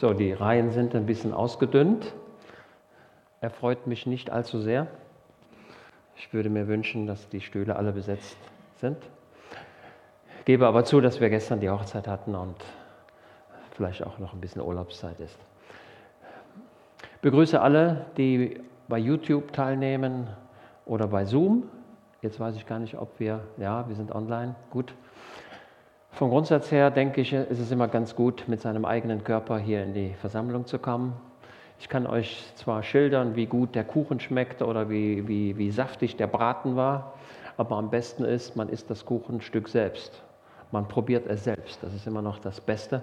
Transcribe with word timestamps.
So, 0.00 0.14
die 0.14 0.32
Reihen 0.32 0.70
sind 0.70 0.94
ein 0.94 1.04
bisschen 1.04 1.34
ausgedünnt. 1.34 2.14
Erfreut 3.42 3.86
mich 3.86 4.06
nicht 4.06 4.30
allzu 4.30 4.58
sehr. 4.58 4.86
Ich 6.16 6.32
würde 6.32 6.48
mir 6.48 6.68
wünschen, 6.68 7.06
dass 7.06 7.28
die 7.28 7.42
Stühle 7.42 7.76
alle 7.76 7.92
besetzt 7.92 8.38
sind. 8.76 8.96
Gebe 10.46 10.66
aber 10.66 10.86
zu, 10.86 11.02
dass 11.02 11.20
wir 11.20 11.28
gestern 11.28 11.60
die 11.60 11.68
Hochzeit 11.68 12.08
hatten 12.08 12.34
und 12.34 12.56
vielleicht 13.72 14.02
auch 14.02 14.18
noch 14.18 14.32
ein 14.32 14.40
bisschen 14.40 14.62
Urlaubszeit 14.62 15.20
ist. 15.20 15.38
Begrüße 17.20 17.60
alle, 17.60 18.06
die 18.16 18.58
bei 18.88 18.96
YouTube 18.96 19.52
teilnehmen 19.52 20.28
oder 20.86 21.08
bei 21.08 21.26
Zoom. 21.26 21.68
Jetzt 22.22 22.40
weiß 22.40 22.56
ich 22.56 22.64
gar 22.64 22.78
nicht, 22.78 22.96
ob 22.96 23.20
wir, 23.20 23.42
ja, 23.58 23.86
wir 23.86 23.96
sind 23.96 24.12
online, 24.12 24.54
gut. 24.70 24.94
Vom 26.20 26.28
Grundsatz 26.28 26.70
her 26.70 26.90
denke 26.90 27.22
ich, 27.22 27.32
ist 27.32 27.60
es 27.60 27.70
immer 27.70 27.88
ganz 27.88 28.14
gut, 28.14 28.44
mit 28.46 28.60
seinem 28.60 28.84
eigenen 28.84 29.24
Körper 29.24 29.56
hier 29.56 29.82
in 29.82 29.94
die 29.94 30.12
Versammlung 30.20 30.66
zu 30.66 30.78
kommen. 30.78 31.14
Ich 31.78 31.88
kann 31.88 32.06
euch 32.06 32.44
zwar 32.56 32.82
schildern, 32.82 33.36
wie 33.36 33.46
gut 33.46 33.74
der 33.74 33.84
Kuchen 33.84 34.20
schmeckt 34.20 34.60
oder 34.60 34.90
wie, 34.90 35.26
wie, 35.26 35.56
wie 35.56 35.70
saftig 35.70 36.16
der 36.16 36.26
Braten 36.26 36.76
war, 36.76 37.14
aber 37.56 37.76
am 37.76 37.88
besten 37.88 38.26
ist, 38.26 38.54
man 38.54 38.68
isst 38.68 38.90
das 38.90 39.06
Kuchenstück 39.06 39.70
selbst. 39.70 40.22
Man 40.72 40.88
probiert 40.88 41.26
es 41.26 41.44
selbst. 41.44 41.82
Das 41.82 41.94
ist 41.94 42.06
immer 42.06 42.20
noch 42.20 42.38
das 42.38 42.60
Beste. 42.60 43.02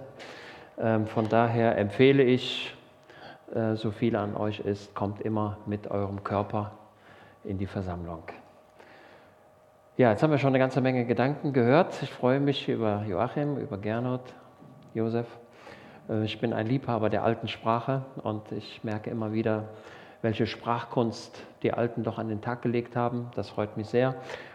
Ähm, 0.77 1.07
von 1.07 1.27
daher 1.27 1.75
empfehle 1.75 2.21
ich, 2.21 2.75
äh, 3.51 3.73
so 3.73 3.89
viel 3.89 4.15
an 4.15 4.37
euch 4.37 4.59
ist, 4.59 4.93
kommt 4.93 5.21
immer 5.21 5.57
mit 5.65 5.89
eurem 5.89 6.23
Körper 6.23 6.73
in 7.43 7.57
die 7.57 7.65
Versammlung. 7.65 8.21
Ja, 9.97 10.11
jetzt 10.11 10.21
haben 10.21 10.29
wir 10.29 10.37
schon 10.37 10.49
eine 10.49 10.59
ganze 10.59 10.79
Menge 10.79 11.05
Gedanken 11.05 11.53
gehört. 11.53 12.03
Ich 12.03 12.11
freue 12.11 12.39
mich 12.39 12.69
über 12.69 13.03
Joachim, 13.07 13.57
über 13.57 13.79
Gernot, 13.79 14.21
Josef. 14.93 15.25
Äh, 16.07 16.23
ich 16.23 16.39
bin 16.39 16.53
ein 16.53 16.67
Liebhaber 16.67 17.09
der 17.09 17.23
alten 17.23 17.47
Sprache 17.47 18.05
und 18.21 18.51
ich 18.51 18.83
merke 18.83 19.09
immer 19.09 19.33
wieder, 19.33 19.69
welche 20.21 20.45
Sprachkunst 20.45 21.41
die 21.63 21.73
Alten 21.73 22.03
doch 22.03 22.19
an 22.19 22.27
den 22.27 22.41
Tag 22.41 22.61
gelegt 22.61 22.95
haben. 22.95 23.31
Das 23.33 23.49
freut 23.49 23.75
mich 23.75 23.87
sehr. 23.87 24.13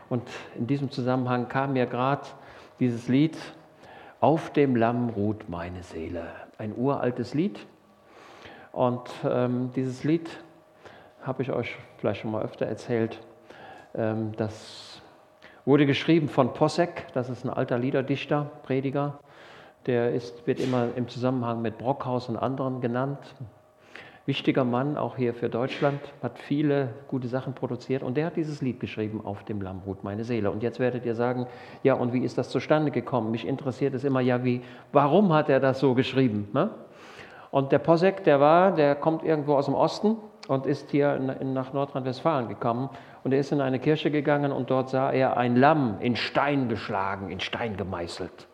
Und 0.09 0.23
in 0.55 0.69
diesem 0.69 0.93
Zusammenhang 0.93 1.49
kam 1.49 1.73
mir 1.73 1.87
gerade 1.87 2.23
dieses 2.79 3.09
Lied 3.09 3.37
Auf 4.21 4.51
dem 4.53 4.77
Lamm 4.77 5.09
ruht 5.09 5.49
meine 5.49 5.83
Seele. 5.83 6.23
Ein 6.57 6.73
uraltes 6.77 7.35
Lied. 7.35 7.59
Und 8.71 9.11
ähm, 9.29 9.73
dieses 9.75 10.05
Lied 10.05 10.31
habe 11.23 11.43
ich 11.43 11.51
euch 11.51 11.77
vielleicht 11.99 12.21
schon 12.21 12.31
mal 12.31 12.45
öfter 12.45 12.67
erzählt. 12.67 13.19
Ähm, 13.97 14.31
das 14.37 14.92
Wurde 15.65 15.87
geschrieben 15.87 16.29
von 16.29 16.55
Possek, 16.55 17.07
das 17.15 17.31
ist 17.31 17.45
ein 17.45 17.51
alter 17.51 17.79
Liederdichter, 17.79 18.51
Prediger. 18.65 19.21
Der 19.87 20.13
ist, 20.13 20.45
wird 20.45 20.59
immer 20.59 20.89
im 20.97 21.07
Zusammenhang 21.07 21.63
mit 21.63 21.79
Brockhaus 21.79 22.29
und 22.29 22.37
anderen 22.37 22.81
genannt. 22.81 23.19
Wichtiger 24.27 24.65
Mann, 24.65 24.97
auch 24.97 25.17
hier 25.17 25.35
für 25.35 25.49
Deutschland, 25.49 26.01
hat 26.21 26.41
viele 26.41 26.89
gute 27.07 27.29
Sachen 27.29 27.55
produziert 27.55 28.03
und 28.03 28.17
der 28.17 28.27
hat 28.27 28.37
dieses 28.37 28.61
Lied 28.61 28.81
geschrieben, 28.81 29.21
Auf 29.25 29.45
dem 29.45 29.63
Lamm 29.63 29.83
ruht 29.87 30.03
meine 30.03 30.25
Seele. 30.25 30.51
Und 30.51 30.65
jetzt 30.65 30.81
werdet 30.81 31.07
ihr 31.07 31.15
sagen, 31.15 31.47
ja, 31.85 31.95
und 31.95 32.13
wie 32.13 32.25
ist 32.25 32.39
das 32.39 32.49
zustande 32.49 32.91
gekommen? 32.91 33.31
Mich 33.31 33.47
interessiert 33.47 33.95
es 33.95 34.03
immer, 34.03 34.21
ja, 34.21 34.43
wie, 34.43 34.63
warum 34.91 35.33
hat 35.33 35.49
er 35.49 35.61
das 35.61 35.79
so 35.79 35.95
geschrieben? 35.95 36.49
Ne? 36.53 36.71
Und 37.53 37.71
der 37.71 37.79
Posek, 37.79 38.25
der 38.25 38.41
war, 38.41 38.75
der 38.75 38.97
kommt 38.97 39.23
irgendwo 39.23 39.55
aus 39.55 39.67
dem 39.67 39.75
Osten 39.75 40.17
und 40.49 40.67
ist 40.67 40.91
hier 40.91 41.21
nach 41.21 41.73
Nordrhein-Westfalen 41.73 42.49
gekommen 42.49 42.91
und 43.25 43.33
er 43.33 43.41
ist 43.41 43.53
in 43.53 43.61
eine 43.61 43.79
Kirche 43.79 44.11
gegangen 44.11 44.53
und 44.53 44.71
dort 44.71 44.91
sah 44.91 45.11
er 45.11 45.37
ein 45.37 45.57
Lamm 45.57 45.99
in 46.01 46.17
Stein 46.17 46.69
geschlagen, 46.69 47.31
in 47.31 47.41
Stein 47.41 47.77
gemeißelt. 47.77 48.49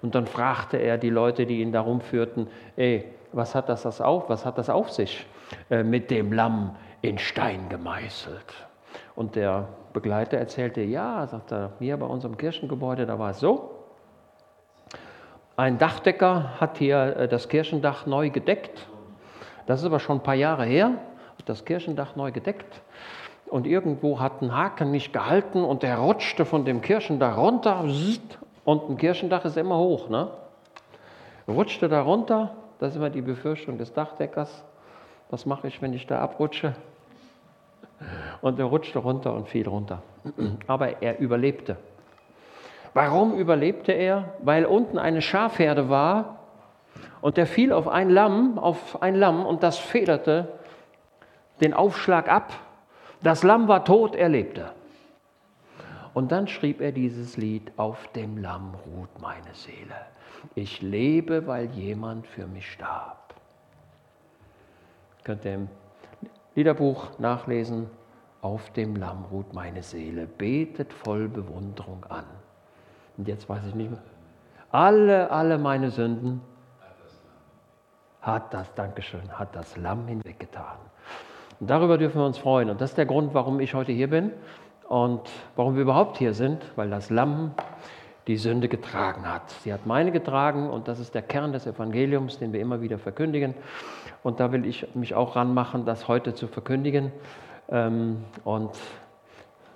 Und 0.00 0.14
dann 0.14 0.26
fragte 0.26 0.76
er 0.78 0.98
die 0.98 1.10
Leute, 1.10 1.46
die 1.46 1.60
ihn 1.60 1.72
darum 1.72 2.00
führten, 2.00 2.48
ey, 2.76 3.04
was 3.32 3.54
hat 3.54 3.68
das, 3.68 3.82
das 3.82 4.00
auf, 4.00 4.28
was 4.28 4.46
hat 4.46 4.58
das 4.58 4.70
auf 4.70 4.90
sich 4.90 5.26
äh, 5.70 5.82
mit 5.82 6.10
dem 6.10 6.32
Lamm 6.32 6.76
in 7.02 7.18
Stein 7.18 7.68
gemeißelt? 7.68 8.54
Und 9.16 9.36
der 9.36 9.68
Begleiter 9.92 10.38
erzählte, 10.38 10.80
ja, 10.80 11.26
sagt 11.26 11.52
er, 11.52 11.72
hier 11.78 11.96
bei 11.96 12.06
unserem 12.06 12.36
Kirchengebäude, 12.36 13.06
da 13.06 13.18
war 13.18 13.30
es 13.30 13.40
so. 13.40 13.70
Ein 15.56 15.78
Dachdecker 15.78 16.60
hat 16.60 16.78
hier 16.78 17.16
äh, 17.16 17.28
das 17.28 17.48
Kirchendach 17.48 18.06
neu 18.06 18.30
gedeckt. 18.30 18.88
Das 19.66 19.80
ist 19.80 19.86
aber 19.86 20.00
schon 20.00 20.18
ein 20.18 20.22
paar 20.22 20.34
Jahre 20.34 20.64
her, 20.64 20.92
das 21.44 21.64
Kirchendach 21.64 22.16
neu 22.16 22.32
gedeckt 22.32 22.82
und 23.54 23.68
irgendwo 23.68 24.18
hat 24.18 24.42
ein 24.42 24.52
Haken 24.52 24.90
nicht 24.90 25.12
gehalten 25.12 25.62
und 25.62 25.84
der 25.84 25.98
rutschte 25.98 26.44
von 26.44 26.64
dem 26.64 26.80
Kirchendach 26.80 27.36
runter 27.36 27.84
und 28.64 28.90
ein 28.90 28.96
Kirchendach 28.96 29.44
ist 29.44 29.56
immer 29.56 29.78
hoch. 29.78 30.08
Ne? 30.08 30.26
Rutschte 31.46 31.88
da 31.88 32.02
runter, 32.02 32.56
das 32.80 32.90
ist 32.90 32.96
immer 32.96 33.10
die 33.10 33.22
Befürchtung 33.22 33.78
des 33.78 33.92
Dachdeckers. 33.92 34.64
Was 35.30 35.46
mache 35.46 35.68
ich, 35.68 35.80
wenn 35.80 35.92
ich 35.92 36.04
da 36.08 36.20
abrutsche? 36.20 36.74
Und 38.40 38.58
er 38.58 38.64
rutschte 38.64 38.98
runter 38.98 39.32
und 39.32 39.48
fiel 39.48 39.68
runter. 39.68 40.02
Aber 40.66 41.00
er 41.00 41.20
überlebte. 41.20 41.76
Warum 42.92 43.34
überlebte 43.34 43.92
er? 43.92 44.34
Weil 44.42 44.66
unten 44.66 44.98
eine 44.98 45.22
Schafherde 45.22 45.88
war 45.88 46.40
und 47.20 47.36
der 47.36 47.46
fiel 47.46 47.72
auf 47.72 47.86
ein 47.86 48.10
Lamm, 48.10 48.58
auf 48.58 49.00
ein 49.00 49.14
Lamm 49.14 49.46
und 49.46 49.62
das 49.62 49.78
federte 49.78 50.48
den 51.60 51.72
Aufschlag 51.72 52.28
ab 52.28 52.52
das 53.24 53.42
Lamm 53.42 53.68
war 53.68 53.84
tot, 53.84 54.14
er 54.14 54.28
lebte. 54.28 54.72
Und 56.12 56.30
dann 56.30 56.46
schrieb 56.46 56.80
er 56.80 56.92
dieses 56.92 57.36
Lied, 57.36 57.72
auf 57.76 58.06
dem 58.08 58.38
Lamm 58.38 58.74
ruht 58.86 59.20
meine 59.20 59.54
Seele. 59.54 59.96
Ich 60.54 60.82
lebe, 60.82 61.46
weil 61.46 61.66
jemand 61.70 62.26
für 62.26 62.46
mich 62.46 62.70
starb. 62.70 63.34
Könnt 65.24 65.44
ihr 65.44 65.54
im 65.54 65.68
Liederbuch 66.54 67.18
nachlesen, 67.18 67.90
auf 68.42 68.70
dem 68.72 68.94
Lamm 68.94 69.24
ruht 69.24 69.54
meine 69.54 69.82
Seele, 69.82 70.26
betet 70.26 70.92
voll 70.92 71.28
Bewunderung 71.28 72.04
an. 72.10 72.26
Und 73.16 73.26
jetzt 73.26 73.48
weiß 73.48 73.64
ich 73.66 73.74
nicht 73.74 73.90
mehr. 73.90 74.02
Alle, 74.70 75.30
alle 75.30 75.56
meine 75.56 75.90
Sünden 75.90 76.42
hat 78.20 78.52
das, 78.52 78.72
Dankeschön, 78.74 79.32
hat 79.32 79.56
das 79.56 79.76
Lamm 79.76 80.06
hinweggetan. 80.06 80.76
Und 81.60 81.70
darüber 81.70 81.98
dürfen 81.98 82.20
wir 82.20 82.26
uns 82.26 82.38
freuen. 82.38 82.70
Und 82.70 82.80
das 82.80 82.90
ist 82.90 82.98
der 82.98 83.06
Grund, 83.06 83.34
warum 83.34 83.60
ich 83.60 83.74
heute 83.74 83.92
hier 83.92 84.08
bin 84.08 84.32
und 84.88 85.22
warum 85.56 85.74
wir 85.76 85.82
überhaupt 85.82 86.18
hier 86.18 86.34
sind, 86.34 86.62
weil 86.76 86.90
das 86.90 87.10
Lamm 87.10 87.52
die 88.26 88.36
Sünde 88.36 88.68
getragen 88.68 89.30
hat. 89.30 89.50
Sie 89.50 89.72
hat 89.72 89.86
meine 89.86 90.10
getragen 90.10 90.70
und 90.70 90.88
das 90.88 90.98
ist 90.98 91.14
der 91.14 91.22
Kern 91.22 91.52
des 91.52 91.66
Evangeliums, 91.66 92.38
den 92.38 92.52
wir 92.52 92.60
immer 92.60 92.80
wieder 92.80 92.98
verkündigen. 92.98 93.54
Und 94.22 94.40
da 94.40 94.52
will 94.52 94.64
ich 94.64 94.94
mich 94.94 95.14
auch 95.14 95.36
ranmachen, 95.36 95.84
das 95.84 96.08
heute 96.08 96.34
zu 96.34 96.48
verkündigen. 96.48 97.12
Ähm, 97.68 98.24
und 98.44 98.70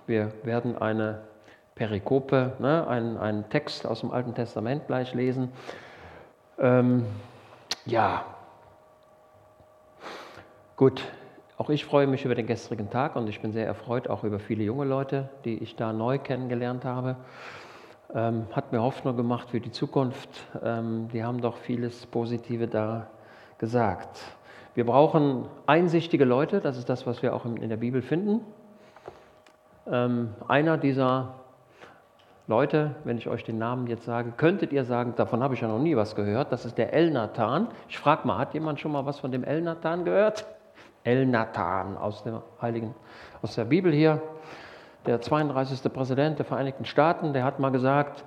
wir 0.06 0.32
werden 0.42 0.78
eine 0.78 1.22
Perikope, 1.74 2.54
ne, 2.58 2.86
einen, 2.88 3.48
Text 3.50 3.86
aus 3.86 4.00
dem 4.00 4.10
Alten 4.10 4.34
Testament 4.34 4.86
gleich 4.86 5.14
lesen. 5.14 5.52
Ähm, 6.58 7.04
ja, 7.84 8.24
gut, 10.76 11.04
auch 11.58 11.70
ich 11.70 11.84
freue 11.84 12.06
mich 12.06 12.24
über 12.24 12.36
den 12.36 12.46
gestrigen 12.46 12.88
Tag 12.88 13.16
und 13.16 13.28
ich 13.28 13.41
bin 13.41 13.52
sehr 13.52 13.66
erfreut, 13.66 14.08
auch 14.08 14.22
über 14.22 14.38
viele 14.38 14.62
junge 14.62 14.84
Leute, 14.84 15.28
die 15.44 15.58
ich 15.58 15.74
da 15.74 15.92
neu 15.92 16.19
kennengelernt 16.19 16.84
habe. 16.84 17.16
Ähm, 18.14 18.46
hat 18.52 18.70
mir 18.70 18.80
Hoffnung 18.80 19.16
gemacht 19.16 19.50
für 19.50 19.58
die 19.58 19.72
Zukunft. 19.72 20.30
Ähm, 20.62 21.08
die 21.12 21.24
haben 21.24 21.41
doch 21.41 21.56
vieles 21.56 22.06
Positive 22.06 22.69
da 22.69 23.08
gesagt. 23.58 24.20
Wir 24.74 24.86
brauchen 24.86 25.46
einsichtige 25.66 26.24
Leute, 26.24 26.60
das 26.60 26.78
ist 26.78 26.88
das, 26.88 27.08
was 27.08 27.22
wir 27.22 27.34
auch 27.34 27.44
in 27.44 27.69
der 27.69 27.76
Bibel 27.76 28.02
finden. 28.02 28.40
Ähm, 29.90 30.34
einer 30.46 30.78
dieser 30.78 31.34
Leute, 32.46 32.94
wenn 33.02 33.19
ich 33.19 33.26
euch 33.26 33.42
den 33.42 33.58
Namen 33.58 33.88
jetzt 33.88 34.04
sage, 34.04 34.32
könntet 34.36 34.72
ihr 34.72 34.84
sagen, 34.84 35.14
davon 35.16 35.42
habe 35.42 35.54
ich 35.54 35.60
ja 35.60 35.66
noch 35.66 35.80
nie 35.80 35.96
was 35.96 36.14
gehört, 36.14 36.52
das 36.52 36.64
ist 36.64 36.78
der 36.78 36.92
Elnathan. 36.92 37.66
Ich 37.88 37.98
frage 37.98 38.28
mal, 38.28 38.38
hat 38.38 38.55
jemand 38.55 38.78
schon 38.78 38.93
mal 38.93 39.05
was 39.05 39.19
von 39.19 39.32
dem 39.32 39.43
Elnathan 39.43 40.05
gehört? 40.05 40.46
El 41.04 41.26
Nathan 41.26 41.96
aus 41.96 42.24
aus 43.42 43.54
der 43.54 43.64
Bibel 43.64 43.92
hier. 43.92 44.22
Der 45.06 45.20
32. 45.20 45.92
Präsident 45.92 46.38
der 46.38 46.44
Vereinigten 46.44 46.84
Staaten, 46.84 47.32
der 47.32 47.44
hat 47.44 47.60
mal 47.60 47.70
gesagt, 47.70 48.24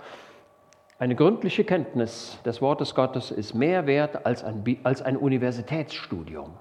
eine 0.98 1.16
gründliche 1.16 1.64
Kenntnis 1.64 2.40
des 2.46 2.62
Wortes 2.62 2.94
Gottes 2.94 3.32
ist 3.32 3.54
mehr 3.54 3.88
wert 3.88 4.26
als 4.26 4.44
ein, 4.44 4.64
als 4.84 5.02
ein 5.02 5.18
Universitätsstudium. 5.18 6.54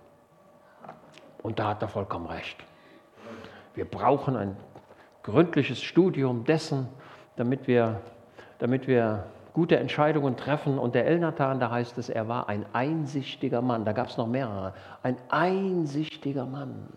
Und 1.42 1.58
da 1.58 1.68
hat 1.68 1.82
er 1.82 1.88
vollkommen 1.88 2.26
recht. 2.26 2.56
Wir 3.74 3.84
brauchen 3.84 4.36
ein 4.36 4.56
gründliches 5.22 5.82
Studium 5.82 6.44
dessen, 6.44 6.88
damit 7.36 7.66
wir, 7.66 8.00
damit 8.58 8.86
wir 8.86 9.24
gute 9.52 9.78
Entscheidungen 9.78 10.36
treffen. 10.36 10.78
Und 10.78 10.94
der 10.94 11.06
Elnathan, 11.06 11.60
da 11.60 11.70
heißt 11.70 11.98
es, 11.98 12.08
er 12.08 12.28
war 12.28 12.48
ein 12.48 12.64
einsichtiger 12.72 13.62
Mann. 13.62 13.84
Da 13.84 13.92
gab 13.92 14.08
es 14.08 14.16
noch 14.16 14.26
mehrere. 14.26 14.74
Ein 15.02 15.16
einsichtiger 15.28 16.46
Mann. 16.46 16.88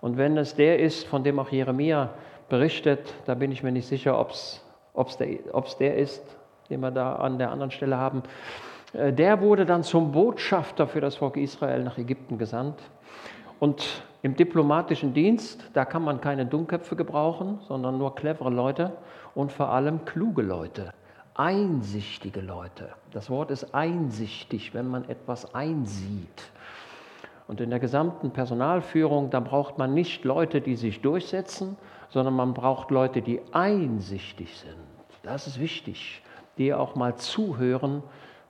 Und 0.00 0.16
wenn 0.16 0.36
es 0.36 0.54
der 0.54 0.78
ist, 0.78 1.06
von 1.06 1.24
dem 1.24 1.38
auch 1.38 1.50
Jeremia 1.50 2.10
berichtet, 2.48 3.14
da 3.26 3.34
bin 3.34 3.52
ich 3.52 3.62
mir 3.62 3.72
nicht 3.72 3.86
sicher, 3.86 4.18
ob 4.18 4.30
es 4.30 5.16
der, 5.18 5.38
der 5.78 5.96
ist, 5.96 6.22
den 6.68 6.80
wir 6.80 6.90
da 6.90 7.16
an 7.16 7.38
der 7.38 7.50
anderen 7.50 7.70
Stelle 7.70 7.96
haben. 7.96 8.22
Äh, 8.92 9.12
der 9.12 9.40
wurde 9.40 9.66
dann 9.66 9.82
zum 9.82 10.12
Botschafter 10.12 10.86
für 10.86 11.00
das 11.00 11.16
Volk 11.16 11.36
Israel 11.36 11.82
nach 11.84 11.98
Ägypten 11.98 12.38
gesandt. 12.38 12.80
Und 13.58 14.02
im 14.22 14.36
diplomatischen 14.36 15.14
Dienst, 15.14 15.70
da 15.74 15.84
kann 15.84 16.02
man 16.02 16.20
keine 16.20 16.46
Dummköpfe 16.46 16.96
gebrauchen, 16.96 17.58
sondern 17.68 17.98
nur 17.98 18.14
clevere 18.14 18.50
Leute 18.50 18.92
und 19.34 19.52
vor 19.52 19.70
allem 19.70 20.04
kluge 20.04 20.42
Leute, 20.42 20.92
einsichtige 21.40 22.42
Leute. 22.42 22.90
Das 23.12 23.30
Wort 23.30 23.50
ist 23.50 23.74
einsichtig, 23.74 24.74
wenn 24.74 24.86
man 24.86 25.08
etwas 25.08 25.54
einsieht. 25.54 26.52
Und 27.48 27.62
in 27.62 27.70
der 27.70 27.80
gesamten 27.80 28.30
Personalführung, 28.30 29.30
da 29.30 29.40
braucht 29.40 29.78
man 29.78 29.94
nicht 29.94 30.24
Leute, 30.26 30.60
die 30.60 30.76
sich 30.76 31.00
durchsetzen, 31.00 31.78
sondern 32.10 32.34
man 32.34 32.52
braucht 32.52 32.90
Leute, 32.90 33.22
die 33.22 33.40
einsichtig 33.52 34.54
sind. 34.58 34.76
Das 35.22 35.46
ist 35.46 35.58
wichtig, 35.58 36.22
die 36.58 36.74
auch 36.74 36.94
mal 36.94 37.16
zuhören 37.16 38.02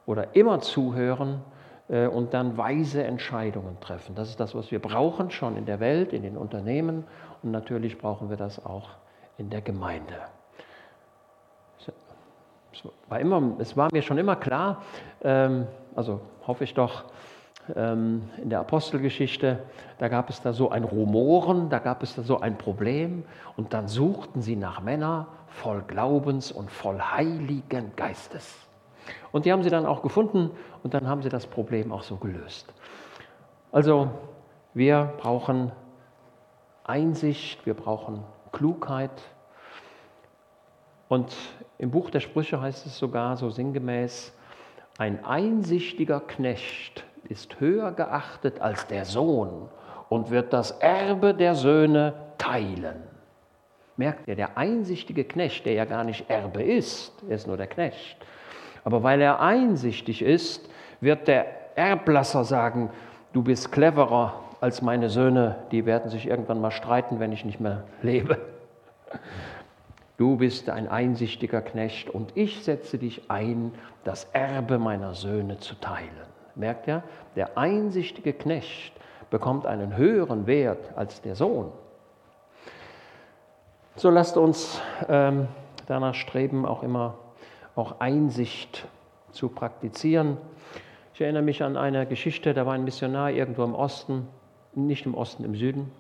oder 0.05 0.35
immer 0.35 0.59
zuhören 0.59 1.43
äh, 1.89 2.09
und 2.09 2.35
dann 2.35 2.57
weise 2.57 3.05
Entscheidungen 3.05 3.79
treffen. 3.79 4.17
Das 4.17 4.31
ist 4.31 4.41
das, 4.41 4.57
was 4.57 4.73
wir 4.73 4.81
brauchen, 4.81 5.31
schon 5.31 5.57
in 5.57 5.65
der 5.65 5.79
Welt, 5.79 6.13
in 6.13 6.23
den 6.23 6.37
Unternehmen 6.37 7.05
und 7.45 7.53
natürlich 7.53 7.99
brauchen 7.99 8.31
wir 8.31 8.37
das 8.37 8.67
auch 8.67 8.89
in 9.39 9.49
der 9.49 9.61
Gemeinde. 9.61 10.17
Es 12.72 12.82
war, 13.08 13.20
immer, 13.20 13.55
es 13.58 13.76
war 13.76 13.88
mir 13.93 14.02
schon 14.02 14.19
immer 14.19 14.37
klar, 14.37 14.82
ähm, 15.22 15.67
also 15.96 16.20
hoffe 16.46 16.64
ich 16.64 16.75
doch, 16.75 17.05
ähm, 17.76 18.28
in 18.43 18.50
der 18.50 18.61
Apostelgeschichte, 18.61 19.61
da 19.99 20.08
gab 20.08 20.31
es 20.31 20.40
da 20.40 20.52
so 20.52 20.70
ein 20.70 20.84
Rumoren, 20.84 21.69
da 21.69 21.78
gab 21.78 22.02
es 22.02 22.14
da 22.14 22.22
so 22.22 22.40
ein 22.40 22.56
Problem 22.58 23.25
und 23.56 23.72
dann 23.72 23.88
suchten 23.88 24.40
sie 24.40 24.56
nach 24.56 24.81
Männern 24.81 25.26
voll 25.49 25.82
Glaubens 25.87 26.52
und 26.52 26.70
voll 26.70 27.00
Heiligen 27.00 27.93
Geistes. 27.96 28.55
Und 29.32 29.44
die 29.44 29.52
haben 29.52 29.62
sie 29.62 29.70
dann 29.70 29.87
auch 29.87 30.02
gefunden 30.02 30.50
und 30.82 30.94
dann 30.94 31.08
haben 31.08 31.22
sie 31.22 31.28
das 31.28 31.46
Problem 31.46 31.93
auch 31.93 32.02
so 32.02 32.17
gelöst. 32.17 32.72
Also 33.72 34.11
wir 34.75 35.12
brauchen 35.19 35.72
Einsicht, 36.84 37.64
wir 37.67 37.75
brauchen 37.75 38.25
Klugheit. 38.52 39.11
Und 41.08 41.34
im 41.81 41.91
Buch 41.91 42.11
der 42.11 42.21
Sprüche 42.21 42.61
heißt 42.61 42.85
es 42.85 42.99
sogar 42.99 43.38
so 43.38 43.49
sinngemäß, 43.49 44.35
ein 44.99 45.25
einsichtiger 45.25 46.21
Knecht 46.21 47.05
ist 47.25 47.59
höher 47.59 47.93
geachtet 47.93 48.61
als 48.61 48.87
der 48.87 49.06
Sohn 49.06 49.71
und 50.11 50.31
wird 50.31 50.53
das 50.53 50.73
Erbe 50.73 51.32
der 51.32 51.55
Söhne 51.55 52.12
teilen. 52.37 53.03
Merkt 53.97 54.29
ihr, 54.29 54.37
der 54.37 54.59
einsichtige 54.59 55.25
Knecht, 55.25 55.65
der 55.65 55.73
ja 55.73 55.87
gar 55.87 56.05
nicht 56.05 56.29
Erbe 56.29 56.62
ist, 56.62 57.15
er 57.27 57.37
ist 57.37 57.47
nur 57.47 57.56
der 57.56 57.67
Knecht, 57.67 58.19
aber 58.85 59.03
weil 59.03 59.23
er 59.23 59.41
einsichtig 59.41 60.21
ist, 60.21 60.69
wird 61.00 61.29
der 61.29 61.79
Erblasser 61.79 62.44
sagen, 62.44 62.91
du 63.32 63.43
bist 63.43 63.73
cleverer 63.73 64.35
als 64.61 64.82
meine 64.82 65.09
Söhne, 65.09 65.56
die 65.73 65.87
werden 65.87 66.11
sich 66.11 66.27
irgendwann 66.27 66.61
mal 66.61 66.73
streiten, 66.73 67.21
wenn 67.21 67.32
ich 67.32 67.47
nicht 67.47 67.59
mehr 67.59 67.85
lebe. 68.03 68.37
Du 70.20 70.37
bist 70.37 70.69
ein 70.69 70.87
einsichtiger 70.87 71.62
Knecht 71.62 72.11
und 72.11 72.37
ich 72.37 72.62
setze 72.62 72.99
dich 72.99 73.31
ein, 73.31 73.72
das 74.05 74.25
Erbe 74.34 74.78
meiner 74.78 75.14
Söhne 75.14 75.61
zu 75.61 75.75
teilen. 75.76 76.11
Merkt 76.55 76.88
ihr? 76.88 77.02
Der 77.37 77.56
einsichtige 77.56 78.34
Knecht 78.34 78.93
bekommt 79.31 79.64
einen 79.64 79.96
höheren 79.96 80.46
Wert 80.46 80.94
als 80.94 81.22
der 81.22 81.37
Sohn. 81.37 81.72
So 83.96 84.11
lasst 84.11 84.37
uns 84.37 84.82
ähm, 85.08 85.49
danach 85.87 86.14
streben, 86.14 86.67
auch 86.67 86.82
immer 86.82 87.14
auch 87.75 88.00
Einsicht 88.00 88.87
zu 89.32 89.49
praktizieren. 89.49 90.37
Ich 91.14 91.22
erinnere 91.22 91.44
mich 91.44 91.62
an 91.62 91.78
eine 91.78 92.05
Geschichte, 92.05 92.52
da 92.52 92.67
war 92.67 92.75
ein 92.75 92.84
Missionar 92.84 93.31
irgendwo 93.31 93.64
im 93.64 93.75
Osten, 93.75 94.28
nicht 94.75 95.06
im 95.06 95.14
Osten, 95.14 95.44
im 95.46 95.55
Süden. 95.55 95.90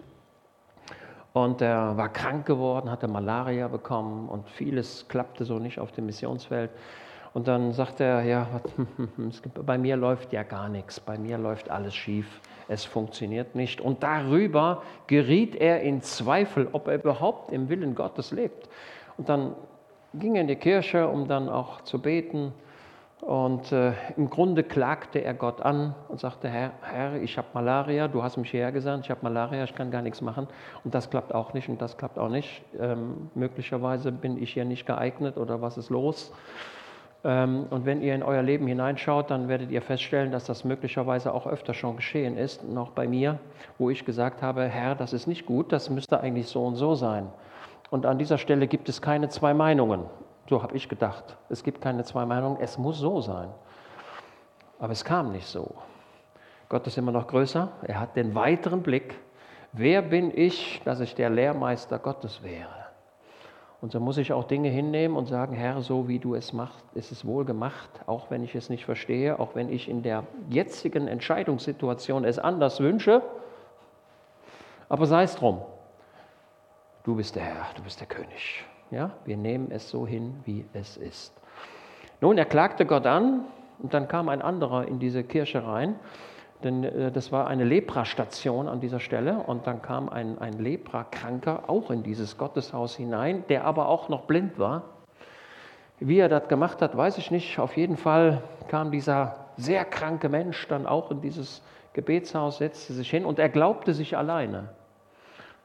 Und 1.32 1.60
er 1.62 1.96
war 1.96 2.08
krank 2.08 2.46
geworden, 2.46 2.90
hatte 2.90 3.06
Malaria 3.06 3.68
bekommen 3.68 4.28
und 4.28 4.48
vieles 4.48 5.06
klappte 5.08 5.44
so 5.44 5.58
nicht 5.58 5.78
auf 5.78 5.92
dem 5.92 6.06
Missionsfeld. 6.06 6.70
Und 7.32 7.46
dann 7.46 7.72
sagte 7.72 8.02
er, 8.02 8.22
ja, 8.22 8.46
bei 9.64 9.78
mir 9.78 9.96
läuft 9.96 10.32
ja 10.32 10.42
gar 10.42 10.68
nichts, 10.68 10.98
bei 10.98 11.16
mir 11.16 11.38
läuft 11.38 11.70
alles 11.70 11.94
schief, 11.94 12.40
es 12.66 12.84
funktioniert 12.84 13.54
nicht. 13.54 13.80
Und 13.80 14.02
darüber 14.02 14.82
geriet 15.06 15.54
er 15.54 15.80
in 15.82 16.02
Zweifel, 16.02 16.68
ob 16.72 16.88
er 16.88 16.96
überhaupt 16.96 17.52
im 17.52 17.68
Willen 17.68 17.94
Gottes 17.94 18.32
lebt. 18.32 18.68
Und 19.16 19.28
dann 19.28 19.54
ging 20.14 20.34
in 20.34 20.48
die 20.48 20.56
Kirche, 20.56 21.06
um 21.06 21.28
dann 21.28 21.48
auch 21.48 21.82
zu 21.82 22.02
beten. 22.02 22.52
Und 23.20 23.70
äh, 23.70 23.92
im 24.16 24.30
Grunde 24.30 24.62
klagte 24.62 25.22
er 25.22 25.34
Gott 25.34 25.60
an 25.60 25.94
und 26.08 26.20
sagte, 26.20 26.48
Herr, 26.48 26.72
Herr 26.80 27.20
ich 27.20 27.36
habe 27.36 27.48
Malaria, 27.52 28.08
du 28.08 28.22
hast 28.22 28.38
mich 28.38 28.50
hierher 28.50 28.72
gesandt, 28.72 29.04
ich 29.04 29.10
habe 29.10 29.20
Malaria, 29.22 29.64
ich 29.64 29.74
kann 29.74 29.90
gar 29.90 30.00
nichts 30.00 30.22
machen. 30.22 30.46
Und 30.84 30.94
das 30.94 31.10
klappt 31.10 31.34
auch 31.34 31.52
nicht 31.52 31.68
und 31.68 31.82
das 31.82 31.98
klappt 31.98 32.18
auch 32.18 32.30
nicht. 32.30 32.62
Ähm, 32.78 33.30
möglicherweise 33.34 34.10
bin 34.10 34.42
ich 34.42 34.54
hier 34.54 34.64
nicht 34.64 34.86
geeignet 34.86 35.36
oder 35.36 35.60
was 35.60 35.76
ist 35.76 35.90
los? 35.90 36.32
Ähm, 37.22 37.66
und 37.68 37.84
wenn 37.84 38.00
ihr 38.00 38.14
in 38.14 38.22
euer 38.22 38.42
Leben 38.42 38.66
hineinschaut, 38.66 39.30
dann 39.30 39.48
werdet 39.48 39.70
ihr 39.70 39.82
feststellen, 39.82 40.32
dass 40.32 40.44
das 40.44 40.64
möglicherweise 40.64 41.34
auch 41.34 41.46
öfter 41.46 41.74
schon 41.74 41.96
geschehen 41.96 42.38
ist, 42.38 42.66
noch 42.66 42.90
bei 42.92 43.06
mir, 43.06 43.38
wo 43.78 43.90
ich 43.90 44.06
gesagt 44.06 44.40
habe, 44.40 44.64
Herr, 44.64 44.94
das 44.94 45.12
ist 45.12 45.26
nicht 45.26 45.44
gut, 45.44 45.72
das 45.72 45.90
müsste 45.90 46.20
eigentlich 46.20 46.48
so 46.48 46.64
und 46.64 46.76
so 46.76 46.94
sein. 46.94 47.26
Und 47.90 48.06
an 48.06 48.18
dieser 48.18 48.38
Stelle 48.38 48.66
gibt 48.66 48.88
es 48.88 49.02
keine 49.02 49.28
zwei 49.28 49.52
Meinungen. 49.52 50.04
So 50.48 50.62
habe 50.62 50.76
ich 50.76 50.88
gedacht. 50.88 51.36
Es 51.48 51.62
gibt 51.62 51.80
keine 51.80 52.04
zwei 52.04 52.26
Meinungen, 52.26 52.58
es 52.60 52.78
muss 52.78 52.98
so 52.98 53.20
sein. 53.20 53.50
Aber 54.78 54.92
es 54.92 55.04
kam 55.04 55.32
nicht 55.32 55.46
so. 55.46 55.74
Gott 56.68 56.86
ist 56.86 56.96
immer 56.98 57.12
noch 57.12 57.26
größer, 57.26 57.68
er 57.82 58.00
hat 58.00 58.16
den 58.16 58.34
weiteren 58.34 58.82
Blick. 58.82 59.18
Wer 59.72 60.02
bin 60.02 60.36
ich, 60.36 60.80
dass 60.84 61.00
ich 61.00 61.14
der 61.14 61.30
Lehrmeister 61.30 61.98
Gottes 61.98 62.42
wäre? 62.42 62.80
Und 63.80 63.92
so 63.92 64.00
muss 64.00 64.18
ich 64.18 64.32
auch 64.32 64.44
Dinge 64.44 64.68
hinnehmen 64.68 65.16
und 65.16 65.26
sagen, 65.26 65.54
Herr, 65.54 65.80
so 65.80 66.06
wie 66.06 66.18
du 66.18 66.34
es 66.34 66.52
machst, 66.52 66.84
ist 66.94 67.12
es 67.12 67.24
wohl 67.24 67.44
gemacht, 67.44 67.88
auch 68.06 68.30
wenn 68.30 68.44
ich 68.44 68.54
es 68.54 68.68
nicht 68.68 68.84
verstehe, 68.84 69.38
auch 69.38 69.54
wenn 69.54 69.70
ich 69.70 69.88
in 69.88 70.02
der 70.02 70.24
jetzigen 70.48 71.08
Entscheidungssituation 71.08 72.24
es 72.24 72.38
anders 72.38 72.80
wünsche. 72.80 73.22
Aber 74.88 75.06
sei 75.06 75.22
es 75.22 75.34
drum, 75.34 75.62
du 77.04 77.16
bist 77.16 77.36
der 77.36 77.44
Herr, 77.44 77.66
du 77.74 77.82
bist 77.82 78.00
der 78.00 78.06
König. 78.06 78.64
Ja, 78.90 79.12
wir 79.24 79.36
nehmen 79.36 79.70
es 79.70 79.88
so 79.88 80.06
hin, 80.06 80.40
wie 80.44 80.64
es 80.72 80.96
ist. 80.96 81.32
Nun, 82.20 82.36
er 82.36 82.44
klagte 82.44 82.86
Gott 82.86 83.06
an 83.06 83.44
und 83.78 83.94
dann 83.94 84.08
kam 84.08 84.28
ein 84.28 84.42
anderer 84.42 84.86
in 84.88 84.98
diese 84.98 85.22
Kirche 85.22 85.64
rein, 85.64 85.94
denn 86.64 86.84
äh, 86.84 87.12
das 87.12 87.30
war 87.30 87.46
eine 87.46 87.64
Leprastation 87.64 88.68
an 88.68 88.80
dieser 88.80 89.00
Stelle 89.00 89.38
und 89.46 89.66
dann 89.66 89.80
kam 89.80 90.08
ein, 90.08 90.38
ein 90.38 90.58
Leprakranker 90.58 91.64
auch 91.68 91.90
in 91.90 92.02
dieses 92.02 92.36
Gotteshaus 92.36 92.96
hinein, 92.96 93.44
der 93.48 93.64
aber 93.64 93.88
auch 93.88 94.08
noch 94.08 94.22
blind 94.22 94.58
war. 94.58 94.82
Wie 96.00 96.18
er 96.18 96.28
das 96.28 96.48
gemacht 96.48 96.82
hat, 96.82 96.96
weiß 96.96 97.18
ich 97.18 97.30
nicht. 97.30 97.58
Auf 97.58 97.76
jeden 97.76 97.96
Fall 97.96 98.42
kam 98.68 98.90
dieser 98.90 99.46
sehr 99.56 99.84
kranke 99.84 100.28
Mensch 100.28 100.66
dann 100.68 100.86
auch 100.86 101.10
in 101.10 101.20
dieses 101.20 101.62
Gebetshaus, 101.92 102.58
setzte 102.58 102.92
sich 102.94 103.10
hin 103.10 103.24
und 103.24 103.38
er 103.38 103.50
glaubte 103.50 103.94
sich 103.94 104.16
alleine. 104.16 104.70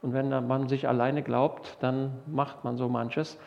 Und 0.05 0.13
wenn 0.13 0.29
man 0.45 0.67
sich 0.67 0.87
alleine 0.87 1.23
glaubt, 1.23 1.77
dann 1.79 2.11
macht 2.27 2.63
man 2.63 2.77
so 2.77 2.87
manches. 2.87 3.39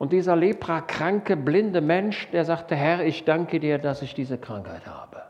Und 0.00 0.12
dieser 0.12 0.34
leprakranke, 0.34 1.36
blinde 1.36 1.80
Mensch, 1.80 2.28
der 2.32 2.44
sagte, 2.44 2.74
Herr, 2.74 3.04
ich 3.06 3.24
danke 3.24 3.60
dir, 3.60 3.78
dass 3.78 4.02
ich 4.02 4.12
diese 4.12 4.36
Krankheit 4.36 4.84
habe. 4.84 5.22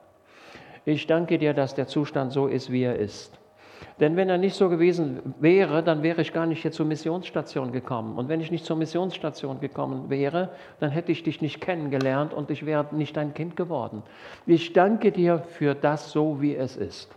Ich 0.87 1.07
danke 1.07 1.39
dir, 1.39 1.53
dass 1.53 1.75
der 1.75 1.89
Zustand 1.89 2.33
so 2.33 2.47
ist, 2.47 2.73
wie 2.73 2.85
er 2.85 2.97
ist. 2.97 3.39
Denn 4.01 4.17
wenn 4.17 4.31
er 4.31 4.39
nicht 4.39 4.57
so 4.57 4.71
gewesen 4.71 5.35
wäre, 5.41 5.83
dann 5.83 6.03
wäre 6.03 6.23
ich 6.23 6.33
gar 6.33 6.47
nicht 6.47 6.63
hier 6.63 6.73
zur 6.73 6.87
Missionsstation 6.87 7.71
gekommen. 7.71 8.17
Und 8.17 8.31
wenn 8.31 8.41
ich 8.41 8.51
nicht 8.51 8.65
zur 8.65 8.79
Missionsstation 8.79 9.61
gekommen 9.61 10.09
wäre, 10.09 10.49
dann 10.81 10.91
hätte 10.91 11.13
ich 11.13 11.23
dich 11.23 11.43
nicht 11.43 11.61
kennengelernt 11.61 12.33
und 12.33 12.51
ich 12.51 12.65
wäre 12.65 12.87
nicht 12.93 13.15
dein 13.19 13.35
Kind 13.35 13.57
geworden. 13.57 14.03
Ich 14.47 14.73
danke 14.73 15.13
dir 15.13 15.41
für 15.41 15.75
das 15.75 16.13
so, 16.13 16.41
wie 16.41 16.57
es 16.57 16.79
ist. 16.79 17.15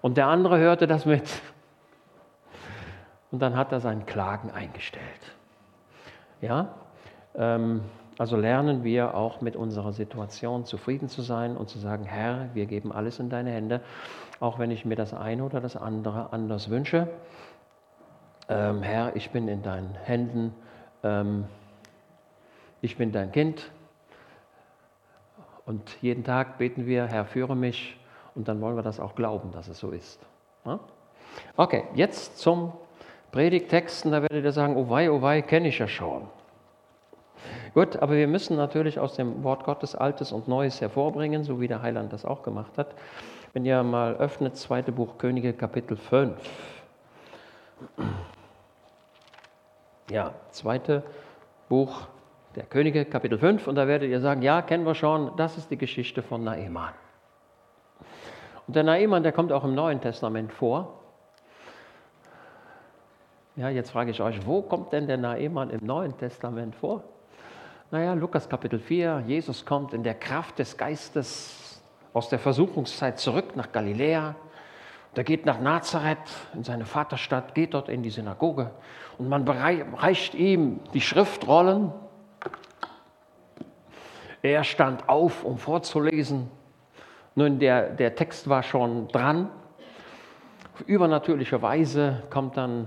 Und 0.00 0.16
der 0.16 0.28
andere 0.28 0.58
hörte 0.58 0.86
das 0.86 1.04
mit 1.04 1.28
und 3.30 3.40
dann 3.40 3.56
hat 3.56 3.72
er 3.72 3.80
seinen 3.80 4.06
Klagen 4.06 4.50
eingestellt. 4.50 5.04
Ja, 6.40 6.74
ähm, 7.34 7.82
also 8.18 8.36
lernen 8.36 8.82
wir 8.82 9.14
auch 9.14 9.40
mit 9.40 9.54
unserer 9.54 9.92
Situation 9.92 10.64
zufrieden 10.64 11.08
zu 11.08 11.22
sein 11.22 11.56
und 11.56 11.68
zu 11.68 11.78
sagen, 11.78 12.04
Herr, 12.04 12.48
wir 12.52 12.66
geben 12.66 12.90
alles 12.90 13.20
in 13.20 13.30
deine 13.30 13.50
Hände, 13.50 13.80
auch 14.40 14.58
wenn 14.58 14.72
ich 14.72 14.84
mir 14.84 14.96
das 14.96 15.14
eine 15.14 15.44
oder 15.44 15.60
das 15.60 15.76
andere 15.76 16.32
anders 16.32 16.68
wünsche. 16.68 17.08
Ähm, 18.48 18.82
Herr, 18.82 19.14
ich 19.14 19.30
bin 19.30 19.46
in 19.46 19.62
deinen 19.62 19.94
Händen, 19.94 20.54
ähm, 21.04 21.44
ich 22.80 22.96
bin 22.96 23.12
dein 23.12 23.30
Kind. 23.30 23.70
Und 25.64 26.00
jeden 26.00 26.24
Tag 26.24 26.58
beten 26.58 26.86
wir, 26.86 27.06
Herr, 27.06 27.24
führe 27.24 27.54
mich. 27.54 28.00
Und 28.34 28.48
dann 28.48 28.60
wollen 28.60 28.74
wir 28.74 28.82
das 28.82 29.00
auch 29.00 29.14
glauben, 29.14 29.52
dass 29.52 29.68
es 29.68 29.78
so 29.78 29.90
ist. 29.90 30.24
Ja? 30.64 30.80
Okay, 31.56 31.84
jetzt 31.94 32.38
zum 32.38 32.72
Predigtexten, 33.32 34.10
da 34.10 34.22
werdet 34.22 34.44
ihr 34.44 34.52
sagen, 34.52 34.76
oh 34.76 34.88
wei, 34.88 35.10
oh 35.10 35.22
wei, 35.22 35.42
kenne 35.42 35.68
ich 35.68 35.78
ja 35.78 35.88
schon. 35.88 36.28
Gut, 37.74 37.96
aber 37.96 38.14
wir 38.14 38.26
müssen 38.26 38.56
natürlich 38.56 38.98
aus 38.98 39.14
dem 39.14 39.44
Wort 39.44 39.64
Gottes 39.64 39.94
Altes 39.94 40.32
und 40.32 40.48
Neues 40.48 40.80
hervorbringen, 40.80 41.44
so 41.44 41.60
wie 41.60 41.68
der 41.68 41.82
Heiland 41.82 42.12
das 42.12 42.24
auch 42.24 42.42
gemacht 42.42 42.76
hat. 42.76 42.94
Wenn 43.52 43.64
ihr 43.64 43.82
mal 43.82 44.16
öffnet, 44.16 44.56
zweite 44.56 44.92
Buch 44.92 45.18
Könige, 45.18 45.52
Kapitel 45.52 45.96
5. 45.96 46.36
Ja, 50.10 50.32
zweite 50.50 51.02
Buch 51.68 52.08
der 52.56 52.64
Könige, 52.64 53.04
Kapitel 53.04 53.38
5. 53.38 53.68
Und 53.68 53.74
da 53.76 53.86
werdet 53.86 54.10
ihr 54.10 54.20
sagen, 54.20 54.42
ja, 54.42 54.62
kennen 54.62 54.84
wir 54.84 54.94
schon, 54.94 55.36
das 55.36 55.58
ist 55.58 55.70
die 55.70 55.78
Geschichte 55.78 56.22
von 56.22 56.44
Naeman. 56.44 56.92
Und 58.66 58.76
der 58.76 58.84
Naeman, 58.84 59.22
der 59.22 59.32
kommt 59.32 59.52
auch 59.52 59.64
im 59.64 59.74
Neuen 59.74 60.00
Testament 60.00 60.52
vor. 60.52 60.94
Ja, 63.58 63.68
jetzt 63.70 63.90
frage 63.90 64.12
ich 64.12 64.20
euch, 64.20 64.46
wo 64.46 64.62
kommt 64.62 64.92
denn 64.92 65.08
der 65.08 65.16
Naeman 65.16 65.70
im 65.70 65.84
Neuen 65.84 66.16
Testament 66.16 66.76
vor? 66.76 67.02
Naja, 67.90 68.14
Lukas 68.14 68.48
Kapitel 68.48 68.78
4, 68.78 69.24
Jesus 69.26 69.66
kommt 69.66 69.92
in 69.92 70.04
der 70.04 70.14
Kraft 70.14 70.60
des 70.60 70.76
Geistes 70.76 71.82
aus 72.12 72.28
der 72.28 72.38
Versuchungszeit 72.38 73.18
zurück 73.18 73.56
nach 73.56 73.72
Galiläa. 73.72 74.36
Der 75.16 75.24
geht 75.24 75.44
nach 75.44 75.60
Nazareth, 75.60 76.18
in 76.54 76.62
seine 76.62 76.84
Vaterstadt, 76.84 77.52
geht 77.56 77.74
dort 77.74 77.88
in 77.88 78.04
die 78.04 78.10
Synagoge 78.10 78.70
und 79.18 79.28
man 79.28 79.42
reicht 79.48 80.36
ihm 80.36 80.78
die 80.94 81.00
Schriftrollen. 81.00 81.90
Er 84.40 84.62
stand 84.62 85.08
auf, 85.08 85.42
um 85.42 85.58
vorzulesen. 85.58 86.48
Nun, 87.34 87.58
der, 87.58 87.90
der 87.90 88.14
Text 88.14 88.48
war 88.48 88.62
schon 88.62 89.08
dran. 89.08 89.50
Auf 90.74 90.82
übernatürliche 90.82 91.60
Weise 91.60 92.22
kommt 92.30 92.56
dann 92.56 92.86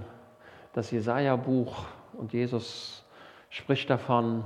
das 0.74 0.92
Jesaja-Buch 0.92 1.86
und 2.14 2.34
Jesus 2.34 3.04
spricht 3.50 3.90
davon. 3.90 4.46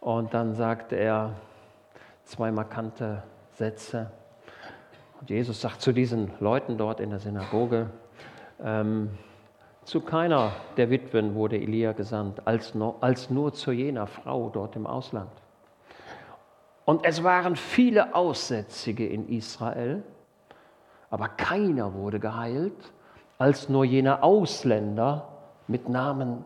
Und 0.00 0.34
dann 0.34 0.54
sagt 0.54 0.92
er 0.92 1.34
zwei 2.24 2.50
markante 2.52 3.22
Sätze. 3.52 4.10
Und 5.20 5.30
Jesus 5.30 5.60
sagt 5.60 5.80
zu 5.80 5.92
diesen 5.92 6.30
Leuten 6.40 6.78
dort 6.78 7.00
in 7.00 7.10
der 7.10 7.18
Synagoge, 7.18 7.90
ähm, 8.62 9.10
zu 9.84 10.00
keiner 10.00 10.52
der 10.76 10.90
Witwen 10.90 11.34
wurde 11.34 11.56
Elia 11.56 11.92
gesandt, 11.92 12.46
als 12.46 12.74
nur, 12.74 12.96
als 13.00 13.30
nur 13.30 13.52
zu 13.52 13.70
jener 13.70 14.06
Frau 14.06 14.50
dort 14.50 14.76
im 14.76 14.86
Ausland. 14.86 15.30
Und 16.84 17.04
es 17.04 17.22
waren 17.22 17.56
viele 17.56 18.14
Aussätzige 18.14 19.06
in 19.06 19.28
Israel, 19.28 20.02
aber 21.10 21.28
keiner 21.28 21.94
wurde 21.94 22.20
geheilt, 22.20 22.92
als 23.38 23.68
nur 23.68 23.84
jener 23.84 24.22
Ausländer 24.22 25.28
mit 25.66 25.88
Namen 25.88 26.44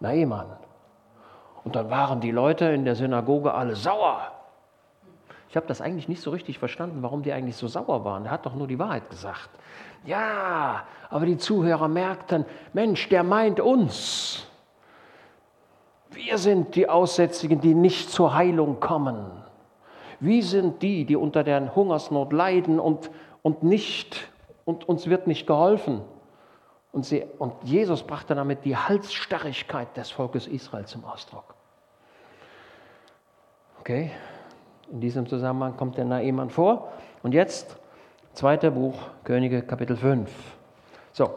Naaman. 0.00 0.46
Und 1.64 1.76
dann 1.76 1.90
waren 1.90 2.20
die 2.20 2.30
Leute 2.30 2.66
in 2.66 2.84
der 2.84 2.96
Synagoge 2.96 3.54
alle 3.54 3.76
sauer. 3.76 4.32
Ich 5.48 5.56
habe 5.56 5.66
das 5.66 5.80
eigentlich 5.80 6.08
nicht 6.08 6.22
so 6.22 6.30
richtig 6.30 6.58
verstanden, 6.58 7.02
warum 7.02 7.22
die 7.22 7.32
eigentlich 7.32 7.56
so 7.56 7.68
sauer 7.68 8.04
waren. 8.04 8.24
Er 8.24 8.32
hat 8.32 8.46
doch 8.46 8.54
nur 8.54 8.66
die 8.66 8.78
Wahrheit 8.78 9.10
gesagt. 9.10 9.50
Ja, 10.04 10.84
aber 11.10 11.26
die 11.26 11.36
Zuhörer 11.36 11.88
merkten, 11.88 12.44
Mensch, 12.72 13.08
der 13.08 13.22
meint 13.22 13.60
uns. 13.60 14.46
Wir 16.10 16.38
sind 16.38 16.74
die 16.74 16.88
Aussätzigen, 16.88 17.60
die 17.60 17.74
nicht 17.74 18.10
zur 18.10 18.34
Heilung 18.34 18.80
kommen. 18.80 19.26
Wir 20.20 20.42
sind 20.42 20.82
die, 20.82 21.04
die 21.04 21.16
unter 21.16 21.44
der 21.44 21.74
Hungersnot 21.74 22.32
leiden 22.32 22.80
und, 22.80 23.10
und 23.42 23.62
nicht 23.62 24.31
und 24.64 24.88
uns 24.88 25.08
wird 25.08 25.26
nicht 25.26 25.46
geholfen. 25.46 26.02
Und, 26.92 27.06
sie, 27.06 27.24
und 27.38 27.54
Jesus 27.62 28.02
brachte 28.02 28.34
damit 28.34 28.64
die 28.64 28.76
Halsstarrigkeit 28.76 29.96
des 29.96 30.10
Volkes 30.10 30.46
Israel 30.46 30.84
zum 30.84 31.04
Ausdruck. 31.04 31.54
Okay, 33.80 34.10
in 34.90 35.00
diesem 35.00 35.26
Zusammenhang 35.26 35.76
kommt 35.76 35.96
der 35.96 36.04
Naaman 36.04 36.50
vor. 36.50 36.92
Und 37.22 37.32
jetzt, 37.32 37.76
zweiter 38.34 38.70
Buch, 38.70 38.94
Könige, 39.24 39.62
Kapitel 39.62 39.96
5. 39.96 40.30
So, 41.12 41.30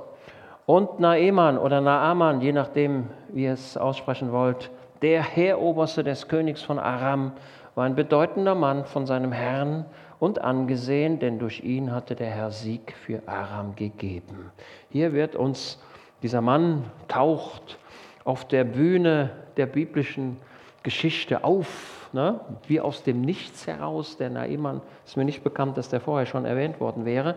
und 0.66 1.00
Naaman 1.00 1.58
oder 1.58 1.80
Naaman, 1.80 2.42
je 2.42 2.52
nachdem, 2.52 3.10
wie 3.30 3.46
ihr 3.46 3.54
es 3.54 3.78
aussprechen 3.78 4.32
wollt, 4.32 4.72
der 5.02 5.22
Heeroberste 5.22 6.04
des 6.04 6.28
Königs 6.28 6.62
von 6.62 6.80
Aram, 6.80 7.32
war 7.76 7.86
ein 7.86 7.96
bedeutender 7.96 8.56
Mann 8.56 8.86
von 8.86 9.06
seinem 9.06 9.32
Herrn 9.32 9.86
und 10.20 10.42
angesehen, 10.42 11.20
denn 11.20 11.40
durch 11.40 11.64
ihn 11.64 11.92
hatte 11.92 12.16
der 12.16 12.30
Herr 12.30 12.52
Sieg 12.52 12.94
für 12.94 13.22
Aram 13.28 13.76
gegeben. 13.76 14.52
Hier 14.90 15.14
wird 15.14 15.36
uns 15.36 15.80
dieser 16.22 16.42
Mann 16.42 16.86
taucht 17.08 17.78
auf 18.24 18.48
der 18.48 18.64
Bühne 18.64 19.32
der 19.58 19.66
biblischen 19.66 20.38
Geschichte 20.84 21.44
auf, 21.44 22.10
ne? 22.14 22.40
wie 22.68 22.80
aus 22.80 23.04
dem 23.04 23.22
Nichts 23.22 23.68
heraus. 23.68 24.18
Der 24.18 24.30
Naiman 24.30 24.82
ist 25.06 25.18
mir 25.18 25.26
nicht 25.26 25.44
bekannt, 25.44 25.78
dass 25.78 25.90
der 25.90 26.00
vorher 26.00 26.26
schon 26.26 26.46
erwähnt 26.46 26.80
worden 26.80 27.06
wäre. 27.06 27.36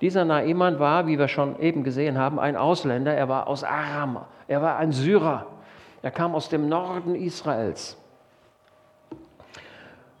Dieser 0.00 0.24
Naiman 0.24 0.78
war, 0.78 1.06
wie 1.06 1.18
wir 1.18 1.28
schon 1.28 1.58
eben 1.60 1.84
gesehen 1.84 2.18
haben, 2.18 2.38
ein 2.38 2.56
Ausländer. 2.56 3.14
Er 3.14 3.28
war 3.28 3.46
aus 3.46 3.64
Aram. 3.64 4.20
Er 4.48 4.62
war 4.62 4.76
ein 4.76 4.92
Syrer. 4.92 5.46
Er 6.02 6.10
kam 6.10 6.34
aus 6.34 6.48
dem 6.48 6.68
Norden 6.68 7.14
Israels 7.14 7.98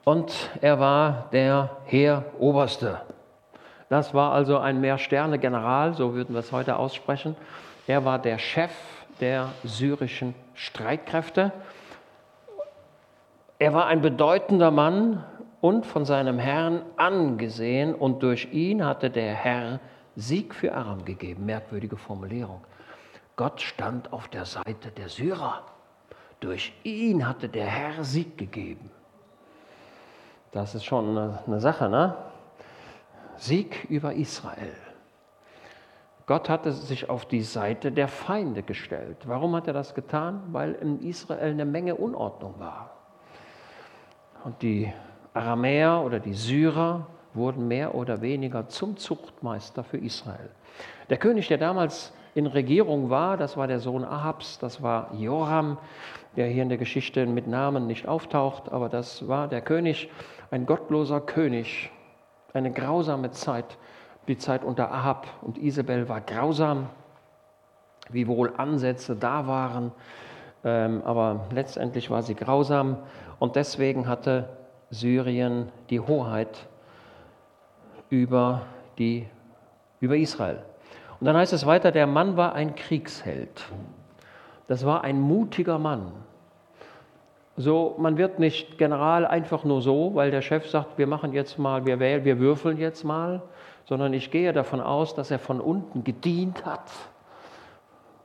und 0.06 0.50
er 0.60 0.78
war 0.78 1.28
der 1.32 1.78
Heeroberste. 1.86 3.00
Das 3.88 4.14
war 4.14 4.32
also 4.32 4.56
ein 4.56 4.80
Mehrsterne-General, 4.80 5.94
so 5.94 6.14
würden 6.14 6.32
wir 6.32 6.38
es 6.38 6.52
heute 6.52 6.76
aussprechen. 6.76 7.34
Er 7.88 8.04
war 8.04 8.20
der 8.20 8.38
Chef 8.38 8.70
der 9.20 9.48
syrischen 9.64 10.36
Streitkräfte. 10.54 11.50
Er 13.58 13.74
war 13.74 13.86
ein 13.86 14.00
bedeutender 14.00 14.70
Mann 14.70 15.24
und 15.60 15.86
von 15.86 16.04
seinem 16.04 16.38
Herrn 16.38 16.82
angesehen 16.96 17.92
und 17.92 18.22
durch 18.22 18.52
ihn 18.52 18.86
hatte 18.86 19.10
der 19.10 19.34
Herr 19.34 19.80
Sieg 20.14 20.54
für 20.54 20.72
Aram 20.72 21.04
gegeben. 21.04 21.46
Merkwürdige 21.46 21.96
Formulierung. 21.96 22.62
Gott 23.34 23.60
stand 23.60 24.12
auf 24.12 24.28
der 24.28 24.44
Seite 24.44 24.92
der 24.96 25.08
Syrer. 25.08 25.62
Durch 26.38 26.72
ihn 26.84 27.26
hatte 27.26 27.48
der 27.48 27.66
Herr 27.66 28.04
Sieg 28.04 28.38
gegeben. 28.38 28.90
Das 30.52 30.74
ist 30.74 30.84
schon 30.84 31.10
eine, 31.10 31.38
eine 31.46 31.60
Sache, 31.60 31.88
ne? 31.88 32.16
Sieg 33.36 33.86
über 33.90 34.14
Israel. 34.14 34.72
Gott 36.26 36.48
hatte 36.48 36.72
sich 36.72 37.08
auf 37.08 37.24
die 37.26 37.42
Seite 37.42 37.92
der 37.92 38.08
Feinde 38.08 38.62
gestellt. 38.62 39.18
Warum 39.26 39.54
hat 39.54 39.68
er 39.68 39.72
das 39.72 39.94
getan? 39.94 40.42
Weil 40.48 40.72
in 40.74 41.00
Israel 41.00 41.52
eine 41.52 41.64
Menge 41.64 41.94
Unordnung 41.94 42.54
war. 42.58 42.90
Und 44.44 44.60
die 44.62 44.92
Aramäer 45.34 46.02
oder 46.04 46.18
die 46.18 46.32
Syrer 46.32 47.06
wurden 47.34 47.68
mehr 47.68 47.94
oder 47.94 48.22
weniger 48.22 48.68
zum 48.68 48.96
Zuchtmeister 48.96 49.84
für 49.84 49.98
Israel. 49.98 50.50
Der 51.10 51.18
König, 51.18 51.48
der 51.48 51.58
damals 51.58 52.12
in 52.34 52.46
Regierung 52.46 53.08
war, 53.08 53.36
das 53.36 53.56
war 53.56 53.66
der 53.66 53.78
Sohn 53.78 54.04
Ahabs, 54.04 54.58
das 54.58 54.82
war 54.82 55.14
Joram, 55.14 55.78
der 56.36 56.48
hier 56.48 56.62
in 56.62 56.68
der 56.68 56.78
Geschichte 56.78 57.24
mit 57.26 57.46
Namen 57.46 57.86
nicht 57.86 58.08
auftaucht, 58.08 58.70
aber 58.72 58.88
das 58.88 59.28
war 59.28 59.48
der 59.48 59.60
König, 59.60 60.10
ein 60.50 60.66
gottloser 60.66 61.20
König, 61.20 61.90
eine 62.52 62.72
grausame 62.72 63.30
Zeit. 63.30 63.78
Die 64.28 64.38
Zeit 64.38 64.64
unter 64.64 64.90
Ahab 64.90 65.26
und 65.42 65.58
Isabel 65.58 66.08
war 66.08 66.20
grausam, 66.20 66.88
wie 68.08 68.26
wohl 68.26 68.52
Ansätze 68.56 69.16
da 69.16 69.46
waren, 69.46 69.92
ähm, 70.64 71.02
aber 71.04 71.46
letztendlich 71.52 72.10
war 72.10 72.22
sie 72.22 72.34
grausam 72.34 72.98
und 73.38 73.56
deswegen 73.56 74.08
hatte 74.08 74.48
Syrien 74.90 75.70
die 75.90 76.00
Hoheit 76.00 76.66
über, 78.10 78.62
die, 78.98 79.28
über 80.00 80.16
Israel. 80.16 80.62
Und 81.20 81.26
dann 81.26 81.36
heißt 81.36 81.52
es 81.52 81.66
weiter, 81.66 81.92
der 81.92 82.06
Mann 82.06 82.36
war 82.36 82.54
ein 82.54 82.74
Kriegsheld. 82.74 83.64
Das 84.66 84.84
war 84.84 85.04
ein 85.04 85.20
mutiger 85.20 85.78
Mann. 85.78 86.12
So, 87.56 87.94
man 87.98 88.18
wird 88.18 88.38
nicht 88.38 88.76
General 88.76 89.26
einfach 89.26 89.64
nur 89.64 89.80
so, 89.80 90.14
weil 90.14 90.30
der 90.30 90.42
Chef 90.42 90.68
sagt, 90.68 90.98
wir 90.98 91.06
machen 91.06 91.32
jetzt 91.32 91.58
mal, 91.58 91.86
wir 91.86 91.98
wählen, 91.98 92.24
wir 92.24 92.38
würfeln 92.38 92.76
jetzt 92.76 93.02
mal, 93.02 93.42
sondern 93.86 94.12
ich 94.12 94.30
gehe 94.30 94.52
davon 94.52 94.80
aus, 94.80 95.14
dass 95.14 95.30
er 95.30 95.38
von 95.38 95.60
unten 95.60 96.04
gedient 96.04 96.66
hat 96.66 96.90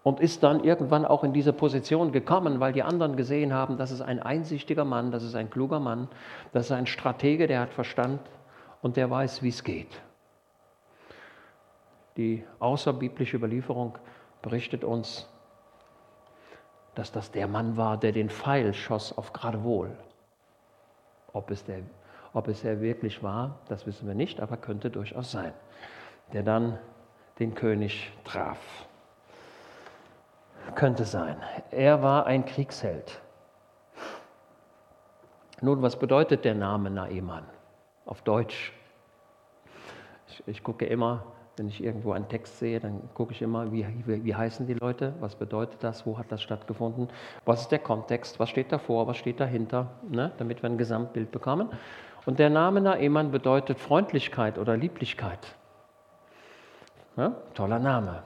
und 0.03 0.19
ist 0.19 0.43
dann 0.43 0.63
irgendwann 0.63 1.05
auch 1.05 1.23
in 1.23 1.31
diese 1.31 1.53
Position 1.53 2.11
gekommen, 2.11 2.59
weil 2.59 2.73
die 2.73 2.83
anderen 2.83 3.15
gesehen 3.15 3.53
haben, 3.53 3.77
das 3.77 3.91
ist 3.91 4.01
ein 4.01 4.21
einsichtiger 4.21 4.83
Mann, 4.83 5.11
das 5.11 5.23
ist 5.23 5.35
ein 5.35 5.50
kluger 5.50 5.79
Mann, 5.79 6.09
das 6.51 6.65
ist 6.65 6.71
ein 6.73 6.88
Stratege, 6.88 7.47
der 7.47 7.61
hat 7.61 7.73
Verstand 7.73 8.19
und 8.81 8.97
der 8.97 9.09
weiß, 9.09 9.43
wie 9.43 9.50
es 9.50 9.63
geht. 9.63 10.01
Die 12.17 12.43
außerbiblische 12.59 13.38
Überlieferung 13.38 13.97
berichtet 14.41 14.83
uns, 14.83 15.30
dass 16.95 17.12
das 17.12 17.31
der 17.31 17.48
Mann 17.48 17.77
war, 17.77 17.98
der 17.98 18.12
den 18.12 18.29
Pfeil 18.29 18.74
schoss 18.74 19.17
auf 19.17 19.33
geradewohl. 19.33 19.91
Ob 21.33 21.50
es, 21.51 21.63
der, 21.63 21.79
ob 22.33 22.48
es 22.48 22.63
er 22.63 22.81
wirklich 22.81 23.24
war, 23.24 23.60
das 23.69 23.86
wissen 23.86 24.07
wir 24.07 24.15
nicht, 24.15 24.41
aber 24.41 24.57
könnte 24.57 24.89
durchaus 24.89 25.31
sein, 25.31 25.53
der 26.33 26.43
dann 26.43 26.77
den 27.39 27.55
König 27.55 28.12
traf. 28.25 28.60
Könnte 30.75 31.05
sein. 31.05 31.38
Er 31.71 32.03
war 32.03 32.25
ein 32.25 32.45
Kriegsheld. 32.45 33.21
Nun, 35.62 35.81
was 35.81 35.98
bedeutet 35.98 36.43
der 36.43 36.55
Name 36.55 36.89
Naaman 36.89 37.45
auf 38.05 38.21
Deutsch? 38.21 38.74
Ich, 40.27 40.48
ich, 40.48 40.63
gucke 40.63 40.86
immer, 40.86 41.24
wenn 41.62 41.68
ich 41.68 41.84
irgendwo 41.84 42.12
einen 42.13 42.27
Text 42.27 42.58
sehe, 42.58 42.80
dann 42.80 43.00
gucke 43.13 43.34
ich 43.34 43.41
immer, 43.44 43.72
wie, 43.72 43.86
wie, 44.08 44.25
wie 44.25 44.34
heißen 44.34 44.65
die 44.65 44.74
Leute, 44.74 45.13
was 45.20 45.36
bedeutet 45.36 45.84
das, 45.84 46.08
wo 46.08 46.18
hat 46.18 46.32
das 46.32 46.41
stattgefunden, 46.41 47.08
was 47.46 47.62
ist 47.62 47.72
der 47.72 47.77
Kontext, 47.77 48.39
was 48.39 48.50
steht 48.50 48.72
davor, 48.72 49.06
was 49.06 49.18
steht 49.18 49.39
dahinter, 49.39 49.91
ne? 50.10 50.32
damit 50.39 50.63
wir 50.63 50.72
ein 50.72 50.80
Gesamtbild 50.80 51.30
bekommen. 51.30 51.70
Und 52.25 52.39
der 52.39 52.50
Name 52.50 52.82
Naaman 52.82 53.30
bedeutet 53.30 53.80
Freundlichkeit 53.80 54.58
oder 54.58 54.75
Lieblichkeit. 54.75 55.56
Ja? 57.15 57.36
Toller 57.53 57.77
Name. 57.77 58.24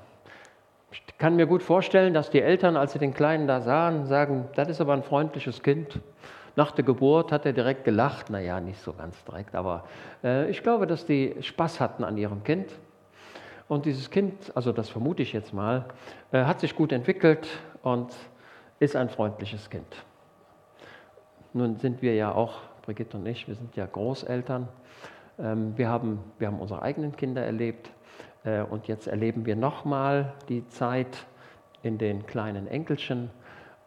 Ich 0.93 1.03
kann 1.17 1.35
mir 1.35 1.45
gut 1.45 1.61
vorstellen, 1.61 2.13
dass 2.13 2.29
die 2.29 2.39
Eltern, 2.39 2.77
als 2.77 2.93
sie 2.93 2.99
den 2.99 3.13
Kleinen 3.13 3.47
da 3.47 3.59
sahen, 3.59 4.05
sagen, 4.05 4.47
das 4.55 4.69
ist 4.69 4.79
aber 4.79 4.93
ein 4.93 5.03
freundliches 5.03 5.61
Kind. 5.61 5.99
Nach 6.55 6.71
der 6.71 6.85
Geburt 6.85 7.33
hat 7.33 7.45
er 7.45 7.51
direkt 7.51 7.83
gelacht, 7.83 8.29
naja, 8.29 8.61
nicht 8.61 8.79
so 8.79 8.93
ganz 8.93 9.21
direkt, 9.25 9.55
aber 9.55 9.83
äh, 10.23 10.49
ich 10.49 10.63
glaube, 10.63 10.87
dass 10.87 11.05
die 11.05 11.35
Spaß 11.41 11.81
hatten 11.81 12.05
an 12.05 12.15
ihrem 12.15 12.45
Kind. 12.45 12.71
Und 13.67 13.85
dieses 13.85 14.11
Kind, 14.11 14.51
also 14.55 14.71
das 14.71 14.89
vermute 14.89 15.23
ich 15.23 15.33
jetzt 15.33 15.53
mal, 15.53 15.85
äh, 16.31 16.43
hat 16.43 16.59
sich 16.59 16.75
gut 16.75 16.91
entwickelt 16.91 17.47
und 17.81 18.15
ist 18.79 18.95
ein 18.95 19.09
freundliches 19.09 19.69
Kind. 19.69 19.87
Nun 21.53 21.77
sind 21.77 22.01
wir 22.01 22.13
ja 22.13 22.33
auch, 22.33 22.59
Brigitte 22.83 23.17
und 23.17 23.25
ich, 23.25 23.47
wir 23.47 23.55
sind 23.55 23.75
ja 23.75 23.85
Großeltern. 23.85 24.67
Ähm, 25.39 25.77
wir, 25.77 25.89
haben, 25.89 26.19
wir 26.37 26.47
haben 26.47 26.59
unsere 26.59 26.81
eigenen 26.81 27.15
Kinder 27.15 27.43
erlebt 27.43 27.89
äh, 28.43 28.61
und 28.61 28.87
jetzt 28.87 29.07
erleben 29.07 29.45
wir 29.45 29.55
nochmal 29.55 30.33
die 30.47 30.67
Zeit 30.67 31.25
in 31.81 31.97
den 31.97 32.25
kleinen 32.27 32.67
Enkelchen. 32.67 33.31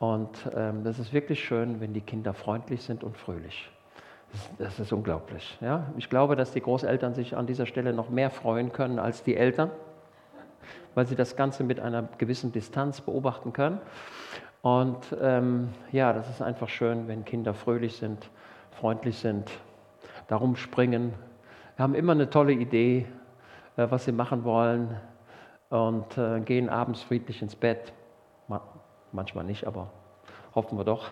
Und 0.01 0.49
ähm, 0.55 0.83
das 0.83 0.99
ist 0.99 1.13
wirklich 1.13 1.43
schön, 1.43 1.81
wenn 1.81 1.93
die 1.93 2.01
Kinder 2.01 2.35
freundlich 2.35 2.83
sind 2.83 3.05
und 3.05 3.17
fröhlich. 3.17 3.71
Das, 4.59 4.79
ist 4.79 4.93
unglaublich. 4.93 5.59
Ja? 5.61 5.87
Ich 5.97 6.11
glaube, 6.11 6.37
dass 6.37 6.53
die 6.53 6.61
Großeltern 6.61 7.15
sich 7.15 7.37
an 7.37 7.47
dieser 7.47 7.67
Stelle 7.67 7.93
noch 7.93 8.11
mehr 8.11 8.31
freuen 8.31 8.73
können 8.73 8.99
als 8.99 9.23
die 9.23 9.37
Eltern, 9.37 9.71
weil 10.95 11.07
sie 11.07 11.17
das 11.17 11.37
Ganze 11.37 11.65
mit 11.65 11.81
einer 11.81 12.09
gewissen 12.19 12.53
Distanz 12.53 13.01
beobachten 13.01 13.53
können. 13.53 13.81
Und 14.63 15.17
ähm, 15.21 15.71
ja, 15.93 16.13
das 16.13 16.29
ist 16.29 16.43
einfach 16.43 16.69
schön, 16.69 17.09
wenn 17.09 17.25
Kinder 17.25 17.55
fröhlich 17.55 17.97
sind, 17.97 18.29
freundlich 18.73 19.19
sind, 19.19 19.51
darum 20.27 20.57
springen. 20.57 21.15
Wir 21.77 21.85
haben 21.85 21.95
immer 21.95 22.13
eine 22.13 22.29
tolle 22.29 22.53
Idee, 22.53 23.07
äh, 23.77 23.87
was 23.89 24.05
sie 24.05 24.13
machen 24.13 24.45
wollen 24.45 24.97
und 25.71 26.19
äh, 26.19 26.41
gehen 26.41 26.69
abends 26.69 27.03
friedlich 27.03 27.41
ins 27.43 27.57
Bett. 27.57 27.93
Manchmal 29.13 29.45
nicht, 29.45 29.67
aber 29.67 29.91
hoffen 30.55 30.77
wir 30.77 30.85
doch. 30.85 31.11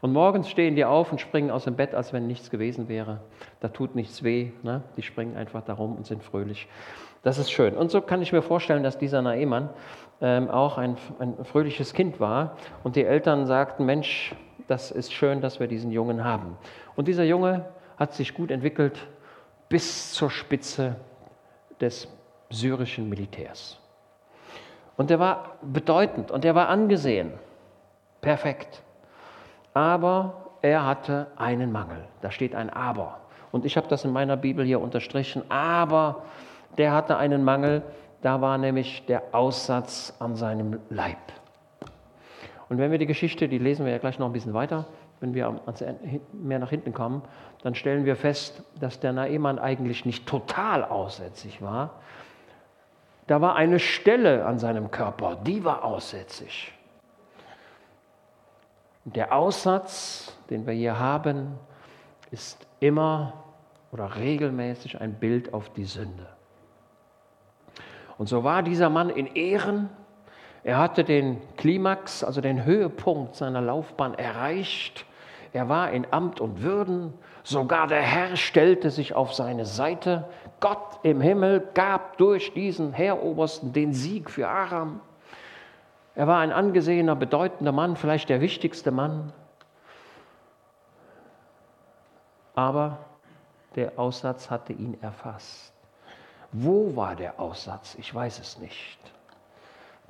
Und 0.00 0.12
morgens 0.12 0.48
stehen 0.48 0.76
die 0.76 0.84
auf 0.84 1.10
und 1.10 1.20
springen 1.20 1.50
aus 1.50 1.64
dem 1.64 1.76
Bett, 1.76 1.94
als 1.94 2.12
wenn 2.12 2.26
nichts 2.26 2.50
gewesen 2.50 2.88
wäre. 2.88 3.20
Da 3.60 3.68
tut 3.68 3.94
nichts 3.94 4.22
weh. 4.22 4.52
Ne? 4.62 4.82
Die 4.96 5.02
springen 5.02 5.36
einfach 5.36 5.62
darum 5.62 5.96
und 5.96 6.06
sind 6.06 6.22
fröhlich. 6.22 6.68
Das 7.22 7.38
ist 7.38 7.50
schön. 7.50 7.76
Und 7.76 7.90
so 7.90 8.00
kann 8.00 8.22
ich 8.22 8.32
mir 8.32 8.42
vorstellen, 8.42 8.82
dass 8.82 8.98
dieser 8.98 9.22
Naemann 9.22 9.70
ähm, 10.20 10.48
auch 10.48 10.78
ein, 10.78 10.96
ein 11.18 11.44
fröhliches 11.44 11.92
Kind 11.92 12.20
war. 12.20 12.56
Und 12.84 12.96
die 12.96 13.04
Eltern 13.04 13.46
sagten, 13.46 13.84
Mensch, 13.84 14.34
das 14.68 14.90
ist 14.90 15.12
schön, 15.12 15.40
dass 15.40 15.60
wir 15.60 15.66
diesen 15.66 15.90
Jungen 15.90 16.24
haben. 16.24 16.56
Und 16.94 17.08
dieser 17.08 17.24
Junge 17.24 17.64
hat 17.96 18.14
sich 18.14 18.34
gut 18.34 18.50
entwickelt 18.50 19.06
bis 19.68 20.12
zur 20.12 20.30
Spitze 20.30 20.96
des 21.80 22.08
syrischen 22.50 23.08
Militärs. 23.08 23.78
Und 24.96 25.10
er 25.10 25.18
war 25.18 25.56
bedeutend 25.62 26.30
und 26.30 26.44
er 26.44 26.54
war 26.54 26.68
angesehen. 26.68 27.32
Perfekt. 28.20 28.82
Aber 29.74 30.50
er 30.62 30.84
hatte 30.84 31.28
einen 31.36 31.72
Mangel. 31.72 32.04
Da 32.20 32.30
steht 32.30 32.54
ein 32.54 32.70
Aber. 32.70 33.20
Und 33.52 33.64
ich 33.64 33.76
habe 33.76 33.88
das 33.88 34.04
in 34.04 34.12
meiner 34.12 34.36
Bibel 34.36 34.64
hier 34.64 34.80
unterstrichen. 34.80 35.42
Aber 35.50 36.24
der 36.76 36.92
hatte 36.92 37.16
einen 37.16 37.44
Mangel. 37.44 37.82
Da 38.22 38.40
war 38.40 38.58
nämlich 38.58 39.06
der 39.06 39.22
Aussatz 39.32 40.14
an 40.18 40.34
seinem 40.34 40.80
Leib. 40.90 41.18
Und 42.68 42.78
wenn 42.78 42.90
wir 42.90 42.98
die 42.98 43.06
Geschichte, 43.06 43.48
die 43.48 43.58
lesen 43.58 43.86
wir 43.86 43.92
ja 43.92 43.98
gleich 43.98 44.18
noch 44.18 44.26
ein 44.26 44.32
bisschen 44.32 44.54
weiter, 44.54 44.86
wenn 45.20 45.34
wir 45.34 45.60
mehr 46.32 46.58
nach 46.58 46.70
hinten 46.70 46.92
kommen, 46.92 47.22
dann 47.62 47.74
stellen 47.74 48.04
wir 48.04 48.16
fest, 48.16 48.62
dass 48.78 49.00
der 49.00 49.12
Naemann 49.12 49.58
eigentlich 49.58 50.04
nicht 50.04 50.26
total 50.26 50.84
aussätzig 50.84 51.62
war, 51.62 52.00
da 53.26 53.40
war 53.40 53.56
eine 53.56 53.78
Stelle 53.78 54.46
an 54.46 54.58
seinem 54.58 54.90
Körper, 54.90 55.36
die 55.36 55.64
war 55.64 55.84
aussätzig. 55.84 56.72
Der 59.14 59.32
Aussatz, 59.32 60.36
den 60.50 60.66
wir 60.66 60.74
hier 60.74 60.98
haben, 60.98 61.54
ist 62.30 62.66
immer 62.80 63.32
oder 63.90 64.16
regelmäßig 64.16 65.00
ein 65.00 65.14
Bild 65.14 65.54
auf 65.54 65.70
die 65.70 65.84
Sünde. 65.84 66.26
Und 68.18 68.28
so 68.28 68.44
war 68.44 68.62
dieser 68.62 68.90
Mann 68.90 69.08
in 69.08 69.26
Ehren. 69.26 69.88
Er 70.62 70.78
hatte 70.78 71.04
den 71.04 71.40
Klimax, 71.56 72.22
also 72.22 72.40
den 72.40 72.64
Höhepunkt 72.64 73.36
seiner 73.36 73.62
Laufbahn 73.62 74.14
erreicht. 74.14 75.06
Er 75.54 75.70
war 75.70 75.90
in 75.92 76.06
Amt 76.10 76.40
und 76.40 76.62
Würden. 76.62 77.14
Sogar 77.44 77.86
der 77.86 78.02
Herr 78.02 78.36
stellte 78.36 78.90
sich 78.90 79.14
auf 79.14 79.32
seine 79.32 79.64
Seite. 79.64 80.28
Gott 80.60 80.98
im 81.02 81.22
Himmel 81.22 81.66
gab 81.72 82.18
durch 82.18 82.52
diesen 82.52 82.92
Heerobersten 82.92 83.72
den 83.72 83.94
Sieg 83.94 84.28
für 84.28 84.48
Aram. 84.48 85.00
Er 86.18 86.26
war 86.26 86.40
ein 86.40 86.50
angesehener, 86.50 87.14
bedeutender 87.14 87.70
Mann, 87.70 87.94
vielleicht 87.94 88.28
der 88.28 88.40
wichtigste 88.40 88.90
Mann. 88.90 89.32
Aber 92.56 92.98
der 93.76 94.00
Aussatz 94.00 94.50
hatte 94.50 94.72
ihn 94.72 94.98
erfasst. 95.00 95.72
Wo 96.50 96.96
war 96.96 97.14
der 97.14 97.38
Aussatz? 97.38 97.94
Ich 98.00 98.12
weiß 98.12 98.40
es 98.40 98.58
nicht. 98.58 98.98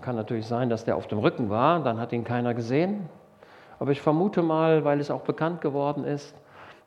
Kann 0.00 0.16
natürlich 0.16 0.46
sein, 0.46 0.70
dass 0.70 0.86
der 0.86 0.96
auf 0.96 1.08
dem 1.08 1.18
Rücken 1.18 1.50
war, 1.50 1.80
dann 1.80 2.00
hat 2.00 2.14
ihn 2.14 2.24
keiner 2.24 2.54
gesehen. 2.54 3.10
Aber 3.78 3.90
ich 3.90 4.00
vermute 4.00 4.40
mal, 4.40 4.86
weil 4.86 5.00
es 5.00 5.10
auch 5.10 5.24
bekannt 5.24 5.60
geworden 5.60 6.04
ist, 6.04 6.34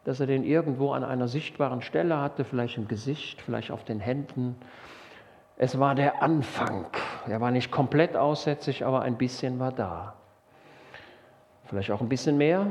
dass 0.04 0.20
er 0.20 0.26
den 0.26 0.44
irgendwo 0.44 0.94
an 0.94 1.04
einer 1.04 1.28
sichtbaren 1.28 1.84
Stelle 1.84 2.20
hatte, 2.20 2.44
vielleicht 2.44 2.78
im 2.78 2.88
Gesicht, 2.88 3.40
vielleicht 3.40 3.70
auf 3.70 3.84
den 3.84 4.00
Händen. 4.00 4.56
Es 5.62 5.78
war 5.78 5.94
der 5.94 6.24
Anfang. 6.24 6.88
Er 7.28 7.40
war 7.40 7.52
nicht 7.52 7.70
komplett 7.70 8.18
aussätzig, 8.18 8.84
aber 8.84 9.04
ein 9.04 9.16
bisschen 9.16 9.60
war 9.60 9.72
da. 9.72 10.16
Vielleicht 11.66 11.92
auch 11.92 12.02
ein 12.02 12.10
bisschen 12.10 12.36
mehr. 12.36 12.66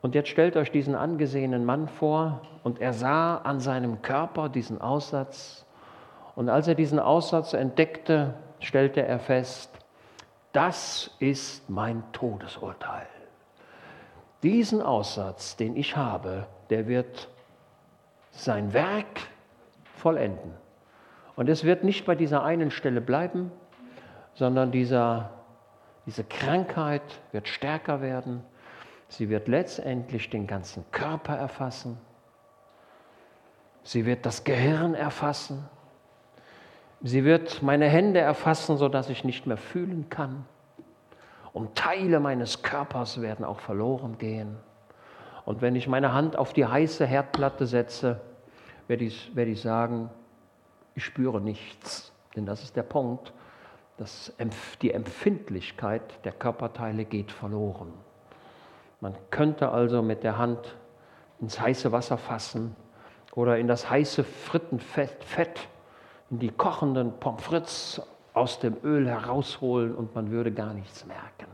Und 0.00 0.14
jetzt 0.14 0.28
stellt 0.28 0.56
euch 0.56 0.70
diesen 0.70 0.94
angesehenen 0.94 1.64
Mann 1.64 1.88
vor 1.88 2.40
und 2.62 2.80
er 2.80 2.92
sah 2.92 3.38
an 3.38 3.58
seinem 3.58 4.00
Körper 4.00 4.48
diesen 4.48 4.80
Aussatz. 4.80 5.66
Und 6.36 6.48
als 6.48 6.68
er 6.68 6.76
diesen 6.76 7.00
Aussatz 7.00 7.52
entdeckte, 7.52 8.34
stellte 8.60 9.04
er 9.04 9.18
fest, 9.18 9.76
das 10.52 11.10
ist 11.18 11.68
mein 11.68 12.04
Todesurteil. 12.12 13.08
Diesen 14.44 14.82
Aussatz, 14.82 15.56
den 15.56 15.74
ich 15.74 15.96
habe, 15.96 16.46
der 16.70 16.86
wird 16.86 17.28
sein 18.30 18.72
Werk 18.72 19.18
vollenden. 19.96 20.59
Und 21.36 21.48
es 21.48 21.64
wird 21.64 21.84
nicht 21.84 22.06
bei 22.06 22.14
dieser 22.14 22.42
einen 22.44 22.70
Stelle 22.70 23.00
bleiben, 23.00 23.50
sondern 24.34 24.72
dieser, 24.72 25.30
diese 26.06 26.24
Krankheit 26.24 27.02
wird 27.32 27.48
stärker 27.48 28.00
werden. 28.00 28.42
Sie 29.08 29.28
wird 29.28 29.48
letztendlich 29.48 30.30
den 30.30 30.46
ganzen 30.46 30.84
Körper 30.92 31.36
erfassen. 31.36 31.98
Sie 33.82 34.06
wird 34.06 34.26
das 34.26 34.44
Gehirn 34.44 34.94
erfassen. 34.94 35.68
Sie 37.02 37.24
wird 37.24 37.62
meine 37.62 37.86
Hände 37.86 38.20
erfassen, 38.20 38.76
sodass 38.76 39.08
ich 39.08 39.24
nicht 39.24 39.46
mehr 39.46 39.56
fühlen 39.56 40.08
kann 40.10 40.44
und 41.52 41.74
Teile 41.74 42.20
meines 42.20 42.62
Körpers 42.62 43.20
werden 43.20 43.44
auch 43.44 43.60
verloren 43.60 44.18
gehen. 44.18 44.56
Und 45.44 45.62
wenn 45.62 45.74
ich 45.74 45.88
meine 45.88 46.12
Hand 46.12 46.36
auf 46.36 46.52
die 46.52 46.66
heiße 46.66 47.06
Herdplatte 47.06 47.66
setze, 47.66 48.20
werde 48.86 49.04
ich, 49.04 49.34
werde 49.34 49.50
ich 49.50 49.60
sagen, 49.60 50.10
ich 50.94 51.04
spüre 51.04 51.40
nichts. 51.40 52.12
Denn 52.36 52.46
das 52.46 52.62
ist 52.62 52.76
der 52.76 52.82
Punkt, 52.82 53.32
dass 53.96 54.32
die 54.82 54.92
Empfindlichkeit 54.92 56.24
der 56.24 56.32
Körperteile 56.32 57.04
geht 57.04 57.32
verloren. 57.32 57.92
Man 59.00 59.14
könnte 59.30 59.70
also 59.70 60.02
mit 60.02 60.22
der 60.22 60.38
Hand 60.38 60.76
ins 61.40 61.60
heiße 61.60 61.92
Wasser 61.92 62.18
fassen 62.18 62.76
oder 63.34 63.58
in 63.58 63.66
das 63.66 63.90
heiße 63.90 64.24
Frittenfett, 64.24 65.24
Fett, 65.24 65.68
in 66.30 66.38
die 66.38 66.50
kochenden 66.50 67.18
Pommes 67.18 67.42
frites 67.42 68.02
aus 68.32 68.58
dem 68.60 68.76
Öl 68.84 69.08
herausholen 69.08 69.94
und 69.94 70.14
man 70.14 70.30
würde 70.30 70.52
gar 70.52 70.72
nichts 70.72 71.04
merken. 71.06 71.50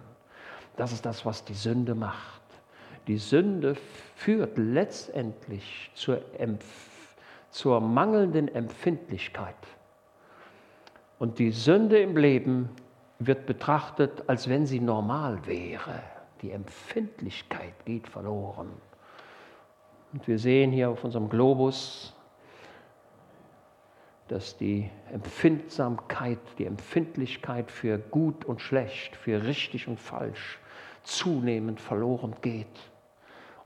Das 0.76 0.92
ist 0.92 1.06
das, 1.06 1.24
was 1.24 1.44
die 1.44 1.54
Sünde 1.54 1.94
macht. 1.94 2.42
Die 3.06 3.18
Sünde 3.18 3.76
führt 4.16 4.58
letztendlich 4.58 5.90
zur, 5.94 6.20
zur 7.50 7.80
mangelnden 7.80 8.48
Empfindlichkeit. 8.48 9.54
Und 11.18 11.38
die 11.38 11.50
Sünde 11.50 11.98
im 11.98 12.16
Leben 12.16 12.70
wird 13.18 13.46
betrachtet, 13.46 14.24
als 14.28 14.48
wenn 14.48 14.66
sie 14.66 14.80
normal 14.80 15.46
wäre. 15.46 16.02
die 16.42 16.50
Empfindlichkeit 16.50 17.72
geht 17.86 18.08
verloren. 18.08 18.70
Und 20.12 20.28
wir 20.28 20.38
sehen 20.38 20.70
hier 20.70 20.90
auf 20.90 21.02
unserem 21.02 21.30
Globus, 21.30 22.14
dass 24.28 24.56
die 24.56 24.90
Empfindsamkeit, 25.12 26.38
die 26.58 26.66
Empfindlichkeit 26.66 27.70
für 27.70 27.98
gut 27.98 28.44
und 28.44 28.60
schlecht, 28.60 29.16
für 29.16 29.44
richtig 29.44 29.88
und 29.88 29.98
falsch 29.98 30.58
zunehmend 31.04 31.80
verloren 31.80 32.34
geht. 32.42 32.66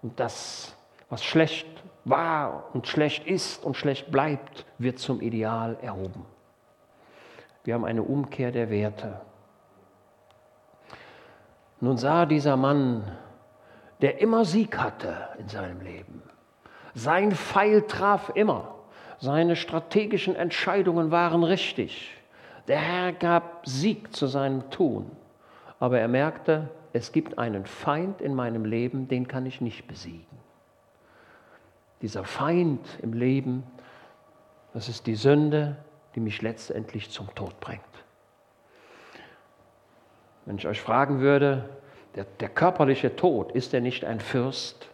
Und 0.02 0.20
das, 0.20 0.76
was 1.08 1.24
schlecht 1.24 1.66
war 2.04 2.70
und 2.72 2.86
schlecht 2.86 3.26
ist 3.26 3.64
und 3.64 3.76
schlecht 3.76 4.10
bleibt, 4.10 4.66
wird 4.78 4.98
zum 4.98 5.20
Ideal 5.20 5.76
erhoben. 5.82 6.24
Wir 7.64 7.74
haben 7.74 7.84
eine 7.84 8.02
Umkehr 8.02 8.52
der 8.52 8.70
Werte. 8.70 9.20
Nun 11.80 11.96
sah 11.96 12.26
dieser 12.26 12.56
Mann, 12.56 13.04
der 14.00 14.20
immer 14.20 14.44
Sieg 14.44 14.78
hatte 14.78 15.16
in 15.38 15.48
seinem 15.48 15.80
Leben. 15.80 16.22
Sein 16.94 17.32
Pfeil 17.32 17.82
traf 17.82 18.32
immer. 18.34 18.74
Seine 19.18 19.56
strategischen 19.56 20.34
Entscheidungen 20.34 21.10
waren 21.10 21.44
richtig. 21.44 22.10
Der 22.68 22.78
Herr 22.78 23.12
gab 23.12 23.66
Sieg 23.66 24.14
zu 24.14 24.26
seinem 24.26 24.70
Tun. 24.70 25.10
Aber 25.78 25.98
er 25.98 26.08
merkte, 26.08 26.68
es 26.92 27.12
gibt 27.12 27.38
einen 27.38 27.66
Feind 27.66 28.20
in 28.20 28.34
meinem 28.34 28.64
Leben, 28.64 29.08
den 29.08 29.28
kann 29.28 29.46
ich 29.46 29.60
nicht 29.60 29.86
besiegen. 29.86 30.29
Dieser 32.02 32.24
Feind 32.24 32.86
im 33.02 33.12
Leben, 33.12 33.64
das 34.72 34.88
ist 34.88 35.06
die 35.06 35.16
Sünde, 35.16 35.76
die 36.14 36.20
mich 36.20 36.42
letztendlich 36.42 37.10
zum 37.10 37.34
Tod 37.34 37.58
bringt. 37.60 37.82
Wenn 40.46 40.56
ich 40.56 40.66
euch 40.66 40.80
fragen 40.80 41.20
würde, 41.20 41.68
der, 42.14 42.24
der 42.24 42.48
körperliche 42.48 43.14
Tod, 43.14 43.52
ist 43.52 43.74
er 43.74 43.80
nicht 43.80 44.04
ein 44.04 44.20
Fürst, 44.20 44.88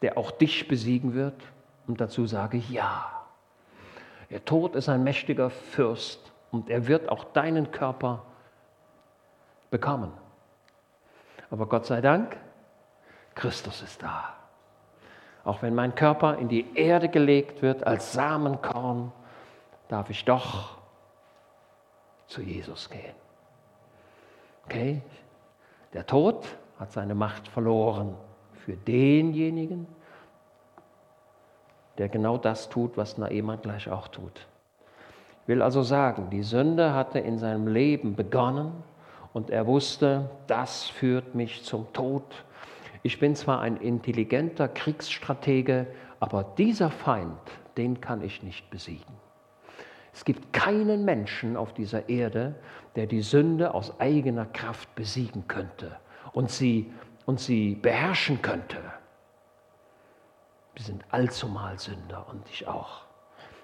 der 0.00 0.18
auch 0.18 0.30
dich 0.30 0.66
besiegen 0.66 1.14
wird? 1.14 1.40
Und 1.86 2.00
dazu 2.00 2.26
sage 2.26 2.56
ich 2.56 2.70
ja. 2.70 3.10
Der 4.30 4.44
Tod 4.44 4.74
ist 4.74 4.88
ein 4.88 5.04
mächtiger 5.04 5.50
Fürst 5.50 6.32
und 6.50 6.70
er 6.70 6.86
wird 6.86 7.08
auch 7.08 7.24
deinen 7.24 7.70
Körper 7.70 8.24
bekommen. 9.70 10.12
Aber 11.50 11.66
Gott 11.66 11.86
sei 11.86 12.00
Dank, 12.00 12.36
Christus 13.34 13.82
ist 13.82 14.02
da. 14.02 14.34
Auch 15.44 15.62
wenn 15.62 15.74
mein 15.74 15.94
Körper 15.94 16.38
in 16.38 16.48
die 16.48 16.76
Erde 16.76 17.08
gelegt 17.08 17.62
wird 17.62 17.86
als 17.86 18.12
Samenkorn, 18.12 19.12
darf 19.88 20.08
ich 20.10 20.24
doch 20.24 20.78
zu 22.26 22.42
Jesus 22.42 22.88
gehen. 22.88 23.14
Okay? 24.64 25.02
Der 25.92 26.06
Tod 26.06 26.46
hat 26.78 26.92
seine 26.92 27.14
Macht 27.14 27.48
verloren 27.48 28.14
für 28.54 28.72
denjenigen, 28.72 29.86
der 31.98 32.08
genau 32.08 32.38
das 32.38 32.68
tut, 32.68 32.96
was 32.96 33.18
Naaman 33.18 33.60
gleich 33.60 33.90
auch 33.90 34.08
tut. 34.08 34.46
Ich 35.42 35.48
will 35.48 35.60
also 35.60 35.82
sagen, 35.82 36.30
die 36.30 36.44
Sünde 36.44 36.94
hatte 36.94 37.18
in 37.18 37.36
seinem 37.38 37.66
Leben 37.66 38.14
begonnen 38.14 38.84
und 39.32 39.50
er 39.50 39.66
wusste, 39.66 40.30
das 40.46 40.84
führt 40.84 41.34
mich 41.34 41.64
zum 41.64 41.92
Tod. 41.92 42.22
Ich 43.02 43.18
bin 43.18 43.34
zwar 43.34 43.60
ein 43.60 43.76
intelligenter 43.76 44.68
Kriegsstratege, 44.68 45.88
aber 46.20 46.44
dieser 46.44 46.90
Feind, 46.90 47.40
den 47.76 48.00
kann 48.00 48.22
ich 48.22 48.42
nicht 48.42 48.70
besiegen. 48.70 49.14
Es 50.12 50.24
gibt 50.24 50.52
keinen 50.52 51.04
Menschen 51.04 51.56
auf 51.56 51.72
dieser 51.72 52.08
Erde, 52.08 52.54
der 52.96 53.06
die 53.06 53.22
Sünde 53.22 53.74
aus 53.74 53.98
eigener 53.98 54.46
Kraft 54.46 54.94
besiegen 54.94 55.48
könnte 55.48 55.96
und 56.32 56.50
sie, 56.50 56.92
und 57.24 57.40
sie 57.40 57.74
beherrschen 57.74 58.40
könnte. 58.42 58.78
Wir 60.74 60.84
sind 60.84 61.04
allzumal 61.10 61.78
Sünder 61.78 62.26
und 62.30 62.48
ich 62.50 62.68
auch. 62.68 63.02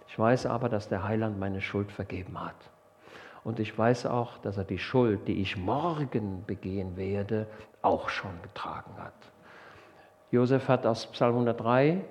Ich 0.08 0.18
weiß 0.18 0.46
aber, 0.46 0.68
dass 0.68 0.88
der 0.88 1.04
Heiland 1.04 1.38
meine 1.38 1.60
Schuld 1.60 1.92
vergeben 1.92 2.40
hat. 2.40 2.56
Und 3.44 3.60
ich 3.60 3.76
weiß 3.76 4.06
auch, 4.06 4.38
dass 4.38 4.56
er 4.56 4.64
die 4.64 4.78
Schuld, 4.78 5.28
die 5.28 5.40
ich 5.40 5.56
morgen 5.56 6.44
begehen 6.46 6.96
werde, 6.96 7.46
auch 7.82 8.08
schon 8.08 8.42
getragen 8.42 8.92
hat. 8.98 9.14
Josef 10.30 10.68
hat 10.68 10.86
aus 10.86 11.06
Psalm 11.06 11.34
103 11.34 12.02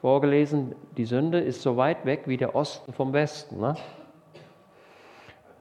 vorgelesen, 0.00 0.74
die 0.96 1.04
Sünde 1.04 1.40
ist 1.40 1.62
so 1.62 1.76
weit 1.76 2.04
weg 2.04 2.22
wie 2.26 2.36
der 2.36 2.54
Osten 2.54 2.92
vom 2.92 3.12
Westen. 3.12 3.58
Ne? 3.58 3.74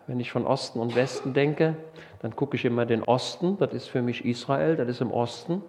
Wenn 0.06 0.20
ich 0.20 0.32
von 0.32 0.46
Osten 0.46 0.80
und 0.80 0.96
Westen 0.96 1.34
denke, 1.34 1.76
dann 2.22 2.36
gucke 2.36 2.56
ich 2.56 2.66
immer 2.66 2.86
den 2.86 3.04
Osten, 3.04 3.58
das 3.58 3.74
ist 3.74 3.88
für 3.88 4.02
mich 4.02 4.26
Israel, 4.26 4.76
das 4.76 4.88
ist 4.88 5.02
im 5.02 5.12
Osten, 5.12 5.64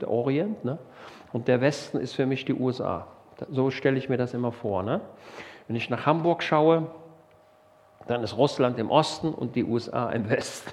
der 0.00 0.10
Orient. 0.10 0.64
Ne? 0.64 0.78
Und 1.32 1.48
der 1.48 1.60
Westen 1.60 1.98
ist 1.98 2.14
für 2.14 2.26
mich 2.26 2.44
die 2.44 2.54
USA. 2.54 3.06
So 3.50 3.70
stelle 3.70 3.98
ich 3.98 4.08
mir 4.08 4.18
das 4.18 4.34
immer 4.34 4.52
vor. 4.52 4.82
Ne? 4.82 5.00
Wenn 5.66 5.76
ich 5.76 5.88
nach 5.90 6.06
Hamburg 6.06 6.42
schaue, 6.42 6.88
dann 8.08 8.22
ist 8.22 8.36
Russland 8.36 8.78
im 8.78 8.90
Osten 8.90 9.32
und 9.32 9.54
die 9.54 9.64
USA 9.64 10.10
im 10.10 10.28
Westen. 10.28 10.72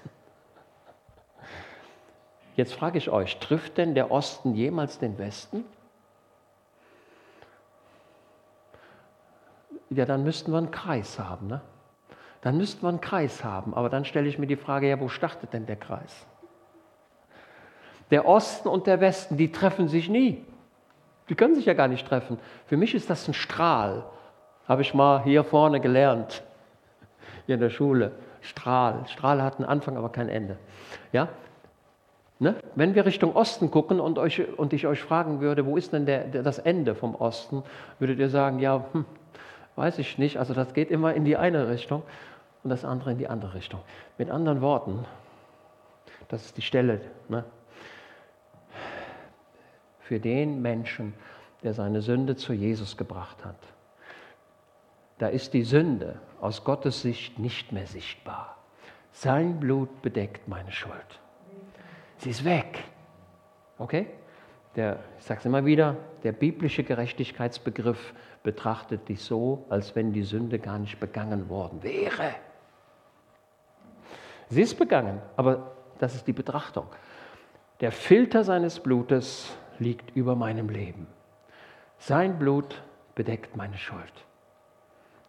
Jetzt 2.60 2.74
frage 2.74 2.98
ich 2.98 3.10
euch, 3.10 3.38
trifft 3.38 3.78
denn 3.78 3.96
der 3.96 4.12
Osten 4.12 4.54
jemals 4.54 5.00
den 5.00 5.18
Westen? 5.18 5.64
Ja, 9.90 10.06
dann 10.06 10.26
müssten 10.26 10.52
wir 10.52 10.58
einen 10.58 10.70
Kreis 10.70 11.18
haben. 11.18 11.48
Ne? 11.48 11.62
Dann 12.42 12.58
müssten 12.58 12.82
wir 12.82 12.90
einen 12.90 13.00
Kreis 13.00 13.46
haben. 13.46 13.74
Aber 13.74 13.88
dann 13.88 14.04
stelle 14.04 14.28
ich 14.28 14.38
mir 14.38 14.46
die 14.46 14.58
Frage, 14.58 14.90
ja, 14.90 15.00
wo 15.00 15.08
startet 15.08 15.54
denn 15.54 15.68
der 15.68 15.78
Kreis? 15.78 16.28
Der 18.12 18.28
Osten 18.28 18.68
und 18.68 18.88
der 18.88 19.00
Westen, 19.00 19.38
die 19.38 19.54
treffen 19.54 19.88
sich 19.88 20.10
nie. 20.10 20.46
Die 21.30 21.36
können 21.36 21.56
sich 21.56 21.64
ja 21.64 21.74
gar 21.74 21.88
nicht 21.88 22.06
treffen. 22.06 22.40
Für 22.66 22.76
mich 22.76 22.94
ist 22.94 23.10
das 23.10 23.26
ein 23.30 23.34
Strahl. 23.34 24.04
Habe 24.68 24.82
ich 24.82 24.94
mal 24.94 25.24
hier 25.24 25.46
vorne 25.46 25.80
gelernt, 25.80 26.44
hier 27.46 27.56
in 27.56 27.62
der 27.62 27.70
Schule. 27.70 28.12
Strahl. 28.42 29.06
Strahl 29.08 29.42
hat 29.42 29.60
einen 29.60 29.70
Anfang, 29.70 29.96
aber 29.96 30.10
kein 30.10 30.28
Ende. 30.28 30.58
Ja? 31.14 31.30
Ne? 32.42 32.56
Wenn 32.76 32.96
wir 32.96 33.06
Richtung 33.06 33.36
Osten 33.36 33.70
gucken 33.70 34.00
und, 34.00 34.18
euch, 34.18 34.58
und 34.58 34.72
ich 34.72 34.88
euch 34.88 35.02
fragen 35.02 35.42
würde, 35.42 35.66
wo 35.66 35.76
ist 35.76 35.92
denn 35.92 36.06
der, 36.06 36.24
der, 36.24 36.42
das 36.42 36.58
Ende 36.58 36.96
vom 36.96 37.14
Osten, 37.16 37.64
würdet 38.00 38.18
ihr 38.18 38.30
sagen, 38.30 38.60
ja, 38.60 38.86
hm, 38.94 39.04
weiß 39.76 40.00
ich 40.00 40.18
nicht. 40.18 40.38
Also 40.38 40.54
das 40.54 40.74
geht 40.74 40.90
immer 40.90 41.14
in 41.14 41.26
die 41.26 41.36
eine 41.36 41.68
Richtung 41.68 42.02
und 42.64 42.70
das 42.70 42.86
andere 42.86 43.12
in 43.12 43.18
die 43.18 43.28
andere 43.28 43.56
Richtung. 43.56 43.82
Mit 44.18 44.30
anderen 44.32 44.62
Worten, 44.62 45.06
das 46.30 46.46
ist 46.46 46.56
die 46.56 46.62
Stelle, 46.62 47.02
ne? 47.28 47.44
für 50.00 50.20
den 50.20 50.62
Menschen, 50.62 51.14
der 51.62 51.74
seine 51.74 52.02
Sünde 52.02 52.38
zu 52.38 52.54
Jesus 52.54 52.96
gebracht 52.96 53.44
hat. 53.44 53.60
Da 55.18 55.28
ist 55.28 55.54
die 55.54 55.64
Sünde 55.64 56.22
aus 56.40 56.64
Gottes 56.64 57.02
Sicht 57.02 57.38
nicht 57.38 57.74
mehr 57.74 57.86
sichtbar. 57.86 58.58
Sein 59.12 59.60
Blut 59.60 60.02
bedeckt 60.02 60.48
meine 60.48 60.72
Schuld. 60.72 61.20
Sie 62.20 62.30
ist 62.30 62.44
weg. 62.46 62.84
Okay? 63.78 64.08
Der, 64.76 65.00
ich 65.18 65.26
sage 65.26 65.40
es 65.40 65.46
immer 65.46 65.66
wieder, 65.66 65.96
der 66.24 66.32
biblische 66.32 66.84
Gerechtigkeitsbegriff 66.84 68.14
betrachtet 68.44 69.08
dich 69.10 69.22
so, 69.22 69.66
als 69.70 69.96
wenn 69.96 70.14
die 70.14 70.24
Sünde 70.24 70.60
gar 70.60 70.78
nicht 70.80 71.00
begangen 71.00 71.50
worden 71.50 71.82
wäre. 71.82 72.36
Sie 74.50 74.62
ist 74.62 74.78
begangen, 74.78 75.22
aber 75.36 75.72
das 76.00 76.16
ist 76.16 76.28
die 76.28 76.34
Betrachtung. 76.34 76.88
Der 77.82 77.92
Filter 77.92 78.44
seines 78.44 78.80
Blutes 78.80 79.56
liegt 79.80 80.16
über 80.16 80.36
meinem 80.36 80.70
Leben. 80.70 81.08
Sein 81.98 82.38
Blut 82.38 82.82
bedeckt 83.16 83.56
meine 83.56 83.78
Schuld. 83.78 84.14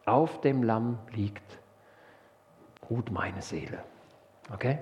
Auf 0.07 0.41
dem 0.41 0.63
Lamm 0.63 0.99
liegt, 1.13 1.59
ruht 2.89 3.11
meine 3.11 3.43
Seele. 3.43 3.79
Okay? 4.53 4.79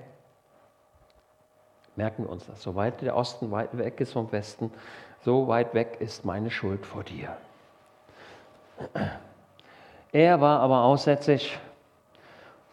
Merken 1.99 2.23
wir 2.23 2.29
uns 2.29 2.47
das. 2.47 2.63
So 2.63 2.75
weit 2.75 3.01
der 3.01 3.17
Osten 3.17 3.51
weit 3.51 3.77
weg 3.77 3.99
ist 3.99 4.13
vom 4.13 4.31
Westen, 4.31 4.71
so 5.19 5.49
weit 5.49 5.73
weg 5.73 5.97
ist 5.99 6.23
meine 6.23 6.49
Schuld 6.49 6.85
vor 6.85 7.03
dir. 7.03 7.35
Er 10.13 10.39
war 10.39 10.61
aber 10.61 10.83
aussätzlich. 10.85 11.59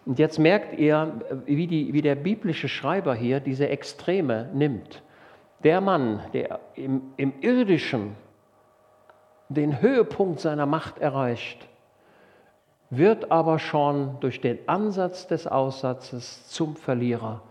Und 0.04 0.20
jetzt 0.20 0.38
merkt 0.38 0.78
ihr, 0.78 1.12
wie, 1.44 1.66
die, 1.66 1.92
wie 1.92 2.02
der 2.02 2.14
biblische 2.14 2.68
Schreiber 2.68 3.16
hier 3.16 3.40
diese 3.40 3.68
Extreme 3.68 4.48
nimmt. 4.54 5.02
Der 5.64 5.80
Mann, 5.80 6.20
der 6.32 6.60
im, 6.76 7.02
im 7.16 7.32
irdischen 7.40 8.14
den 9.48 9.80
Höhepunkt 9.80 10.38
seiner 10.38 10.66
Macht 10.66 10.98
erreicht, 11.00 11.66
wird 12.90 13.32
aber 13.32 13.58
schon 13.58 14.20
durch 14.20 14.40
den 14.40 14.60
Ansatz 14.68 15.26
des 15.26 15.48
Aussatzes 15.48 16.46
zum 16.46 16.76
Verlierer 16.76 17.42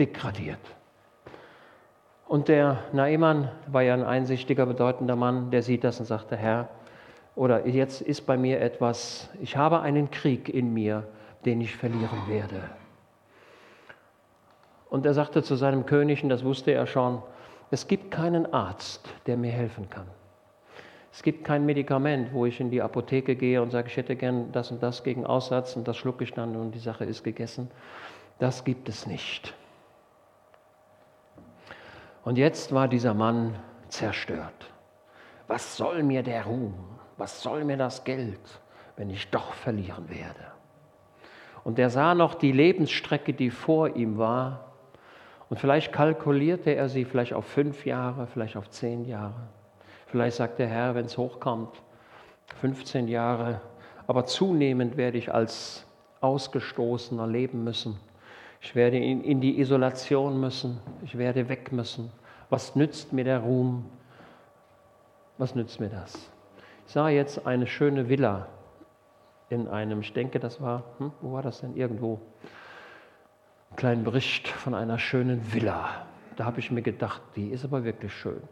degradiert. 0.00 0.58
Und 2.26 2.48
der 2.48 2.84
Naiman 2.92 3.50
war 3.66 3.82
ja 3.82 3.94
ein 3.94 4.04
einsichtiger, 4.04 4.66
bedeutender 4.66 5.16
Mann, 5.16 5.50
der 5.50 5.62
sieht 5.62 5.84
das 5.84 6.00
und 6.00 6.06
sagte, 6.06 6.36
Herr, 6.36 6.68
oder 7.36 7.66
jetzt 7.66 8.00
ist 8.00 8.22
bei 8.22 8.36
mir 8.36 8.60
etwas, 8.60 9.28
ich 9.40 9.56
habe 9.56 9.80
einen 9.80 10.10
Krieg 10.10 10.48
in 10.48 10.72
mir, 10.72 11.04
den 11.44 11.60
ich 11.60 11.76
verlieren 11.76 12.28
werde. 12.28 12.60
Und 14.90 15.06
er 15.06 15.14
sagte 15.14 15.42
zu 15.42 15.54
seinem 15.54 15.86
König, 15.86 16.22
und 16.22 16.28
das 16.28 16.44
wusste 16.44 16.72
er 16.72 16.86
schon, 16.86 17.22
es 17.70 17.86
gibt 17.86 18.10
keinen 18.10 18.52
Arzt, 18.52 19.08
der 19.26 19.36
mir 19.36 19.52
helfen 19.52 19.88
kann. 19.88 20.06
Es 21.12 21.22
gibt 21.22 21.44
kein 21.44 21.66
Medikament, 21.66 22.32
wo 22.32 22.46
ich 22.46 22.60
in 22.60 22.70
die 22.70 22.82
Apotheke 22.82 23.36
gehe 23.36 23.62
und 23.62 23.70
sage, 23.70 23.88
ich 23.88 23.96
hätte 23.96 24.16
gern 24.16 24.52
das 24.52 24.70
und 24.70 24.82
das 24.82 25.02
gegen 25.02 25.26
Aussatz 25.26 25.76
und 25.76 25.86
das 25.88 25.96
schlucke 25.96 26.24
ich 26.24 26.32
dann 26.32 26.56
und 26.56 26.72
die 26.72 26.78
Sache 26.78 27.04
ist 27.04 27.24
gegessen. 27.24 27.70
Das 28.38 28.64
gibt 28.64 28.88
es 28.88 29.06
nicht. 29.06 29.54
Und 32.24 32.36
jetzt 32.36 32.72
war 32.72 32.88
dieser 32.88 33.14
Mann 33.14 33.54
zerstört. 33.88 34.70
Was 35.46 35.76
soll 35.76 36.02
mir 36.02 36.22
der 36.22 36.44
Ruhm? 36.44 36.74
Was 37.16 37.42
soll 37.42 37.64
mir 37.64 37.76
das 37.76 38.04
Geld, 38.04 38.40
wenn 38.96 39.10
ich 39.10 39.30
doch 39.30 39.52
verlieren 39.52 40.08
werde? 40.08 40.52
Und 41.64 41.78
er 41.78 41.90
sah 41.90 42.14
noch 42.14 42.34
die 42.34 42.52
Lebensstrecke, 42.52 43.32
die 43.34 43.50
vor 43.50 43.96
ihm 43.96 44.18
war. 44.18 44.72
Und 45.48 45.58
vielleicht 45.58 45.92
kalkulierte 45.92 46.70
er 46.70 46.88
sie 46.88 47.04
vielleicht 47.04 47.34
auf 47.34 47.44
fünf 47.44 47.84
Jahre, 47.84 48.26
vielleicht 48.26 48.56
auf 48.56 48.70
zehn 48.70 49.04
Jahre. 49.04 49.48
Vielleicht 50.06 50.36
sagt 50.36 50.58
der 50.58 50.68
Herr, 50.68 50.94
wenn 50.94 51.06
es 51.06 51.18
hochkommt, 51.18 51.82
15 52.60 53.08
Jahre. 53.08 53.60
Aber 54.06 54.24
zunehmend 54.26 54.96
werde 54.96 55.18
ich 55.18 55.32
als 55.32 55.86
Ausgestoßener 56.20 57.26
leben 57.26 57.64
müssen. 57.64 57.98
Ich 58.60 58.74
werde 58.74 58.98
in, 58.98 59.40
die 59.40 59.58
Isolation 59.58 60.38
müssen. 60.38 60.80
Ich 61.02 61.16
werde 61.16 61.48
weg 61.48 61.72
müssen. 61.72 62.12
Was 62.50 62.76
nützt 62.76 63.12
mir 63.12 63.24
der 63.24 63.40
Ruhm? 63.40 63.86
Was 65.38 65.54
nützt 65.54 65.80
mir 65.80 65.88
das? 65.88 66.14
Ich 66.86 66.92
sah 66.92 67.08
jetzt 67.08 67.46
eine 67.46 67.66
schöne 67.66 68.08
Villa 68.08 68.48
in 69.48 69.66
einem, 69.68 70.00
ich 70.00 70.12
denke, 70.12 70.38
das 70.38 70.60
war, 70.60 70.84
hm, 70.98 71.12
wo 71.20 71.32
war 71.32 71.42
das 71.42 71.60
denn? 71.60 71.74
Irgendwo. 71.74 72.20
Einen 73.70 73.76
kleinen 73.76 74.04
Bericht 74.04 74.48
von 74.48 74.74
einer 74.74 74.98
schönen 74.98 75.52
Villa. 75.52 76.06
Da 76.36 76.44
habe 76.44 76.60
ich 76.60 76.70
mir 76.70 76.82
gedacht, 76.82 77.22
die 77.36 77.48
ist 77.48 77.64
aber 77.64 77.84
wirklich 77.84 78.12
schön 78.12 78.42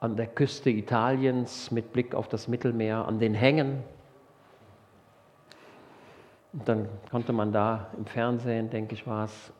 an 0.00 0.16
der 0.16 0.26
Küste 0.26 0.70
Italiens 0.70 1.70
mit 1.70 1.92
Blick 1.92 2.14
auf 2.14 2.26
das 2.26 2.48
Mittelmeer, 2.48 3.06
an 3.06 3.18
den 3.18 3.34
Hängen. 3.34 3.84
Und 6.52 6.68
dann 6.68 6.88
konnte 7.10 7.32
man 7.32 7.52
da 7.52 7.86
im 7.96 8.06
Fernsehen, 8.06 8.70
denke 8.70 8.94
ich, 8.94 9.06
war 9.06 9.24
es, 9.24 9.52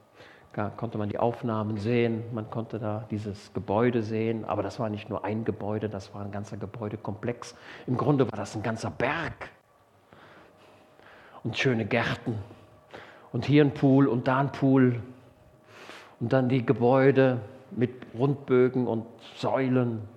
konnte 0.77 0.99
man 0.99 1.09
die 1.09 1.19
Aufnahmen 1.19 1.77
sehen, 1.77 2.25
man 2.33 2.51
konnte 2.51 2.79
da 2.79 3.05
dieses 3.11 3.53
Gebäude 3.53 4.03
sehen, 4.03 4.45
aber 4.45 4.63
das 4.63 4.81
war 4.81 4.89
nicht 4.89 5.09
nur 5.09 5.25
ein 5.25 5.45
Gebäude, 5.45 5.89
das 5.89 6.13
war 6.15 6.23
ein 6.23 6.33
ganzer 6.33 6.57
Gebäudekomplex. 6.57 7.55
Im 7.87 7.97
Grunde 7.97 8.31
war 8.31 8.37
das 8.37 8.57
ein 8.57 8.63
ganzer 8.63 8.91
Berg 8.91 9.51
und 11.45 11.57
schöne 11.57 11.85
Gärten 11.85 12.37
und 13.33 13.45
hier 13.45 13.65
ein 13.65 13.73
Pool 13.73 14.09
und 14.09 14.27
da 14.27 14.41
ein 14.41 14.51
Pool 14.51 15.01
und 16.19 16.33
dann 16.33 16.49
die 16.49 16.67
Gebäude 16.67 17.41
mit 17.71 17.95
Rundbögen 18.15 18.89
und 18.89 19.07
Säulen 19.37 20.09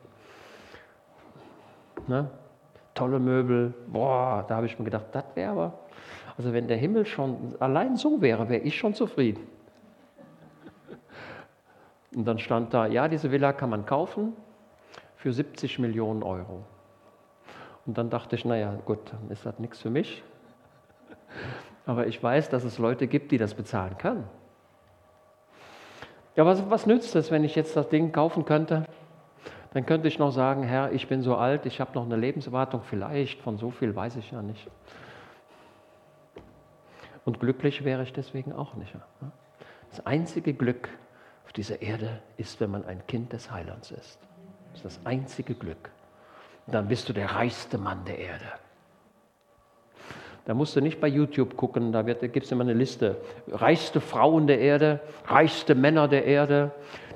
Ne? 2.07 2.27
Tolle 2.93 3.19
Möbel. 3.19 3.73
Boah, 3.87 4.45
da 4.47 4.55
habe 4.57 4.65
ich 4.65 4.77
mir 4.77 4.85
gedacht, 4.85 5.05
das 5.11 5.23
wäre 5.35 5.51
aber, 5.51 5.73
also 6.37 6.53
wenn 6.53 6.67
der 6.67 6.77
Himmel 6.77 7.05
schon 7.05 7.55
allein 7.59 7.95
so 7.95 8.21
wäre, 8.21 8.49
wäre 8.49 8.61
ich 8.61 8.77
schon 8.77 8.93
zufrieden. 8.93 9.47
Und 12.15 12.25
dann 12.25 12.39
stand 12.39 12.73
da, 12.73 12.85
ja, 12.85 13.07
diese 13.07 13.31
Villa 13.31 13.53
kann 13.53 13.69
man 13.69 13.85
kaufen 13.85 14.33
für 15.15 15.33
70 15.33 15.79
Millionen 15.79 16.21
Euro. 16.21 16.63
Und 17.85 17.97
dann 17.97 18.09
dachte 18.09 18.35
ich, 18.35 18.45
naja, 18.45 18.77
gut, 18.85 18.99
dann 19.11 19.29
ist 19.29 19.45
das 19.45 19.57
nichts 19.59 19.81
für 19.81 19.89
mich. 19.89 20.23
Aber 21.85 22.07
ich 22.07 22.21
weiß, 22.21 22.49
dass 22.49 22.63
es 22.63 22.77
Leute 22.77 23.07
gibt, 23.07 23.31
die 23.31 23.37
das 23.37 23.55
bezahlen 23.55 23.97
können. 23.97 24.23
Ja, 26.35 26.45
was, 26.45 26.69
was 26.69 26.85
nützt 26.85 27.15
es, 27.15 27.31
wenn 27.31 27.43
ich 27.43 27.55
jetzt 27.55 27.75
das 27.75 27.89
Ding 27.89 28.11
kaufen 28.11 28.45
könnte 28.45 28.85
dann 29.73 29.87
könnte 29.87 30.07
ich 30.07 30.19
noch 30.19 30.31
sagen, 30.31 30.63
Herr, 30.63 30.91
ich 30.91 31.07
bin 31.07 31.23
so 31.23 31.35
alt, 31.35 31.65
ich 31.65 31.81
habe 31.81 31.93
noch 31.95 32.05
eine 32.05 32.15
Lebenserwartung, 32.15 32.81
vielleicht, 32.83 33.41
von 33.41 33.57
so 33.57 33.71
viel 33.71 33.95
weiß 33.95 34.17
ich 34.17 34.31
ja 34.31 34.41
nicht. 34.43 34.69
Und 37.25 37.39
glücklich 37.39 37.83
wäre 37.83 38.03
ich 38.03 38.13
deswegen 38.13 38.53
auch 38.53 38.75
nicht. 38.75 38.93
Das 39.89 40.05
einzige 40.05 40.53
Glück 40.53 40.89
auf 41.45 41.53
dieser 41.53 41.81
Erde 41.81 42.21
ist, 42.37 42.59
wenn 42.59 42.71
man 42.71 42.85
ein 42.85 43.05
Kind 43.07 43.33
des 43.33 43.51
Heilands 43.51 43.91
ist. 43.91 44.19
Das 44.71 44.77
ist 44.77 44.85
das 44.85 45.05
einzige 45.05 45.53
Glück. 45.53 45.89
Und 46.65 46.73
dann 46.73 46.87
bist 46.87 47.07
du 47.07 47.13
der 47.13 47.31
reichste 47.31 47.77
Mann 47.77 48.03
der 48.05 48.17
Erde. 48.17 48.45
Da 50.45 50.53
musst 50.53 50.75
du 50.75 50.81
nicht 50.81 50.99
bei 50.99 51.07
YouTube 51.07 51.55
gucken, 51.55 51.93
da, 51.93 52.01
gibt 52.01 52.45
es 52.45 52.51
immer 52.51 52.63
eine 52.65 52.73
Liste. 52.73 53.17
Reichste 53.49 54.01
Frauen 54.01 54.45
der 54.45 54.59
Erde, 54.59 54.99
reichste 55.25 55.73
Männer 55.73 56.09
der 56.09 56.25
Erde, 56.25 56.71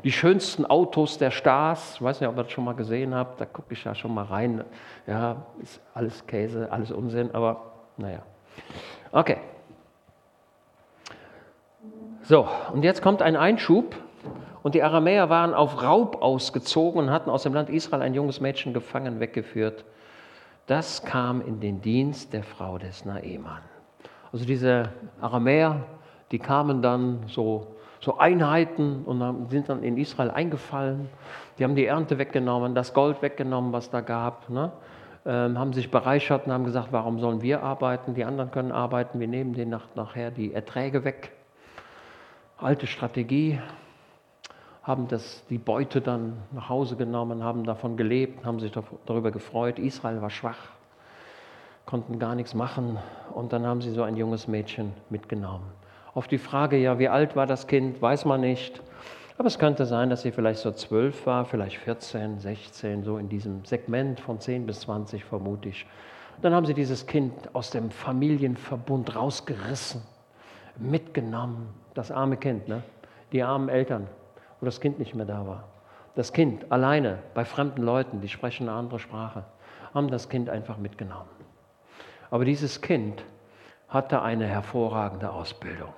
die 0.06 0.14
schönsten 0.14 0.66
Autos 0.66 1.18
der 1.18 1.32
Stars. 1.32 1.96
Ich 1.96 2.02
weiß 2.02 2.22
nicht, 2.22 2.30
ob 2.30 2.38
ihr 2.38 2.44
das 2.44 2.52
schon 2.54 2.64
mal 2.64 2.76
gesehen 2.76 3.14
habt, 3.14 3.42
da 3.42 3.46
gucke 3.46 3.74
ich 3.74 3.84
ja 3.84 3.94
schon 3.96 4.14
mal 4.14 4.24
rein. 4.24 4.64
Ja, 5.08 5.46
ist 5.62 5.82
alles 5.94 6.26
Käse, 6.26 6.72
alles 6.72 6.92
Unsinn, 6.92 7.32
aber 7.34 7.74
naja. 7.98 8.22
Okay. 9.12 9.38
So, 12.28 12.48
und 12.74 12.84
jetzt 12.84 13.02
kommt 13.02 13.22
ein 13.22 13.36
Einschub. 13.36 13.96
Und 14.64 14.76
die 14.76 14.84
Aramäer 14.84 15.30
waren 15.30 15.54
auf 15.54 15.82
Raub 15.82 16.22
ausgezogen 16.22 17.00
und 17.00 17.10
hatten 17.10 17.30
aus 17.30 17.44
dem 17.44 17.54
Land 17.54 17.70
Israel 17.70 18.02
ein 18.02 18.14
junges 18.14 18.42
Mädchen 18.42 18.74
gefangen 18.74 19.20
weggeführt 19.22 19.86
das 20.68 21.04
kam 21.04 21.42
in 21.42 21.62
den 21.62 21.82
Dienst 21.82 22.34
der 22.34 22.44
Frau 22.44 22.78
des 22.78 23.06
Naeman. 23.06 23.62
Also 24.32 24.46
diese 24.46 24.90
Aramäer, 25.22 25.86
die 26.32 26.40
kamen 26.40 26.82
dann 26.82 27.24
so, 27.28 27.68
so 28.02 28.18
Einheiten 28.18 29.04
und 29.06 29.50
sind 29.50 29.70
dann 29.70 29.82
in 29.82 29.98
Israel 29.98 30.30
eingefallen. 30.30 31.10
Die 31.58 31.64
haben 31.64 31.76
die 31.76 31.86
Ernte 31.86 32.18
weggenommen, 32.18 32.76
das 32.76 32.94
Gold 32.94 33.22
weggenommen, 33.22 33.72
was 33.72 33.90
da 33.90 34.02
gab. 34.02 34.50
Ne? 34.50 34.74
Ähm, 35.26 35.58
haben 35.58 35.72
sich 35.72 35.90
bereichert 35.90 36.46
und 36.46 36.52
haben 36.52 36.66
gesagt, 36.66 36.90
warum 36.92 37.20
sollen 37.20 37.42
wir 37.42 37.64
arbeiten? 37.64 38.14
Die 38.14 38.26
anderen 38.26 38.52
können 38.52 38.74
arbeiten, 38.74 39.22
wir 39.22 39.28
nehmen 39.28 39.54
denen 39.54 39.72
nach, 39.72 39.88
nachher 39.96 40.32
die 40.32 40.54
Erträge 40.54 41.06
weg. 41.06 41.32
Alte 42.58 42.88
Strategie, 42.88 43.60
haben 44.88 45.10
das, 45.10 45.46
die 45.50 45.58
Beute 45.58 46.00
dann 46.00 46.38
nach 46.54 46.70
Hause 46.70 46.96
genommen, 46.96 47.44
haben 47.44 47.66
davon 47.66 47.98
gelebt, 47.98 48.46
haben 48.46 48.62
sich 48.62 48.72
darüber 49.06 49.32
gefreut. 49.32 49.80
Israel 49.80 50.22
war 50.22 50.30
schwach, 50.30 50.58
konnten 51.86 52.20
gar 52.20 52.36
nichts 52.36 52.54
machen 52.54 52.98
und 53.36 53.52
dann 53.52 53.66
haben 53.66 53.82
sie 53.82 53.92
so 53.92 54.02
ein 54.04 54.16
junges 54.16 54.48
Mädchen 54.48 54.94
mitgenommen. 55.10 55.66
Auf 56.14 56.30
die 56.30 56.38
Frage, 56.38 56.78
ja, 56.78 56.98
wie 57.00 57.10
alt 57.10 57.36
war 57.36 57.46
das 57.46 57.68
Kind, 57.68 58.02
weiß 58.02 58.24
man 58.24 58.40
nicht. 58.40 58.82
Aber 59.38 59.48
es 59.48 59.60
könnte 59.60 59.86
sein, 59.86 60.10
dass 60.10 60.22
sie 60.22 60.32
vielleicht 60.32 60.62
so 60.62 60.72
zwölf 60.72 61.26
war, 61.26 61.44
vielleicht 61.44 61.78
14, 61.78 62.40
16, 62.40 63.04
so 63.04 63.18
in 63.18 63.28
diesem 63.28 63.66
Segment 63.66 64.22
von 64.22 64.40
10 64.40 64.66
bis 64.66 64.80
20 64.80 65.26
vermute 65.26 65.70
ich. 65.70 65.86
Dann 66.42 66.54
haben 66.54 66.66
sie 66.66 66.74
dieses 66.74 67.06
Kind 67.06 67.34
aus 67.54 67.72
dem 67.72 67.92
Familienverbund 67.92 69.16
rausgerissen, 69.16 70.02
mitgenommen. 70.80 71.70
Das 71.94 72.12
arme 72.12 72.38
Kind, 72.38 72.68
ne? 72.68 72.84
die 73.32 73.44
armen 73.44 73.70
Eltern, 73.70 74.08
wo 74.60 74.66
das 74.66 74.80
Kind 74.80 75.00
nicht 75.00 75.16
mehr 75.16 75.26
da 75.26 75.46
war. 75.48 75.64
Das 76.16 76.34
Kind 76.34 76.72
alleine 76.72 77.20
bei 77.34 77.46
fremden 77.46 77.84
Leuten, 77.84 78.22
die 78.22 78.30
sprechen 78.30 78.68
eine 78.68 78.78
andere 78.78 79.00
Sprache, 79.00 79.46
haben 79.94 80.10
das 80.10 80.30
Kind 80.30 80.50
einfach 80.50 80.78
mitgenommen. 80.78 81.30
Aber 82.30 82.46
dieses 82.46 82.82
Kind 82.82 83.24
hatte 83.88 84.22
eine 84.22 84.48
hervorragende 84.48 85.32
Ausbildung. 85.32 85.94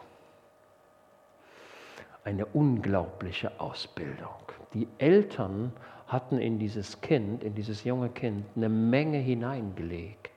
Eine 2.23 2.45
unglaubliche 2.45 3.59
Ausbildung. 3.59 4.35
Die 4.73 4.87
Eltern 4.97 5.73
hatten 6.07 6.37
in 6.37 6.59
dieses 6.59 7.01
Kind, 7.01 7.43
in 7.43 7.55
dieses 7.55 7.83
junge 7.83 8.09
Kind, 8.09 8.45
eine 8.55 8.69
Menge 8.69 9.17
hineingelegt. 9.17 10.29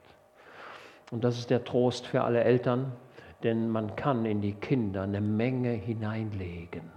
Und 1.11 1.25
das 1.25 1.39
ist 1.39 1.51
der 1.51 1.65
Trost 1.65 2.07
für 2.07 2.23
alle 2.23 2.45
Eltern, 2.45 2.93
denn 3.43 3.69
man 3.69 3.97
kann 3.97 4.25
in 4.25 4.41
die 4.41 4.55
Kinder 4.55 5.03
eine 5.03 5.21
Menge 5.21 5.71
hineinlegen. 5.71 6.91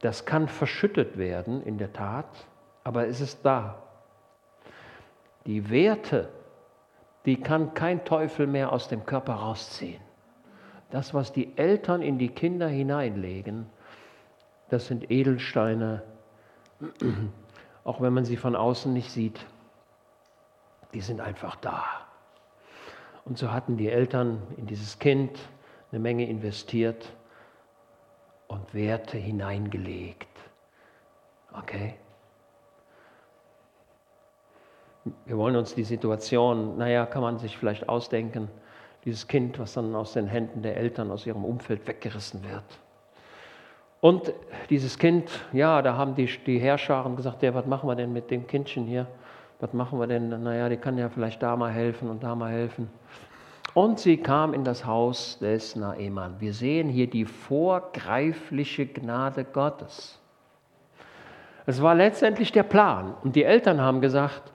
Das 0.00 0.26
kann 0.26 0.48
verschüttet 0.48 1.16
werden, 1.16 1.62
in 1.62 1.78
der 1.78 1.92
Tat, 1.92 2.26
aber 2.84 3.06
es 3.06 3.20
ist 3.20 3.44
da. 3.44 3.82
Die 5.46 5.70
Werte, 5.70 6.28
die 7.24 7.40
kann 7.40 7.74
kein 7.74 8.04
Teufel 8.04 8.46
mehr 8.46 8.72
aus 8.72 8.88
dem 8.88 9.06
Körper 9.06 9.34
rausziehen. 9.34 10.00
Das, 10.90 11.14
was 11.14 11.32
die 11.32 11.56
Eltern 11.56 12.02
in 12.02 12.18
die 12.18 12.28
Kinder 12.28 12.68
hineinlegen, 12.68 13.66
das 14.68 14.86
sind 14.86 15.10
Edelsteine, 15.10 16.02
auch 17.84 18.00
wenn 18.00 18.12
man 18.12 18.24
sie 18.24 18.36
von 18.36 18.54
außen 18.54 18.92
nicht 18.92 19.10
sieht. 19.10 19.44
Die 20.92 21.00
sind 21.00 21.20
einfach 21.20 21.56
da. 21.56 22.05
Und 23.26 23.38
so 23.38 23.52
hatten 23.52 23.76
die 23.76 23.88
Eltern 23.88 24.40
in 24.56 24.66
dieses 24.66 25.00
Kind 25.00 25.38
eine 25.90 26.00
Menge 26.00 26.28
investiert 26.28 27.12
und 28.46 28.72
Werte 28.72 29.18
hineingelegt. 29.18 30.28
Okay? 31.52 31.94
Wir 35.24 35.36
wollen 35.36 35.56
uns 35.56 35.74
die 35.74 35.82
Situation, 35.82 36.78
naja, 36.78 37.04
kann 37.04 37.22
man 37.22 37.38
sich 37.38 37.58
vielleicht 37.58 37.88
ausdenken. 37.88 38.48
Dieses 39.04 39.26
Kind, 39.26 39.58
was 39.58 39.74
dann 39.74 39.94
aus 39.96 40.12
den 40.12 40.28
Händen 40.28 40.62
der 40.62 40.76
Eltern, 40.76 41.10
aus 41.10 41.26
ihrem 41.26 41.44
Umfeld 41.44 41.86
weggerissen 41.86 42.44
wird. 42.44 42.64
Und 44.00 44.32
dieses 44.70 44.98
Kind, 44.98 45.30
ja, 45.52 45.82
da 45.82 45.96
haben 45.96 46.14
die, 46.14 46.26
die 46.46 46.60
Herrscharen 46.60 47.16
gesagt, 47.16 47.42
ja, 47.42 47.54
was 47.54 47.66
machen 47.66 47.88
wir 47.88 47.96
denn 47.96 48.12
mit 48.12 48.30
dem 48.30 48.46
Kindchen 48.46 48.84
hier? 48.84 49.08
Was 49.60 49.72
machen 49.72 49.98
wir 49.98 50.06
denn? 50.06 50.28
Naja, 50.42 50.68
die 50.68 50.76
kann 50.76 50.98
ja 50.98 51.08
vielleicht 51.08 51.42
da 51.42 51.56
mal 51.56 51.70
helfen 51.70 52.10
und 52.10 52.22
da 52.22 52.34
mal 52.34 52.52
helfen. 52.52 52.90
Und 53.74 53.98
sie 54.00 54.16
kam 54.16 54.54
in 54.54 54.64
das 54.64 54.86
Haus 54.86 55.38
des 55.38 55.76
Naeman. 55.76 56.36
Wir 56.40 56.54
sehen 56.54 56.88
hier 56.88 57.08
die 57.08 57.24
vorgreifliche 57.24 58.86
Gnade 58.86 59.44
Gottes. 59.44 60.18
Es 61.66 61.82
war 61.82 61.94
letztendlich 61.94 62.52
der 62.52 62.62
Plan. 62.62 63.14
Und 63.22 63.36
die 63.36 63.44
Eltern 63.44 63.80
haben 63.80 64.00
gesagt, 64.00 64.52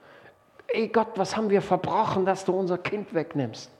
ey 0.68 0.88
Gott, 0.88 1.10
was 1.16 1.36
haben 1.36 1.50
wir 1.50 1.62
verbrochen, 1.62 2.24
dass 2.24 2.44
du 2.44 2.52
unser 2.52 2.78
Kind 2.78 3.14
wegnimmst? 3.14 3.70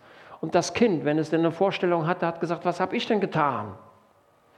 Und 0.40 0.54
das 0.54 0.74
Kind, 0.74 1.04
wenn 1.04 1.18
es 1.18 1.30
denn 1.30 1.40
eine 1.40 1.52
Vorstellung 1.52 2.06
hatte, 2.06 2.26
hat 2.26 2.40
gesagt, 2.40 2.64
was 2.64 2.80
habe 2.80 2.96
ich 2.96 3.06
denn 3.06 3.20
getan, 3.20 3.74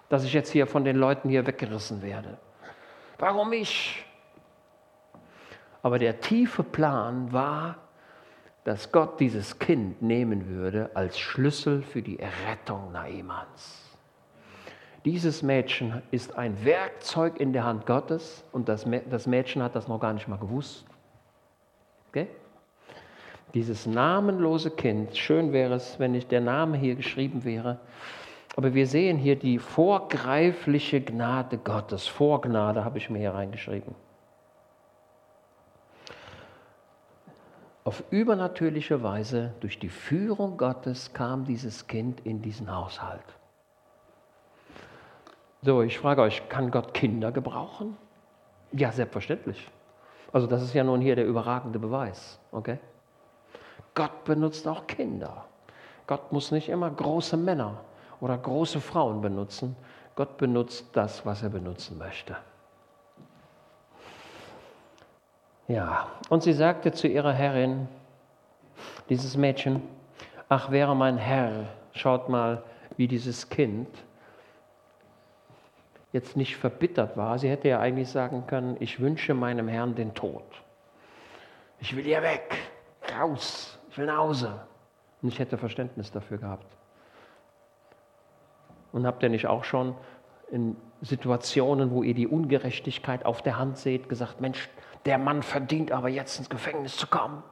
dass 0.09 0.25
ich 0.25 0.33
jetzt 0.33 0.51
hier 0.51 0.67
von 0.67 0.85
den 0.85 0.97
Leuten 0.97 1.29
hier 1.29 1.47
weggerissen 1.47 2.03
werde? 2.03 2.39
Warum 3.19 3.53
ich? 3.53 4.05
Aber 5.85 5.99
der 5.99 6.19
tiefe 6.19 6.63
Plan 6.63 7.31
war, 7.31 7.77
dass 8.65 8.91
Gott 8.91 9.21
dieses 9.21 9.59
Kind 9.59 10.01
nehmen 10.01 10.49
würde 10.49 10.91
als 10.95 11.19
Schlüssel 11.19 11.83
für 11.83 12.01
die 12.01 12.19
Errettung 12.19 12.91
Naemans. 12.91 13.83
Dieses 15.05 15.43
Mädchen 15.43 16.01
ist 16.11 16.39
ein 16.39 16.65
Werkzeug 16.65 17.39
in 17.39 17.53
der 17.53 17.65
Hand 17.65 17.85
Gottes 17.85 18.43
und 18.51 18.71
das, 18.71 18.87
Mädchen 18.87 19.63
hat 19.63 19.77
das 19.77 19.87
noch 19.87 20.01
gar 20.01 20.15
nicht 20.15 20.27
mal 20.27 20.39
gewusst. 20.39 20.87
Okay? 22.09 22.29
Dieses 23.53 23.85
namenlose 23.85 24.71
Kind, 24.71 25.15
schön 25.15 25.53
wäre 25.53 25.75
es, 25.75 25.99
wenn 26.01 26.13
nicht 26.13 26.33
der 26.33 26.41
Name 26.41 26.79
hier 26.79 26.95
geschrieben 26.95 27.45
wäre, 27.45 27.79
aber 28.57 28.73
wir 28.73 28.87
sehen 28.87 29.19
hier 29.19 29.37
die 29.37 29.59
vorgreifliche 29.59 31.03
Gnade 31.03 31.59
Gottes. 31.59 32.07
Vorgnade 32.07 32.87
habe 32.87 32.97
ich 32.97 33.11
mir 33.11 33.19
hier 33.19 33.35
reingeschrieben. 33.35 33.95
Auf 37.85 38.03
übernatürliche 38.11 39.03
Weise, 39.03 39.53
durch 39.61 39.79
die 39.79 39.91
Führung 39.91 40.57
Gottes, 40.57 41.13
kam 41.13 41.45
dieses 41.45 41.87
Kind 41.87 42.21
in 42.25 42.41
diesen 42.41 42.75
Haushalt. 42.75 43.25
So, 45.61 45.83
ich 45.83 45.99
frage 45.99 46.23
euch, 46.23 46.49
kann 46.49 46.71
Gott 46.71 46.95
Kinder 46.95 47.31
gebrauchen? 47.31 47.97
Ja, 48.73 48.91
selbstverständlich. 48.91 49.71
Also 50.33 50.47
das 50.47 50.63
ist 50.63 50.73
ja 50.73 50.83
nun 50.83 51.03
hier 51.03 51.15
der 51.15 51.27
überragende 51.27 51.79
Beweis, 51.79 52.41
okay? 52.53 52.79
Gott 53.95 54.25
benutzt 54.25 54.67
auch 54.67 54.87
Kinder. 54.87 55.45
Gott 56.07 56.33
muss 56.33 56.51
nicht 56.53 56.71
immer 56.71 56.91
große 56.91 57.37
Männer 57.37 57.81
oder 58.21 58.37
große 58.39 58.81
Frauen 58.81 59.21
benutzen. 59.21 59.77
Gott 60.17 60.39
benutzt 60.39 60.87
das, 60.95 61.25
was 61.27 61.43
er 61.43 61.51
benutzen 61.51 61.99
möchte. 61.99 62.37
Ja, 65.67 66.09
und 66.29 66.43
sie 66.43 66.53
sagte 66.53 66.93
zu 66.93 67.09
ihrer 67.09 67.33
Herrin, 67.33 67.89
dieses 69.09 69.37
Mädchen, 69.37 69.83
ach 70.49 70.71
wäre 70.71 70.95
mein 70.95 71.17
Herr, 71.17 71.67
schaut 71.93 72.29
mal, 72.29 72.63
wie 72.97 73.09
dieses 73.09 73.49
Kind 73.49 73.89
jetzt 76.13 76.37
nicht 76.37 76.57
verbittert 76.57 77.17
war. 77.17 77.39
Sie 77.39 77.49
hätte 77.49 77.69
ja 77.69 77.81
eigentlich 77.81 78.09
sagen 78.09 78.47
können, 78.47 78.77
ich 78.79 79.01
wünsche 79.01 79.35
meinem 79.35 79.67
Herrn 79.67 79.95
den 79.95 80.15
Tod. 80.15 80.45
Ich 81.81 81.97
will 81.97 82.05
hier 82.05 82.23
weg, 82.23 82.57
raus, 83.19 83.79
ich 83.91 83.99
will 83.99 84.07
nach 84.07 84.19
Hause. 84.19 84.61
Und 85.23 85.29
ich 85.29 85.39
hätte 85.39 85.59
Verständnis 85.59 86.13
dafür 86.13 86.39
gehabt. 86.39 86.67
Und 88.93 89.07
habt 89.07 89.23
ihr 89.23 89.29
nicht 89.29 89.47
auch 89.47 89.65
schon 89.65 89.97
in 90.51 90.77
Situationen, 91.01 91.91
wo 91.91 92.03
ihr 92.03 92.15
die 92.15 92.29
Ungerechtigkeit 92.29 93.25
auf 93.27 93.43
der 93.43 93.59
Hand 93.59 93.79
seht, 93.79 94.09
gesagt, 94.09 94.41
Mensch, 94.41 94.69
der 95.05 95.19
Mann 95.19 95.43
verdient 95.43 95.93
aber 95.93 96.09
jetzt 96.09 96.39
ins 96.39 96.49
Gefängnis 96.49 96.97
zu 96.97 97.07
kommen. 97.07 97.43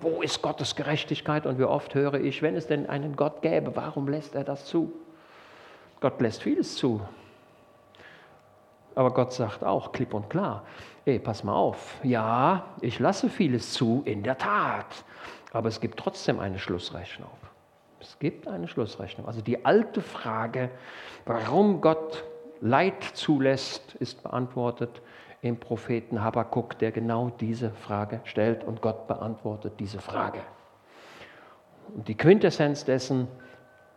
Wo 0.00 0.20
ist 0.20 0.42
Gottes 0.42 0.74
Gerechtigkeit? 0.74 1.46
Und 1.46 1.58
wie 1.58 1.64
oft 1.64 1.94
höre 1.94 2.14
ich, 2.14 2.42
wenn 2.42 2.56
es 2.56 2.66
denn 2.66 2.88
einen 2.88 3.16
Gott 3.16 3.40
gäbe, 3.40 3.76
warum 3.76 4.08
lässt 4.08 4.34
er 4.34 4.44
das 4.44 4.66
zu? 4.66 4.92
Gott 6.00 6.20
lässt 6.20 6.42
vieles 6.42 6.74
zu. 6.74 7.00
Aber 8.94 9.14
Gott 9.14 9.32
sagt 9.32 9.64
auch 9.64 9.92
klipp 9.92 10.12
und 10.12 10.28
klar, 10.28 10.64
ey, 11.04 11.18
pass 11.18 11.44
mal 11.44 11.54
auf, 11.54 11.98
ja, 12.02 12.66
ich 12.80 12.98
lasse 12.98 13.30
vieles 13.30 13.72
zu, 13.72 14.02
in 14.04 14.22
der 14.22 14.36
Tat, 14.36 15.04
aber 15.52 15.68
es 15.68 15.80
gibt 15.80 15.98
trotzdem 15.98 16.40
eine 16.40 16.58
Schlussrechnung. 16.58 17.30
Es 18.00 18.18
gibt 18.18 18.48
eine 18.48 18.66
Schlussrechnung. 18.66 19.26
Also 19.26 19.40
die 19.40 19.64
alte 19.64 20.02
Frage, 20.02 20.70
warum 21.24 21.80
Gott 21.80 22.24
Leid 22.60 23.02
zulässt, 23.14 23.94
ist 23.94 24.22
beantwortet 24.22 25.00
im 25.42 25.58
Propheten 25.58 26.22
Habakkuk, 26.22 26.78
der 26.78 26.92
genau 26.92 27.30
diese 27.40 27.72
Frage 27.72 28.20
stellt 28.24 28.62
und 28.62 28.80
Gott 28.80 29.08
beantwortet 29.08 29.74
diese 29.80 30.00
Frage. 30.00 30.38
Und 31.94 32.06
die 32.06 32.16
Quintessenz 32.16 32.84
dessen 32.84 33.26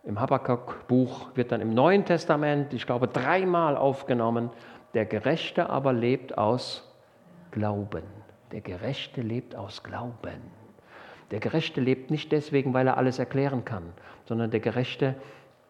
im 0.04 0.20
Habakkuk-Buch 0.20 1.36
wird 1.36 1.52
dann 1.52 1.62
im 1.62 1.74
Neuen 1.74 2.04
Testament, 2.04 2.74
ich 2.74 2.86
glaube, 2.86 3.08
dreimal 3.08 3.78
aufgenommen. 3.78 4.50
Der 4.96 5.06
Gerechte 5.06 5.70
aber 5.70 5.94
lebt 5.94 6.38
aus 6.38 6.92
Glauben. 7.52 8.04
Der 8.52 8.62
Gerechte 8.62 9.22
lebt 9.22 9.56
aus 9.56 9.84
Glauben. 9.84 10.42
Der 11.30 11.40
Gerechte 11.40 11.80
lebt 11.80 12.10
nicht 12.10 12.32
deswegen, 12.32 12.74
weil 12.74 12.88
er 12.88 12.98
alles 12.98 13.20
erklären 13.20 13.66
kann, 13.66 13.94
sondern 14.26 14.50
der 14.50 14.60
Gerechte 14.60 15.16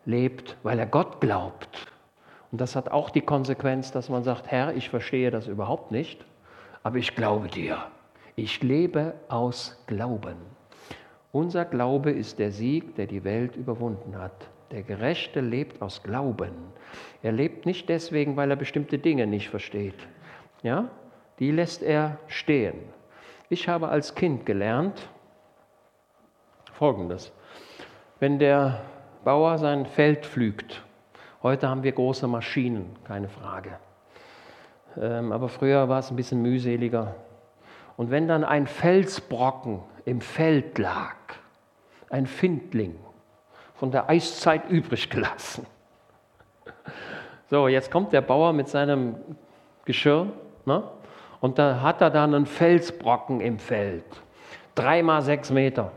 lebt, 0.05 0.57
weil 0.63 0.79
er 0.79 0.85
Gott 0.85 1.19
glaubt 1.19 1.94
und 2.51 2.61
das 2.61 2.75
hat 2.75 2.91
auch 2.91 3.09
die 3.09 3.21
Konsequenz, 3.21 3.91
dass 3.91 4.09
man 4.09 4.23
sagt, 4.23 4.51
Herr, 4.51 4.75
ich 4.75 4.89
verstehe 4.89 5.31
das 5.31 5.47
überhaupt 5.47 5.91
nicht, 5.91 6.23
aber 6.83 6.97
ich 6.97 7.15
glaube 7.15 7.47
dir. 7.47 7.79
Ich 8.35 8.61
lebe 8.61 9.13
aus 9.29 9.81
Glauben. 9.87 10.35
Unser 11.31 11.65
Glaube 11.65 12.11
ist 12.11 12.39
der 12.39 12.51
Sieg, 12.51 12.95
der 12.95 13.07
die 13.07 13.23
Welt 13.23 13.55
überwunden 13.55 14.17
hat. 14.17 14.49
Der 14.71 14.83
Gerechte 14.83 15.41
lebt 15.41 15.81
aus 15.81 16.01
Glauben. 16.03 16.53
Er 17.21 17.31
lebt 17.31 17.65
nicht 17.65 17.89
deswegen, 17.89 18.35
weil 18.35 18.49
er 18.49 18.55
bestimmte 18.55 18.97
Dinge 18.97 19.27
nicht 19.27 19.49
versteht. 19.49 20.07
Ja? 20.63 20.89
Die 21.39 21.51
lässt 21.51 21.83
er 21.83 22.17
stehen. 22.27 22.79
Ich 23.49 23.67
habe 23.67 23.89
als 23.89 24.15
Kind 24.15 24.45
gelernt 24.45 25.09
Folgendes. 26.73 27.31
Wenn 28.19 28.37
der 28.39 28.81
Bauer 29.23 29.57
sein 29.57 29.85
Feld 29.85 30.25
pflügt, 30.25 30.83
Heute 31.45 31.69
haben 31.69 31.83
wir 31.83 31.91
große 31.91 32.27
Maschinen, 32.27 32.95
keine 33.03 33.29
Frage. 33.29 33.77
Ähm, 34.99 35.31
aber 35.31 35.47
früher 35.47 35.87
war 35.87 35.99
es 35.99 36.09
ein 36.09 36.15
bisschen 36.15 36.41
mühseliger. 36.41 37.13
Und 37.97 38.09
wenn 38.09 38.27
dann 38.27 38.43
ein 38.43 38.65
Felsbrocken 38.65 39.83
im 40.05 40.21
Feld 40.21 40.79
lag, 40.79 41.13
ein 42.09 42.25
Findling, 42.25 42.95
von 43.75 43.91
der 43.91 44.09
Eiszeit 44.09 44.67
übrig 44.71 45.11
gelassen. 45.11 45.67
So, 47.51 47.67
jetzt 47.67 47.91
kommt 47.91 48.11
der 48.11 48.21
Bauer 48.21 48.51
mit 48.51 48.67
seinem 48.67 49.15
Geschirr 49.85 50.25
ne? 50.65 50.81
und 51.41 51.59
da 51.59 51.79
hat 51.79 52.01
er 52.01 52.09
dann 52.09 52.33
einen 52.33 52.47
Felsbrocken 52.47 53.39
im 53.39 53.59
Feld, 53.59 54.03
dreimal 54.73 55.21
sechs 55.21 55.51
Meter. 55.51 55.91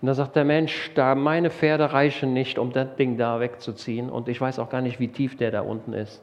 Und 0.00 0.06
da 0.06 0.14
sagt 0.14 0.36
der 0.36 0.44
Mensch, 0.44 0.92
da 0.94 1.14
meine 1.14 1.50
Pferde 1.50 1.92
reichen 1.92 2.32
nicht, 2.32 2.58
um 2.58 2.72
das 2.72 2.94
Ding 2.96 3.16
da 3.16 3.40
wegzuziehen 3.40 4.10
und 4.10 4.28
ich 4.28 4.40
weiß 4.40 4.58
auch 4.60 4.70
gar 4.70 4.80
nicht, 4.80 5.00
wie 5.00 5.08
tief 5.08 5.36
der 5.36 5.50
da 5.50 5.62
unten 5.62 5.92
ist. 5.92 6.22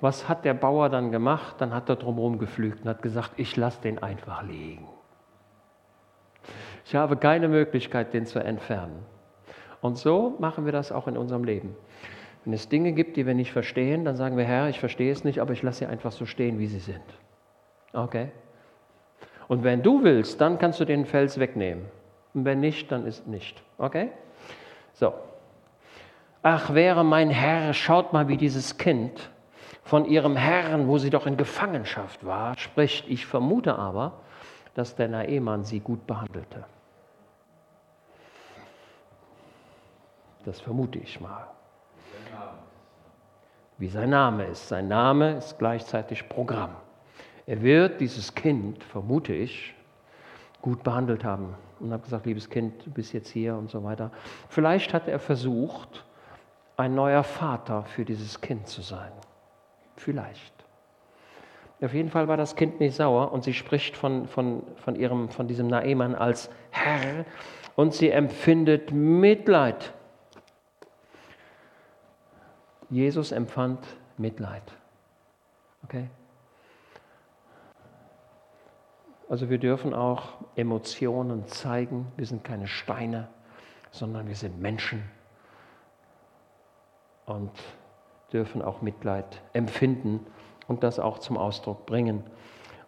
Was 0.00 0.28
hat 0.28 0.44
der 0.44 0.54
Bauer 0.54 0.88
dann 0.88 1.12
gemacht? 1.12 1.56
Dann 1.58 1.74
hat 1.74 1.88
er 1.88 1.96
drumherum 1.96 2.38
geflügt 2.38 2.82
und 2.82 2.88
hat 2.88 3.02
gesagt, 3.02 3.32
ich 3.36 3.56
lasse 3.56 3.80
den 3.82 4.02
einfach 4.02 4.42
liegen. 4.42 4.88
Ich 6.84 6.94
habe 6.94 7.16
keine 7.16 7.48
Möglichkeit, 7.48 8.12
den 8.12 8.26
zu 8.26 8.40
entfernen. 8.40 9.04
Und 9.80 9.98
so 9.98 10.36
machen 10.38 10.64
wir 10.64 10.72
das 10.72 10.92
auch 10.92 11.08
in 11.08 11.16
unserem 11.16 11.44
Leben. 11.44 11.76
Wenn 12.44 12.52
es 12.52 12.68
Dinge 12.68 12.92
gibt, 12.92 13.16
die 13.16 13.26
wir 13.26 13.34
nicht 13.34 13.52
verstehen, 13.52 14.04
dann 14.04 14.16
sagen 14.16 14.36
wir, 14.36 14.44
Herr, 14.44 14.68
ich 14.68 14.80
verstehe 14.80 15.12
es 15.12 15.22
nicht, 15.22 15.40
aber 15.40 15.52
ich 15.52 15.62
lasse 15.62 15.80
sie 15.80 15.86
einfach 15.86 16.12
so 16.12 16.26
stehen, 16.26 16.58
wie 16.58 16.66
sie 16.66 16.80
sind. 16.80 17.02
Okay? 17.92 18.32
Und 19.46 19.62
wenn 19.64 19.82
du 19.82 20.02
willst, 20.02 20.40
dann 20.40 20.58
kannst 20.58 20.80
du 20.80 20.84
den 20.84 21.06
Fels 21.06 21.38
wegnehmen. 21.38 21.84
Und 22.34 22.44
wenn 22.44 22.60
nicht, 22.60 22.90
dann 22.90 23.06
ist 23.06 23.26
nicht. 23.26 23.62
Okay? 23.78 24.10
So. 24.94 25.14
Ach, 26.42 26.74
wäre 26.74 27.04
mein 27.04 27.30
Herr, 27.30 27.72
schaut 27.72 28.12
mal, 28.12 28.28
wie 28.28 28.36
dieses 28.36 28.76
Kind 28.78 29.30
von 29.84 30.04
ihrem 30.04 30.36
Herrn, 30.36 30.88
wo 30.88 30.98
sie 30.98 31.10
doch 31.10 31.26
in 31.26 31.36
Gefangenschaft 31.36 32.24
war, 32.24 32.56
spricht. 32.58 33.08
Ich 33.08 33.26
vermute 33.26 33.76
aber, 33.76 34.20
dass 34.74 34.96
der 34.96 35.08
Naemann 35.08 35.64
sie 35.64 35.80
gut 35.80 36.06
behandelte. 36.06 36.64
Das 40.44 40.60
vermute 40.60 40.98
ich 40.98 41.20
mal. 41.20 41.46
Wie 43.78 43.88
sein 43.88 44.10
Name 44.10 44.44
ist. 44.46 44.68
Sein 44.68 44.88
Name 44.88 45.36
ist 45.36 45.58
gleichzeitig 45.58 46.28
Programm. 46.28 46.70
Er 47.46 47.62
wird 47.62 48.00
dieses 48.00 48.34
Kind, 48.34 48.82
vermute 48.84 49.32
ich, 49.32 49.74
gut 50.62 50.82
behandelt 50.84 51.24
haben 51.24 51.54
und 51.80 51.92
habe 51.92 52.02
gesagt, 52.02 52.24
liebes 52.24 52.48
Kind, 52.48 52.86
du 52.86 52.90
bist 52.90 53.12
jetzt 53.12 53.28
hier 53.28 53.56
und 53.56 53.70
so 53.70 53.82
weiter. 53.84 54.10
Vielleicht 54.48 54.94
hat 54.94 55.08
er 55.08 55.18
versucht, 55.18 56.04
ein 56.76 56.94
neuer 56.94 57.24
Vater 57.24 57.84
für 57.84 58.04
dieses 58.04 58.40
Kind 58.40 58.68
zu 58.68 58.80
sein. 58.80 59.12
Vielleicht. 59.96 60.52
Auf 61.82 61.92
jeden 61.92 62.10
Fall 62.10 62.28
war 62.28 62.36
das 62.36 62.54
Kind 62.54 62.78
nicht 62.78 62.94
sauer 62.94 63.32
und 63.32 63.42
sie 63.42 63.52
spricht 63.52 63.96
von, 63.96 64.28
von, 64.28 64.62
von, 64.76 64.94
ihrem, 64.94 65.28
von 65.28 65.48
diesem 65.48 65.66
Naemann 65.66 66.14
als 66.14 66.48
Herr 66.70 67.24
und 67.74 67.92
sie 67.92 68.10
empfindet 68.10 68.92
Mitleid. 68.92 69.92
Jesus 72.88 73.32
empfand 73.32 73.84
Mitleid. 74.16 74.62
Okay? 75.82 76.08
Also 79.32 79.48
wir 79.48 79.56
dürfen 79.56 79.94
auch 79.94 80.24
Emotionen 80.56 81.46
zeigen. 81.46 82.12
Wir 82.18 82.26
sind 82.26 82.44
keine 82.44 82.66
Steine, 82.66 83.28
sondern 83.90 84.28
wir 84.28 84.36
sind 84.36 84.60
Menschen 84.60 85.02
und 87.24 87.50
dürfen 88.30 88.60
auch 88.60 88.82
Mitleid 88.82 89.40
empfinden 89.54 90.20
und 90.68 90.82
das 90.82 90.98
auch 90.98 91.18
zum 91.18 91.38
Ausdruck 91.38 91.86
bringen. 91.86 92.24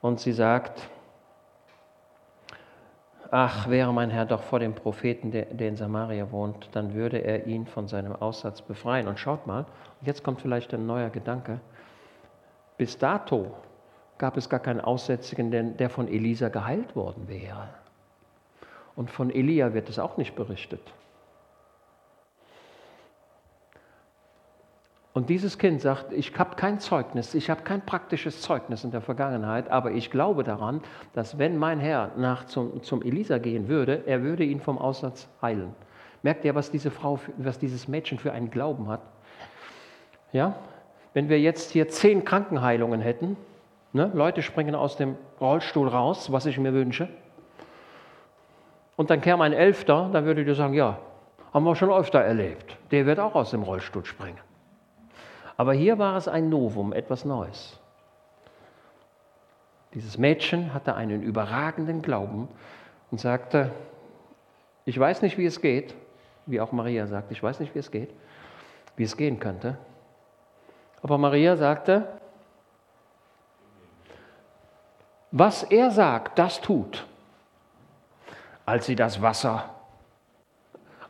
Und 0.03 0.20
sie 0.20 0.34
sagt, 0.34 0.86
ach, 3.30 3.70
wäre 3.70 3.95
mein 3.95 4.11
Herr 4.11 4.26
doch 4.26 4.42
vor 4.42 4.59
dem 4.59 4.74
Propheten, 4.74 5.30
der, 5.30 5.47
der, 5.47 5.68
in 5.70 5.76
Samaria 5.76 6.30
wohnt, 6.30 6.68
dann 6.72 6.92
würde 6.92 7.24
er 7.24 7.47
ihn 7.47 7.66
von 7.66 7.88
seinem 7.88 8.14
Aussatz 8.14 8.61
befreien. 8.61 9.09
Und 9.09 9.18
schaut 9.18 9.47
mal, 9.47 9.64
jetzt 10.03 10.22
kommt 10.22 10.42
vielleicht 10.42 10.74
ein 10.74 10.84
neuer 10.84 11.09
Gedanke. 11.09 11.61
Bis 12.76 12.99
dato 12.99 13.51
gab 14.19 14.37
es 14.37 14.49
gar 14.49 14.61
keinen 14.61 14.81
Aussätzigen, 14.81 15.77
der 15.77 15.91
von 15.91 16.09
Elisa 16.09 16.49
geheilt 16.49 16.95
worden 16.97 17.29
wäre. 17.29 17.69
Und 18.97 19.11
von 19.11 19.31
Elia 19.31 19.75
wird 19.75 19.89
es 19.89 19.99
auch 19.99 20.17
nicht 20.17 20.37
berichtet. 20.37 20.93
Und 25.15 25.31
dieses 25.31 25.59
Kind 25.59 25.81
sagt, 25.81 26.12
ich 26.12 26.37
habe 26.37 26.57
kein 26.57 26.81
Zeugnis, 26.81 27.35
ich 27.35 27.49
habe 27.49 27.62
kein 27.62 27.87
praktisches 27.87 28.41
Zeugnis 28.41 28.83
in 28.83 28.91
der 28.91 29.01
Vergangenheit, 29.01 29.71
aber 29.71 29.93
ich 29.93 30.11
glaube 30.11 30.43
daran, 30.43 30.81
dass 31.12 31.39
wenn 31.39 31.57
mein 31.57 31.79
Herr 31.79 32.11
nach 32.17 32.47
zum, 32.47 32.83
zum 32.83 33.01
Elisa 33.01 33.39
gehen 33.39 33.69
würde, 33.69 34.03
er 34.07 34.25
würde 34.25 34.43
ihn 34.43 34.61
vom 34.61 34.77
Aussatz 34.77 35.29
heilen. 35.41 35.73
Merkt 36.25 36.45
ihr, 36.45 36.57
was 36.57 36.73
diese 36.73 36.91
Frau, 36.91 37.21
was 37.37 37.61
dieses 37.61 37.87
Mädchen 37.87 38.19
für 38.19 38.33
einen 38.33 38.51
Glauben 38.51 38.89
hat? 38.89 39.03
Ja? 40.33 40.57
Wenn 41.12 41.29
wir 41.29 41.41
jetzt 41.41 41.71
hier 41.71 41.89
zehn 41.89 42.25
Krankenheilungen 42.25 43.01
hätten, 43.01 43.37
Ne? 43.95 44.11
Leute 44.12 44.42
springen 44.42 44.74
aus 44.74 44.97
dem 44.97 45.16
Rollstuhl 45.40 45.86
raus, 45.86 46.32
was 46.32 46.47
ich 46.47 46.59
mir 46.59 46.74
wünsche. 46.74 47.09
Und 48.97 49.09
dann 49.09 49.20
käme 49.20 49.45
ein 49.45 49.53
Elfter, 49.53 50.11
dann 50.12 50.24
würde 50.24 50.42
ich 50.42 50.57
sagen, 50.57 50.74
ja, 50.74 50.99
haben 51.53 51.64
wir 51.64 51.76
schon 51.76 51.92
öfter 51.92 52.18
erlebt. 52.18 52.76
Der 52.90 53.07
wird 53.07 53.20
auch 53.20 53.36
aus 53.36 53.53
dem 53.53 53.62
Rollstuhl 53.62 54.05
springen. 54.05 54.40
Aber 55.57 55.74
hier 55.74 55.97
war 55.99 56.16
es 56.16 56.26
ein 56.26 56.49
Novum, 56.49 56.92
etwas 56.92 57.24
Neues. 57.24 57.78
Dieses 59.95 60.18
Mädchen 60.18 60.74
hatte 60.74 60.97
einen 60.97 61.22
überragenden 61.22 62.03
Glauben 62.03 62.49
und 63.12 63.20
sagte, 63.20 63.70
ich 64.86 64.99
weiß 64.99 65.22
nicht, 65.22 65.38
wie 65.38 65.47
es 65.47 65.61
geht, 65.61 65.95
wie 66.47 66.61
auch 66.61 66.72
Maria 66.72 67.07
sagt, 67.07 67.30
ich 67.30 67.40
weiß 67.40 67.61
nicht, 67.61 67.76
wie 67.76 67.78
es 67.78 67.92
geht, 67.92 68.11
wie 68.97 69.05
es 69.05 69.16
gehen 69.16 69.38
könnte. 69.38 69.78
Aber 71.01 71.16
Maria 71.16 71.57
sagte, 71.57 72.09
was 75.37 75.64
er 75.64 75.91
sagt, 75.91 76.39
das 76.39 76.61
tut. 76.61 77.05
Als 78.64 78.87
sie 78.87 78.95
das 78.95 79.20
Wasser 79.20 79.68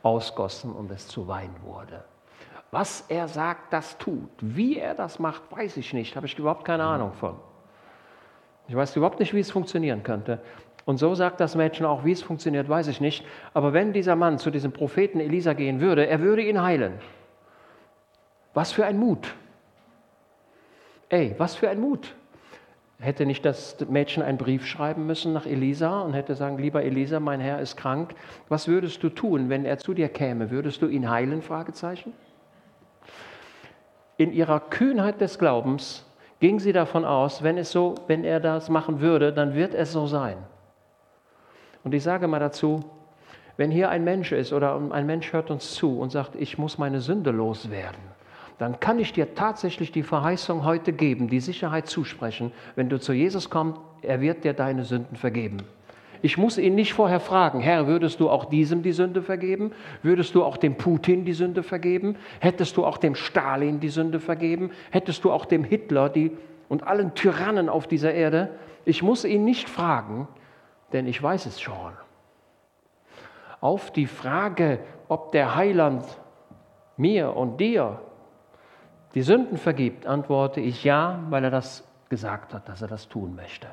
ausgossen 0.01 0.73
und 0.73 0.89
es 0.89 1.07
zu 1.07 1.27
Wein 1.27 1.51
wurde. 1.61 2.03
Was 2.71 3.05
er 3.07 3.27
sagt, 3.27 3.71
das 3.71 3.99
tut. 3.99 4.31
Wie 4.39 4.79
er 4.79 4.95
das 4.95 5.19
macht, 5.19 5.43
weiß 5.51 5.77
ich 5.77 5.93
nicht, 5.93 6.15
habe 6.15 6.25
ich 6.25 6.37
überhaupt 6.39 6.65
keine 6.65 6.83
Ahnung 6.83 7.13
von. 7.13 7.35
Ich 8.67 8.75
weiß 8.75 8.95
überhaupt 8.95 9.19
nicht, 9.19 9.35
wie 9.35 9.39
es 9.39 9.51
funktionieren 9.51 10.01
könnte. 10.01 10.41
Und 10.85 10.97
so 10.97 11.13
sagt 11.13 11.39
das 11.39 11.53
Mädchen 11.53 11.85
auch, 11.85 12.03
wie 12.03 12.11
es 12.11 12.23
funktioniert, 12.23 12.67
weiß 12.67 12.87
ich 12.87 12.99
nicht. 12.99 13.23
Aber 13.53 13.73
wenn 13.73 13.93
dieser 13.93 14.15
Mann 14.15 14.39
zu 14.39 14.49
diesem 14.49 14.71
Propheten 14.71 15.19
Elisa 15.19 15.53
gehen 15.53 15.79
würde, 15.81 16.07
er 16.07 16.19
würde 16.19 16.41
ihn 16.41 16.63
heilen. 16.63 16.99
Was 18.55 18.71
für 18.71 18.87
ein 18.87 18.97
Mut. 18.97 19.35
Ey, 21.09 21.35
was 21.37 21.55
für 21.55 21.69
ein 21.69 21.79
Mut. 21.79 22.15
Hätte 22.99 23.25
nicht 23.25 23.43
das 23.43 23.77
Mädchen 23.89 24.23
einen 24.23 24.37
Brief 24.37 24.65
schreiben 24.65 25.05
müssen 25.05 25.33
nach 25.33 25.45
Elisa 25.45 26.01
und 26.01 26.13
hätte 26.13 26.35
sagen, 26.35 26.57
lieber 26.57 26.83
Elisa, 26.83 27.19
mein 27.19 27.41
Herr 27.41 27.59
ist 27.59 27.75
krank. 27.75 28.15
Was 28.47 28.67
würdest 28.67 29.03
du 29.03 29.09
tun, 29.09 29.49
wenn 29.49 29.65
er 29.65 29.77
zu 29.77 29.93
dir 29.93 30.07
käme? 30.07 30.49
Würdest 30.49 30.81
du 30.81 30.87
ihn 30.87 31.09
heilen? 31.09 31.41
Fragezeichen. 31.41 32.13
In 34.17 34.31
ihrer 34.31 34.61
Kühnheit 34.61 35.19
des 35.19 35.37
Glaubens 35.39 36.05
ging 36.39 36.59
sie 36.59 36.71
davon 36.71 37.03
aus, 37.03 37.43
wenn, 37.43 37.57
es 37.57 37.71
so, 37.71 37.95
wenn 38.07 38.23
er 38.23 38.39
das 38.39 38.69
machen 38.69 39.01
würde, 39.01 39.33
dann 39.33 39.55
wird 39.55 39.73
es 39.73 39.91
so 39.91 40.07
sein. 40.07 40.37
Und 41.83 41.93
ich 41.93 42.03
sage 42.03 42.27
mal 42.27 42.39
dazu, 42.39 42.83
wenn 43.57 43.71
hier 43.71 43.89
ein 43.89 44.03
Mensch 44.03 44.31
ist 44.31 44.53
oder 44.53 44.79
ein 44.91 45.05
Mensch 45.05 45.31
hört 45.33 45.49
uns 45.49 45.75
zu 45.75 45.99
und 45.99 46.11
sagt, 46.11 46.35
ich 46.35 46.57
muss 46.57 46.77
meine 46.77 46.99
Sünde 46.99 47.31
loswerden, 47.31 48.01
dann 48.57 48.79
kann 48.79 48.99
ich 48.99 49.11
dir 49.11 49.35
tatsächlich 49.35 49.91
die 49.91 50.03
Verheißung 50.03 50.63
heute 50.63 50.93
geben, 50.93 51.27
die 51.27 51.39
Sicherheit 51.39 51.87
zusprechen, 51.87 52.51
wenn 52.75 52.89
du 52.89 52.99
zu 52.99 53.13
Jesus 53.13 53.49
kommst, 53.49 53.79
er 54.01 54.21
wird 54.21 54.43
dir 54.43 54.53
deine 54.53 54.83
Sünden 54.83 55.17
vergeben. 55.17 55.57
Ich 56.21 56.37
muss 56.37 56.57
ihn 56.57 56.75
nicht 56.75 56.93
vorher 56.93 57.19
fragen, 57.19 57.59
Herr, 57.59 57.85
würdest 57.85 58.19
du 58.19 58.29
auch 58.29 58.45
diesem 58.45 58.81
die 58.81 58.93
Sünde 58.93 59.21
vergeben? 59.21 59.73
Würdest 60.01 60.33
du 60.33 60.43
auch 60.43 60.57
dem 60.57 60.75
Putin 60.75 61.25
die 61.25 61.33
Sünde 61.33 61.61
vergeben? 61.61 62.15
Hättest 62.39 62.77
du 62.77 62.85
auch 62.85 62.97
dem 62.97 63.13
Stalin 63.13 63.79
die 63.79 63.89
Sünde 63.89 64.19
vergeben? 64.19 64.71
Hättest 64.89 65.23
du 65.23 65.31
auch 65.31 65.45
dem 65.45 65.63
Hitler 65.63 66.09
die, 66.09 66.31
und 66.67 66.87
allen 66.87 67.13
Tyrannen 67.13 67.69
auf 67.69 67.87
dieser 67.87 68.13
Erde? 68.13 68.49
Ich 68.85 69.03
muss 69.03 69.25
ihn 69.25 69.43
nicht 69.45 69.69
fragen, 69.69 70.27
denn 70.93 71.05
ich 71.05 71.21
weiß 71.21 71.45
es 71.45 71.61
schon. 71.61 71.93
Auf 73.61 73.91
die 73.91 74.07
Frage, 74.07 74.79
ob 75.07 75.31
der 75.31 75.55
Heiland 75.55 76.05
mir 76.97 77.35
und 77.35 77.59
dir 77.59 77.99
die 79.15 79.21
Sünden 79.21 79.57
vergibt, 79.57 80.05
antworte 80.05 80.59
ich 80.59 80.83
ja, 80.83 81.19
weil 81.29 81.45
er 81.45 81.49
das 81.51 81.87
gesagt 82.09 82.53
hat, 82.53 82.69
dass 82.69 82.81
er 82.81 82.89
das 82.89 83.07
tun 83.07 83.35
möchte. 83.35 83.67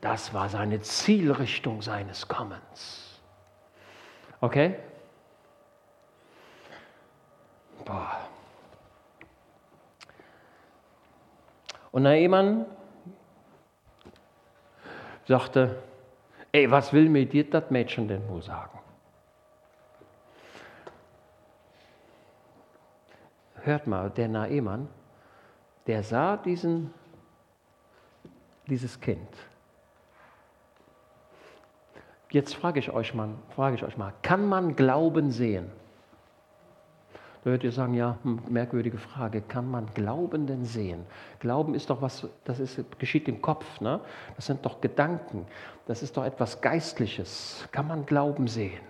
Das 0.00 0.32
war 0.32 0.48
seine 0.48 0.80
Zielrichtung 0.80 1.82
seines 1.82 2.26
Kommens. 2.28 3.20
Okay? 4.40 4.76
Boah. 7.84 8.16
Und 11.92 12.04
Naaman 12.04 12.64
sagte, 15.26 15.82
ey, 16.52 16.70
was 16.70 16.92
will 16.92 17.08
mir 17.08 17.26
dir 17.26 17.50
das 17.50 17.70
Mädchen 17.70 18.08
denn 18.08 18.26
wohl 18.28 18.42
sagen? 18.42 18.79
Hört 23.64 23.86
mal, 23.86 24.10
der 24.10 24.28
Naemann, 24.28 24.88
der 25.86 26.02
sah 26.02 26.36
diesen, 26.36 26.92
dieses 28.66 29.00
Kind. 29.00 29.28
Jetzt 32.30 32.54
frage 32.54 32.78
ich 32.78 32.90
euch 32.90 33.14
mal, 33.14 33.30
frage 33.56 33.76
ich 33.76 33.82
euch 33.82 33.96
mal, 33.96 34.12
kann 34.22 34.48
man 34.48 34.76
Glauben 34.76 35.32
sehen? 35.32 35.70
Da 37.42 37.46
würdet 37.46 37.64
ihr 37.64 37.72
sagen, 37.72 37.94
ja, 37.94 38.18
hm, 38.22 38.42
merkwürdige 38.48 38.98
Frage. 38.98 39.40
Kann 39.40 39.70
man 39.70 39.86
Glauben 39.94 40.46
denn 40.46 40.64
sehen? 40.66 41.06
Glauben 41.38 41.74
ist 41.74 41.88
doch 41.88 42.02
was, 42.02 42.28
das 42.44 42.60
ist, 42.60 42.98
geschieht 42.98 43.28
im 43.28 43.40
Kopf. 43.40 43.80
Ne? 43.80 44.00
Das 44.36 44.46
sind 44.46 44.64
doch 44.66 44.80
Gedanken. 44.82 45.46
Das 45.86 46.02
ist 46.02 46.16
doch 46.16 46.24
etwas 46.24 46.60
Geistliches. 46.60 47.66
Kann 47.72 47.88
man 47.88 48.04
Glauben 48.04 48.46
sehen? 48.46 48.82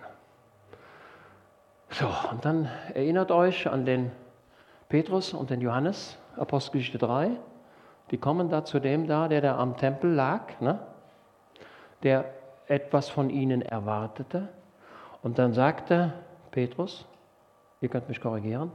So, 1.91 2.07
und 2.29 2.43
dann 2.43 2.69
erinnert 2.93 3.31
euch 3.31 3.69
an 3.69 3.85
den 3.85 4.11
Petrus 4.91 5.33
und 5.33 5.49
den 5.49 5.61
Johannes, 5.61 6.17
Apostelgeschichte 6.35 6.97
3, 6.97 7.31
die 8.11 8.17
kommen 8.17 8.49
da 8.49 8.65
zu 8.65 8.81
dem 8.81 9.07
da, 9.07 9.29
der 9.29 9.39
da 9.39 9.57
am 9.57 9.77
Tempel 9.77 10.11
lag, 10.11 10.59
ne? 10.59 10.79
der 12.03 12.25
etwas 12.67 13.07
von 13.07 13.29
ihnen 13.29 13.61
erwartete. 13.61 14.49
Und 15.23 15.39
dann 15.39 15.53
sagte 15.53 16.11
Petrus, 16.51 17.05
ihr 17.79 17.87
könnt 17.87 18.09
mich 18.09 18.19
korrigieren, 18.19 18.69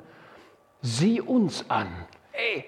sieh 0.80 1.20
uns 1.20 1.68
an. 1.68 1.88
Ey, 2.32 2.64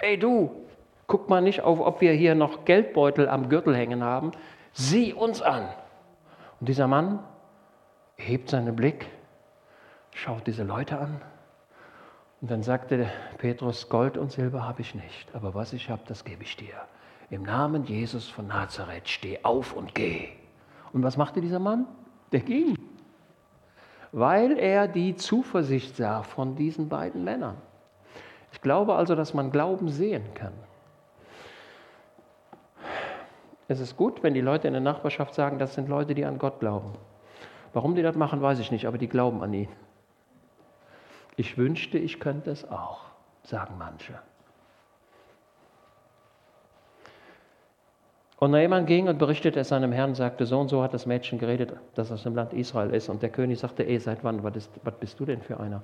ey 0.00 0.18
du, 0.18 0.64
guck 1.06 1.28
mal 1.28 1.42
nicht 1.42 1.60
auf, 1.60 1.80
ob 1.80 2.00
wir 2.00 2.12
hier 2.12 2.34
noch 2.34 2.64
Geldbeutel 2.64 3.28
am 3.28 3.50
Gürtel 3.50 3.76
hängen 3.76 4.02
haben. 4.02 4.32
Sieh 4.72 5.12
uns 5.12 5.42
an. 5.42 5.68
Und 6.60 6.70
dieser 6.70 6.86
Mann 6.86 7.18
hebt 8.16 8.48
seinen 8.48 8.74
Blick, 8.74 9.06
schaut 10.12 10.46
diese 10.46 10.62
Leute 10.62 10.98
an 10.98 11.20
und 12.46 12.52
dann 12.52 12.62
sagte 12.62 13.10
Petrus, 13.38 13.88
Gold 13.88 14.16
und 14.16 14.30
Silber 14.30 14.62
habe 14.62 14.80
ich 14.80 14.94
nicht, 14.94 15.34
aber 15.34 15.56
was 15.56 15.72
ich 15.72 15.90
habe, 15.90 16.02
das 16.06 16.24
gebe 16.24 16.44
ich 16.44 16.56
dir. 16.56 16.76
Im 17.28 17.42
Namen 17.42 17.82
Jesus 17.82 18.28
von 18.28 18.46
Nazareth, 18.46 19.08
steh 19.08 19.40
auf 19.42 19.72
und 19.72 19.96
geh. 19.96 20.28
Und 20.92 21.02
was 21.02 21.16
machte 21.16 21.40
dieser 21.40 21.58
Mann? 21.58 21.88
Der 22.30 22.38
ging. 22.38 22.78
Weil 24.12 24.60
er 24.60 24.86
die 24.86 25.16
Zuversicht 25.16 25.96
sah 25.96 26.22
von 26.22 26.54
diesen 26.54 26.88
beiden 26.88 27.24
Männern. 27.24 27.56
Ich 28.52 28.60
glaube 28.60 28.94
also, 28.94 29.16
dass 29.16 29.34
man 29.34 29.50
Glauben 29.50 29.88
sehen 29.88 30.22
kann. 30.34 30.52
Es 33.66 33.80
ist 33.80 33.96
gut, 33.96 34.22
wenn 34.22 34.34
die 34.34 34.40
Leute 34.40 34.68
in 34.68 34.74
der 34.74 34.82
Nachbarschaft 34.82 35.34
sagen, 35.34 35.58
das 35.58 35.74
sind 35.74 35.88
Leute, 35.88 36.14
die 36.14 36.24
an 36.24 36.38
Gott 36.38 36.60
glauben. 36.60 36.92
Warum 37.72 37.96
die 37.96 38.02
das 38.02 38.14
machen, 38.14 38.40
weiß 38.40 38.60
ich 38.60 38.70
nicht, 38.70 38.86
aber 38.86 38.98
die 38.98 39.08
glauben 39.08 39.42
an 39.42 39.52
ihn. 39.52 39.68
Ich 41.36 41.58
wünschte, 41.58 41.98
ich 41.98 42.18
könnte 42.18 42.50
es 42.50 42.68
auch, 42.68 43.04
sagen 43.42 43.74
manche. 43.78 44.14
Und 48.38 48.50
Naaman 48.50 48.84
ging 48.84 49.08
und 49.08 49.18
berichtete 49.18 49.60
es 49.60 49.68
seinem 49.68 49.92
Herrn, 49.92 50.14
sagte, 50.14 50.44
so 50.44 50.60
und 50.60 50.68
so 50.68 50.82
hat 50.82 50.92
das 50.92 51.06
Mädchen 51.06 51.38
geredet, 51.38 51.72
das 51.94 52.12
aus 52.12 52.22
dem 52.22 52.34
Land 52.34 52.52
Israel 52.52 52.90
ist. 52.94 53.08
Und 53.08 53.22
der 53.22 53.30
König 53.30 53.58
sagte, 53.58 53.86
ey, 53.86 53.98
seit 53.98 54.24
wann, 54.24 54.42
was, 54.42 54.56
ist, 54.56 54.70
was 54.84 54.94
bist 54.94 55.18
du 55.18 55.24
denn 55.24 55.40
für 55.40 55.58
einer? 55.58 55.82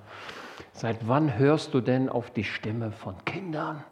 Seit 0.71 1.07
wann 1.07 1.37
hörst 1.37 1.73
du 1.73 1.81
denn 1.81 2.09
auf 2.09 2.29
die 2.29 2.43
Stimme 2.43 2.91
von 2.91 3.15
Kindern? 3.25 3.83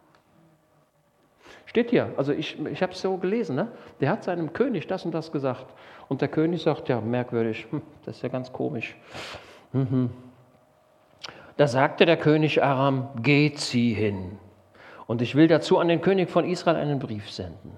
Steht 1.65 1.89
hier, 1.89 2.11
also 2.17 2.33
ich, 2.33 2.63
ich 2.65 2.83
habe 2.83 2.91
es 2.91 3.01
so 3.01 3.17
gelesen, 3.17 3.55
ne? 3.55 3.69
der 3.99 4.11
hat 4.11 4.25
seinem 4.25 4.53
König 4.53 4.87
das 4.87 5.05
und 5.05 5.11
das 5.11 5.31
gesagt. 5.31 5.65
Und 6.07 6.21
der 6.21 6.27
König 6.27 6.61
sagt, 6.61 6.87
ja, 6.89 7.01
merkwürdig, 7.01 7.65
hm, 7.71 7.81
das 8.05 8.17
ist 8.17 8.21
ja 8.21 8.29
ganz 8.29 8.51
komisch. 8.51 8.95
Mhm. 9.71 10.11
Da 11.57 11.67
sagte 11.67 12.05
der 12.05 12.17
König 12.17 12.63
Aram, 12.63 13.09
geht 13.21 13.59
sie 13.59 13.93
hin. 13.93 14.37
Und 15.07 15.21
ich 15.21 15.35
will 15.35 15.47
dazu 15.47 15.77
an 15.77 15.87
den 15.87 16.01
König 16.01 16.29
von 16.29 16.45
Israel 16.45 16.77
einen 16.77 16.99
Brief 16.99 17.29
senden. 17.29 17.75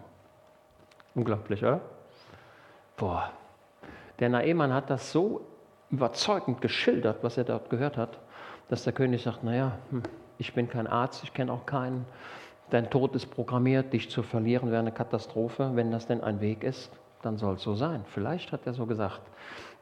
Unglaublich, 1.15 1.63
oder? 1.63 1.81
Boah. 2.97 3.31
Der 4.19 4.29
Naemann 4.29 4.73
hat 4.73 4.89
das 4.89 5.11
so 5.11 5.41
überzeugend 5.89 6.61
geschildert, 6.61 7.23
was 7.23 7.37
er 7.37 7.43
dort 7.43 7.69
gehört 7.69 7.97
hat, 7.97 8.19
dass 8.69 8.83
der 8.83 8.93
König 8.93 9.23
sagt, 9.23 9.43
naja, 9.43 9.77
hm, 9.89 10.03
ich 10.37 10.53
bin 10.53 10.69
kein 10.69 10.87
Arzt, 10.87 11.23
ich 11.23 11.33
kenne 11.33 11.51
auch 11.51 11.65
keinen. 11.65 12.05
Dein 12.69 12.89
Tod 12.89 13.15
ist 13.15 13.27
programmiert, 13.27 13.93
dich 13.93 14.09
zu 14.09 14.23
verlieren 14.23 14.71
wäre 14.71 14.79
eine 14.79 14.91
Katastrophe. 14.91 15.71
Wenn 15.73 15.91
das 15.91 16.07
denn 16.07 16.21
ein 16.21 16.41
Weg 16.41 16.63
ist, 16.63 16.91
dann 17.21 17.37
soll 17.37 17.55
es 17.55 17.63
so 17.63 17.75
sein. 17.75 18.03
Vielleicht 18.07 18.51
hat 18.51 18.65
er 18.65 18.73
so 18.73 18.85
gesagt. 18.85 19.21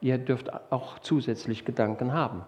Ihr 0.00 0.18
dürft 0.18 0.50
auch 0.70 0.98
zusätzlich 0.98 1.64
Gedanken 1.64 2.12
haben. 2.12 2.44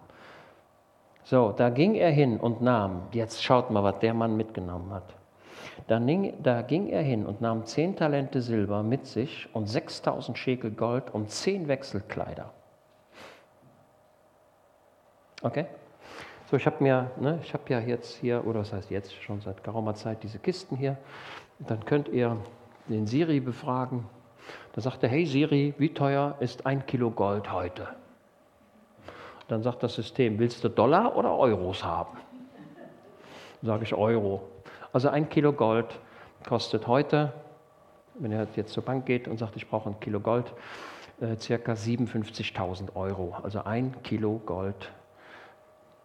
So, 1.25 1.53
da 1.53 1.71
ging 1.71 1.95
er 1.95 2.11
hin 2.11 2.39
und 2.39 2.61
nahm, 2.61 3.09
jetzt 3.13 3.43
schaut 3.43 3.71
mal, 3.71 3.83
was 3.83 3.99
der 4.01 4.13
Mann 4.13 4.37
mitgenommen 4.37 4.93
hat. 4.93 5.15
Da, 5.87 5.99
da 5.99 6.63
ging 6.63 6.89
er 6.89 7.03
hin 7.03 7.25
und 7.25 7.41
nahm 7.41 7.65
zehn 7.65 7.97
Talente 7.97 8.43
Silber 8.43 8.83
mit 8.83 9.07
sich 9.07 9.49
und 9.55 9.67
6000 9.67 10.37
Schekel 10.37 10.71
Gold 10.71 11.13
und 11.13 11.31
zehn 11.31 11.67
Wechselkleider. 11.67 12.53
Okay? 15.43 15.67
So, 16.51 16.59
ich 16.59 16.67
habe 16.67 16.83
mir, 16.85 17.11
ne, 17.19 17.39
ich 17.43 17.55
habe 17.55 17.65
ja 17.69 17.81
jetzt 17.81 18.17
hier, 18.17 18.47
oder 18.47 18.61
was 18.61 18.73
heißt 18.73 18.91
jetzt, 18.91 19.15
schon 19.23 19.41
seit 19.41 19.65
geraumer 19.65 19.95
Zeit 19.95 20.23
diese 20.23 20.39
Kisten 20.39 20.77
hier. 20.77 20.99
Dann 21.59 21.85
könnt 21.87 22.09
ihr 22.09 22.37
den 22.87 23.07
Siri 23.07 23.41
befragen. 23.41 24.07
Da 24.75 24.83
sagt 24.83 25.03
er, 25.03 25.09
hey 25.09 25.25
Siri, 25.25 25.75
wie 25.79 25.95
teuer 25.95 26.37
ist 26.41 26.67
ein 26.67 26.85
Kilo 26.85 27.11
Gold 27.11 27.51
heute? 27.51 27.89
Dann 29.49 29.63
sagt 29.63 29.83
das 29.83 29.95
System, 29.95 30.39
willst 30.39 30.65
du 30.65 30.69
Dollar 30.69 31.17
oder 31.17 31.37
Euros 31.37 31.85
haben? 31.85 32.19
Sage 33.63 33.85
ich 33.85 33.95
Euro. 33.95 34.49
Also 34.93 35.09
ein 35.09 35.29
Kilo 35.29 35.53
Gold 35.53 35.99
kostet 36.47 36.87
heute, 36.87 37.33
wenn 38.15 38.33
ihr 38.33 38.47
jetzt 38.57 38.73
zur 38.73 38.85
Bank 38.85 39.07
geht 39.07 39.29
und 39.29 39.39
sagt, 39.39 39.57
ich 39.57 39.69
brauche 39.69 39.91
ein 39.91 40.01
Kilo 40.01 40.21
Gold, 40.21 40.53
äh, 41.21 41.37
circa 41.37 41.73
57.000 41.73 42.95
Euro. 42.95 43.37
Also 43.43 43.65
ein 43.65 43.95
Kilo 44.03 44.41
Gold, 44.47 44.91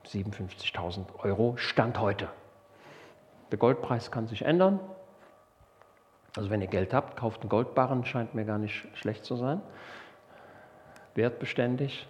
57.000 0.06 1.06
Euro 1.24 1.56
Stand 1.58 2.00
heute. 2.00 2.30
Der 3.52 3.58
Goldpreis 3.58 4.12
kann 4.12 4.28
sich 4.28 4.44
ändern. 4.44 4.80
Also 6.36 6.50
wenn 6.50 6.62
ihr 6.62 6.68
Geld 6.68 6.94
habt, 6.94 7.18
kauft 7.18 7.42
einen 7.42 7.50
Goldbarren, 7.50 8.06
scheint 8.06 8.36
mir 8.36 8.46
gar 8.46 8.60
nicht 8.60 8.88
schlecht 8.96 9.26
zu 9.26 9.36
sein. 9.36 9.62
Wertbeständig 11.16 12.08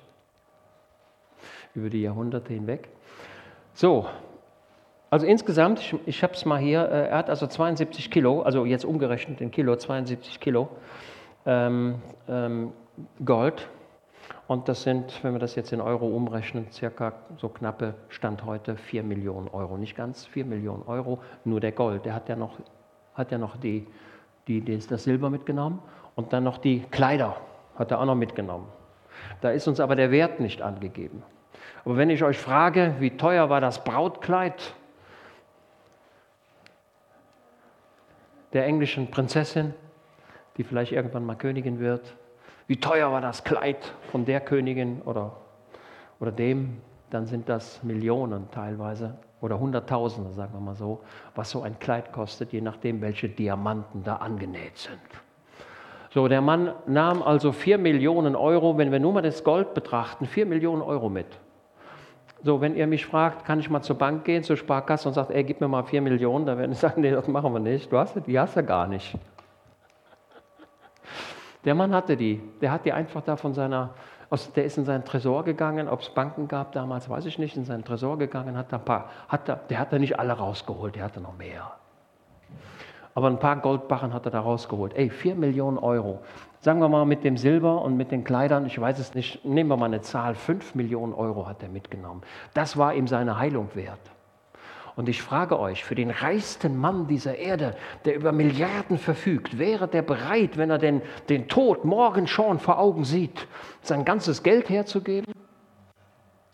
über 1.80 1.90
die 1.90 2.02
Jahrhunderte 2.02 2.54
hinweg. 2.54 2.90
So, 3.74 4.06
also 5.10 5.26
insgesamt, 5.26 5.80
ich, 5.80 5.96
ich 6.06 6.24
habe 6.24 6.34
es 6.34 6.46
mal 6.46 6.60
hier, 6.60 6.82
äh, 6.90 7.08
er 7.10 7.18
hat 7.18 7.30
also 7.30 7.48
72 7.48 8.12
Kilo, 8.12 8.42
also 8.42 8.66
jetzt 8.66 8.86
umgerechnet 8.86 9.42
in 9.42 9.50
Kilo, 9.52 9.76
72 9.76 10.40
Kilo 10.40 10.70
ähm, 11.46 11.96
ähm, 12.28 12.74
Gold. 13.24 13.70
Und 14.48 14.68
das 14.68 14.84
sind, 14.84 15.24
wenn 15.24 15.34
wir 15.34 15.40
das 15.40 15.56
jetzt 15.56 15.72
in 15.74 15.82
Euro 15.82 16.08
umrechnen, 16.08 16.68
circa 16.72 17.14
so 17.38 17.50
knappe 17.50 17.94
Stand 18.10 18.46
heute 18.46 18.78
4 18.78 19.04
Millionen 19.04 19.48
Euro. 19.48 19.78
Nicht 19.78 19.96
ganz 19.96 20.26
4 20.26 20.46
Millionen 20.46 20.84
Euro, 20.84 21.20
nur 21.46 21.60
der 21.60 21.72
Gold. 21.72 22.06
Der 22.06 22.14
hat 22.14 22.30
ja 22.30 22.36
noch, 22.36 22.58
hat 23.14 23.32
ja 23.32 23.38
noch 23.38 23.58
die, 23.58 23.88
die, 24.48 24.64
das 24.64 25.04
Silber 25.04 25.30
mitgenommen 25.30 25.82
und 26.16 26.34
dann 26.34 26.44
noch 26.44 26.58
die 26.58 26.82
Kleider 26.92 27.38
hat 27.76 27.92
er 27.92 28.02
auch 28.02 28.06
noch 28.06 28.16
mitgenommen. 28.16 28.68
Da 29.42 29.52
ist 29.52 29.68
uns 29.68 29.80
aber 29.80 29.96
der 29.96 30.12
Wert 30.12 30.40
nicht 30.40 30.62
angegeben. 30.62 31.24
Aber 31.86 31.98
wenn 31.98 32.10
ich 32.10 32.24
euch 32.24 32.38
frage, 32.38 32.96
wie 33.00 33.12
teuer 33.12 33.50
war 33.50 33.62
das 33.62 33.84
Brautkleid 33.84 34.74
der 38.54 38.66
englischen 38.66 39.12
Prinzessin, 39.12 39.74
die 40.58 40.64
vielleicht 40.64 40.92
irgendwann 40.92 41.26
mal 41.26 41.36
Königin 41.36 41.80
wird. 41.80 42.16
Wie 42.68 42.80
teuer 42.80 43.12
war 43.12 43.22
das 43.22 43.44
Kleid 43.44 43.94
von 44.12 44.26
der 44.26 44.42
Königin 44.42 45.02
oder, 45.04 45.38
oder 46.20 46.32
dem? 46.32 46.82
Dann 47.10 47.26
sind 47.26 47.50
das 47.50 47.82
Millionen 47.84 48.52
teilweise 48.52 49.18
oder 49.42 49.60
Hunderttausende, 49.60 50.32
sagen 50.32 50.54
wir 50.54 50.60
mal 50.60 50.76
so, 50.76 51.02
was 51.34 51.50
so 51.50 51.62
ein 51.62 51.80
Kleid 51.80 52.12
kostet, 52.12 52.52
je 52.52 52.62
nachdem, 52.62 53.02
welche 53.02 53.30
Diamanten 53.30 54.04
da 54.04 54.18
angenäht 54.18 54.78
sind. 54.78 55.00
So, 56.12 56.28
der 56.28 56.42
Mann 56.42 56.74
nahm 56.88 57.22
also 57.22 57.52
4 57.52 57.78
Millionen 57.78 58.36
Euro, 58.36 58.78
wenn 58.78 58.92
wir 58.92 59.00
nur 59.00 59.14
mal 59.14 59.22
das 59.22 59.44
Gold 59.44 59.74
betrachten, 59.74 60.26
4 60.26 60.46
Millionen 60.46 60.82
Euro 60.82 61.08
mit. 61.08 61.28
So, 62.42 62.62
wenn 62.62 62.76
ihr 62.76 62.88
mich 62.88 63.06
fragt, 63.06 63.46
kann 63.46 63.60
ich 63.60 63.70
mal 63.70 63.82
zur 63.82 63.98
Bank 63.98 64.24
gehen, 64.24 64.44
zur 64.44 64.56
Sparkasse 64.56 65.08
und 65.10 65.14
sagt, 65.14 65.32
ey, 65.32 65.44
gib 65.44 65.60
mir 65.60 65.68
mal 65.68 65.84
vier 65.84 66.02
Millionen, 66.02 66.46
dann 66.46 66.58
werden 66.58 66.72
ich 66.72 66.78
sagen, 66.80 67.02
nee, 67.02 67.12
das 67.12 67.28
machen 67.28 67.54
wir 67.54 67.60
nicht. 67.60 67.92
Du 67.92 67.98
hast 67.98 68.16
die 68.26 68.40
hast 68.40 68.56
du 68.56 68.64
gar 68.64 68.88
nicht. 68.88 69.18
Der 71.66 71.76
Mann 71.76 71.94
hatte 71.94 72.16
die. 72.16 72.42
Der 72.62 72.72
hat 72.72 72.86
die 72.86 72.94
einfach 72.94 73.22
da 73.22 73.36
von 73.36 73.54
seiner, 73.54 73.90
der 74.56 74.64
ist 74.64 74.78
in 74.78 74.86
seinen 74.86 75.04
Tresor 75.04 75.44
gegangen, 75.44 75.90
ob 75.90 76.02
es 76.02 76.10
Banken 76.10 76.48
gab 76.48 76.72
damals, 76.72 77.10
weiß 77.10 77.26
ich 77.26 77.38
nicht, 77.38 77.58
in 77.58 77.66
seinen 77.66 77.84
Tresor 77.84 78.18
gegangen, 78.18 78.56
hat 78.56 78.72
da 78.72 78.78
ein 78.78 78.86
paar, 78.86 79.10
hat 79.28 79.50
da, 79.50 79.56
der 79.56 79.80
hat 79.80 79.92
da 79.92 80.00
nicht 80.00 80.18
alle 80.18 80.34
rausgeholt, 80.34 80.96
der 80.96 81.04
hatte 81.04 81.20
noch 81.20 81.38
mehr. 81.38 81.74
Aber 83.20 83.28
ein 83.28 83.40
paar 83.40 83.58
Goldbarren 83.58 84.14
hat 84.14 84.24
er 84.24 84.32
da 84.32 84.40
rausgeholt. 84.40 84.94
Ey, 84.94 85.10
vier 85.10 85.36
Millionen 85.36 85.78
Euro. 85.78 86.22
Sagen 86.62 86.80
wir 86.80 86.88
mal 86.88 87.04
mit 87.04 87.26
dem 87.26 87.36
Silber 87.36 87.82
und 87.82 87.98
mit 87.98 88.14
den 88.14 88.24
Kleidern, 88.24 88.66
ich 88.66 88.80
weiß 88.80 88.98
es 88.98 89.14
nicht, 89.14 89.44
nehmen 89.44 89.70
wir 89.70 89.76
mal 89.76 89.88
eine 89.88 90.00
Zahl, 90.00 90.36
5 90.36 90.74
Millionen 90.74 91.14
Euro 91.14 91.46
hat 91.46 91.62
er 91.62 91.68
mitgenommen. 91.68 92.22
Das 92.54 92.78
war 92.78 92.94
ihm 92.94 93.08
seine 93.08 93.38
Heilung 93.38 93.72
wert. 93.74 94.00
Und 94.96 95.10
ich 95.10 95.22
frage 95.22 95.60
euch, 95.60 95.84
für 95.84 95.96
den 95.96 96.12
reichsten 96.12 96.78
Mann 96.78 97.08
dieser 97.08 97.36
Erde, 97.36 97.76
der 98.06 98.16
über 98.16 98.32
Milliarden 98.32 98.98
verfügt, 98.98 99.60
wäre 99.60 99.90
der 99.90 100.02
bereit, 100.02 100.56
wenn 100.56 100.70
er 100.70 100.78
den, 100.78 101.02
den 101.28 101.50
Tod 101.50 101.84
morgen 101.84 102.26
schon 102.26 102.58
vor 102.58 102.80
Augen 102.80 103.04
sieht, 103.04 103.50
sein 103.82 104.06
ganzes 104.06 104.44
Geld 104.44 104.70
herzugeben? 104.70 105.34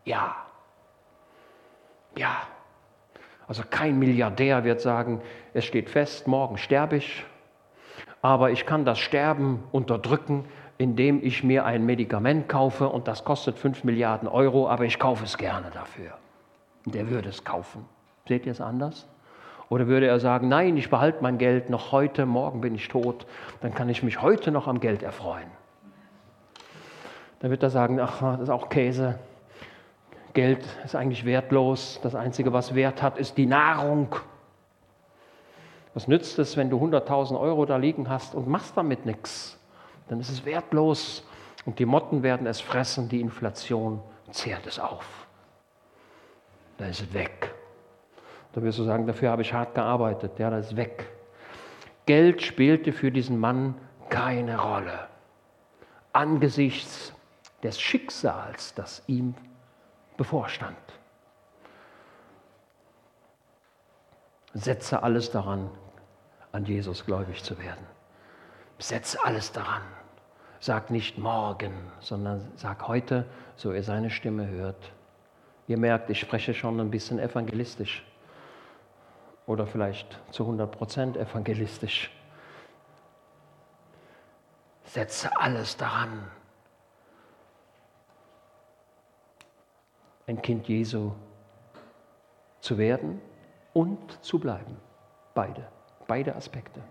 Ja. 0.03 0.35
Ja. 2.17 2.37
Also 3.47 3.63
kein 3.69 3.99
Milliardär 3.99 4.63
wird 4.63 4.81
sagen, 4.81 5.21
es 5.53 5.65
steht 5.65 5.89
fest, 5.89 6.27
morgen 6.27 6.57
sterbe 6.57 6.97
ich 6.97 7.25
aber 8.25 8.49
ich 8.49 8.65
kann 8.65 8.85
das 8.85 8.97
Sterben 8.97 9.63
unterdrücken, 9.71 10.45
indem 10.79 11.23
ich 11.23 11.43
mir 11.43 11.63
ein 11.63 11.85
Medikament 11.85 12.49
kaufe 12.49 12.89
und 12.89 13.07
das 13.07 13.23
kostet 13.23 13.59
5 13.59 13.83
Milliarden 13.83 14.27
Euro, 14.27 14.67
aber 14.67 14.85
ich 14.85 14.97
kaufe 14.97 15.23
es 15.25 15.37
gerne 15.37 15.69
dafür. 15.71 16.13
Der 16.85 17.07
würde 17.11 17.29
es 17.29 17.43
kaufen. 17.43 17.85
Seht 18.27 18.47
ihr 18.47 18.51
es 18.51 18.61
anders? 18.61 19.07
Oder 19.69 19.85
würde 19.85 20.07
er 20.07 20.19
sagen, 20.19 20.47
nein, 20.47 20.75
ich 20.75 20.89
behalte 20.89 21.21
mein 21.21 21.37
Geld 21.37 21.69
noch 21.69 21.91
heute, 21.91 22.25
morgen 22.25 22.61
bin 22.61 22.73
ich 22.73 22.87
tot, 22.87 23.27
dann 23.61 23.75
kann 23.75 23.89
ich 23.89 24.01
mich 24.01 24.23
heute 24.23 24.49
noch 24.49 24.67
am 24.67 24.79
Geld 24.79 25.03
erfreuen. 25.03 25.51
Dann 27.41 27.51
wird 27.51 27.61
er 27.61 27.69
sagen, 27.69 27.99
ach, 27.99 28.21
das 28.21 28.41
ist 28.41 28.49
auch 28.49 28.69
Käse. 28.69 29.19
Geld 30.35 30.63
ist 30.83 30.95
eigentlich 30.95 31.25
wertlos. 31.25 31.99
Das 32.03 32.13
Einzige, 32.13 32.53
was 32.53 32.75
Wert 32.75 33.01
hat, 33.01 33.17
ist 33.17 33.37
die 33.37 33.45
Nahrung. 33.45 34.15
Was 35.93 36.07
nützt 36.07 36.37
es, 36.39 36.57
wenn 36.57 36.69
du 36.69 36.77
100.000 36.77 37.39
Euro 37.39 37.65
da 37.65 37.77
liegen 37.77 38.09
hast 38.09 38.35
und 38.35 38.47
machst 38.47 38.75
damit 38.75 39.05
nichts? 39.05 39.57
Dann 40.09 40.19
ist 40.19 40.29
es 40.29 40.45
wertlos 40.45 41.25
und 41.65 41.79
die 41.79 41.85
Motten 41.85 42.21
werden 42.21 42.45
es 42.47 42.59
fressen, 42.59 43.07
die 43.07 43.21
Inflation 43.21 44.01
zehrt 44.29 44.67
es 44.67 44.77
auf. 44.77 45.25
Dann 46.77 46.89
ist 46.89 47.01
es 47.01 47.13
weg. 47.13 47.55
Da 48.51 48.61
wirst 48.61 48.77
du 48.77 48.83
sagen, 48.83 49.07
dafür 49.07 49.31
habe 49.31 49.41
ich 49.41 49.53
hart 49.53 49.73
gearbeitet. 49.73 50.37
Ja, 50.37 50.49
das 50.49 50.67
ist 50.67 50.75
weg. 50.75 51.09
Geld 52.05 52.41
spielte 52.41 52.91
für 52.91 53.09
diesen 53.09 53.39
Mann 53.39 53.75
keine 54.09 54.59
Rolle. 54.59 55.07
angesichts 56.11 57.13
des 57.63 57.79
Schicksals, 57.79 58.73
das 58.73 59.03
ihm 59.07 59.33
bevorstand. 60.17 60.77
Setze 64.53 65.03
alles 65.03 65.31
daran, 65.31 65.69
an 66.51 66.65
Jesus 66.65 67.05
gläubig 67.05 67.43
zu 67.43 67.57
werden. 67.59 67.85
Setze 68.79 69.23
alles 69.23 69.51
daran. 69.51 69.81
Sag 70.59 70.89
nicht 70.89 71.17
morgen, 71.17 71.73
sondern 71.99 72.51
sag 72.55 72.87
heute, 72.87 73.25
so 73.55 73.73
ihr 73.73 73.83
seine 73.83 74.09
Stimme 74.09 74.47
hört. 74.47 74.91
Ihr 75.67 75.77
merkt, 75.77 76.09
ich 76.09 76.19
spreche 76.19 76.53
schon 76.53 76.79
ein 76.79 76.91
bisschen 76.91 77.19
evangelistisch 77.19 78.05
oder 79.45 79.67
vielleicht 79.67 80.19
zu 80.31 80.43
100 80.43 80.71
Prozent 80.71 81.17
evangelistisch. 81.17 82.11
Setze 84.85 85.29
alles 85.37 85.77
daran, 85.77 86.27
ein 90.27 90.41
Kind 90.41 90.67
Jesu 90.67 91.11
zu 92.59 92.77
werden 92.77 93.21
und 93.73 94.23
zu 94.23 94.39
bleiben. 94.39 94.77
Beide, 95.33 95.67
beide 96.07 96.35
Aspekte. 96.35 96.81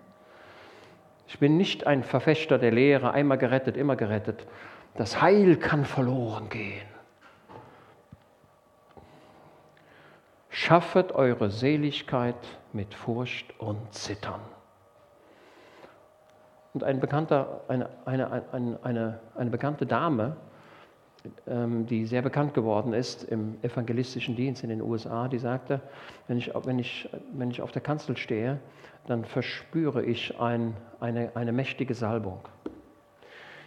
Ich 1.26 1.38
bin 1.38 1.56
nicht 1.56 1.86
ein 1.86 2.04
Verfechter 2.04 2.58
der 2.58 2.70
Lehre, 2.70 3.12
einmal 3.12 3.38
gerettet, 3.38 3.76
immer 3.76 3.96
gerettet. 3.96 4.46
Das 4.96 5.20
Heil 5.20 5.56
kann 5.56 5.84
verloren 5.84 6.48
gehen. 6.48 6.86
Schaffet 10.50 11.12
eure 11.12 11.50
Seligkeit 11.50 12.36
mit 12.72 12.94
Furcht 12.94 13.58
und 13.58 13.92
Zittern. 13.92 14.40
Und 16.74 16.84
ein 16.84 17.00
bekannter, 17.00 17.62
eine, 17.66 17.88
eine, 18.04 18.30
eine, 18.52 18.78
eine, 18.82 19.20
eine 19.34 19.50
bekannte 19.50 19.86
Dame, 19.86 20.36
die 21.46 22.04
sehr 22.04 22.20
bekannt 22.20 22.52
geworden 22.52 22.92
ist 22.92 23.24
im 23.24 23.56
evangelistischen 23.62 24.36
Dienst 24.36 24.62
in 24.62 24.68
den 24.68 24.82
USA, 24.82 25.26
die 25.28 25.38
sagte, 25.38 25.80
wenn 26.28 26.36
ich, 26.36 26.52
wenn 26.64 26.78
ich, 26.78 27.08
wenn 27.32 27.50
ich 27.50 27.62
auf 27.62 27.72
der 27.72 27.80
Kanzel 27.80 28.16
stehe, 28.16 28.58
dann 29.06 29.24
verspüre 29.24 30.02
ich 30.04 30.38
ein, 30.38 30.74
eine, 31.00 31.34
eine 31.34 31.52
mächtige 31.52 31.94
Salbung. 31.94 32.40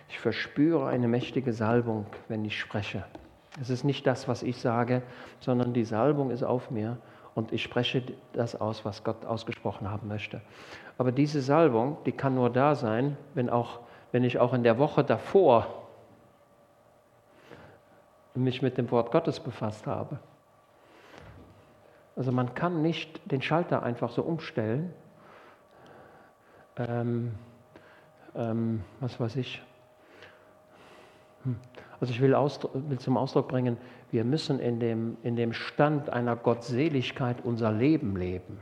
Ich 0.09 0.19
verspüre 0.19 0.87
eine 0.87 1.07
mächtige 1.07 1.51
Salbung, 1.51 2.05
wenn 2.27 2.45
ich 2.45 2.59
spreche. 2.59 3.03
Es 3.59 3.69
ist 3.69 3.83
nicht 3.83 4.05
das, 4.05 4.27
was 4.27 4.43
ich 4.43 4.57
sage, 4.57 5.01
sondern 5.39 5.73
die 5.73 5.83
Salbung 5.83 6.29
ist 6.29 6.43
auf 6.43 6.69
mir 6.69 6.97
und 7.33 7.51
ich 7.51 7.63
spreche 7.63 8.03
das 8.33 8.59
aus, 8.59 8.85
was 8.85 9.03
Gott 9.03 9.25
ausgesprochen 9.25 9.89
haben 9.89 10.07
möchte. 10.07 10.41
Aber 10.97 11.11
diese 11.11 11.41
Salbung, 11.41 11.97
die 12.05 12.11
kann 12.11 12.35
nur 12.35 12.51
da 12.51 12.75
sein, 12.75 13.17
wenn, 13.33 13.49
auch, 13.49 13.79
wenn 14.11 14.23
ich 14.23 14.39
auch 14.39 14.53
in 14.53 14.63
der 14.63 14.77
Woche 14.77 15.03
davor 15.03 15.86
mich 18.39 18.61
mit 18.61 18.77
dem 18.77 18.89
Wort 18.91 19.11
Gottes 19.11 19.39
befasst 19.39 19.87
habe. 19.87 20.19
Also 22.15 22.31
man 22.31 22.55
kann 22.55 22.81
nicht 22.81 23.31
den 23.31 23.41
Schalter 23.41 23.83
einfach 23.83 24.09
so 24.09 24.23
umstellen. 24.23 24.93
Ähm, 26.77 27.33
ähm, 28.35 28.83
was 28.99 29.19
weiß 29.19 29.35
ich. 29.35 29.61
Hm. 31.43 31.57
Also 31.99 32.13
ich 32.13 32.21
will, 32.21 32.33
will, 32.33 32.99
zum 32.99 33.17
Ausdruck 33.17 33.47
bringen, 33.47 33.77
wir 34.11 34.23
müssen 34.23 34.59
in 34.59 34.79
dem, 34.79 35.17
in 35.23 35.35
dem 35.35 35.53
Stand 35.53 36.09
einer 36.11 36.35
Gottseligkeit 36.35 37.37
unser 37.43 37.71
Leben 37.71 38.15
leben. 38.15 38.59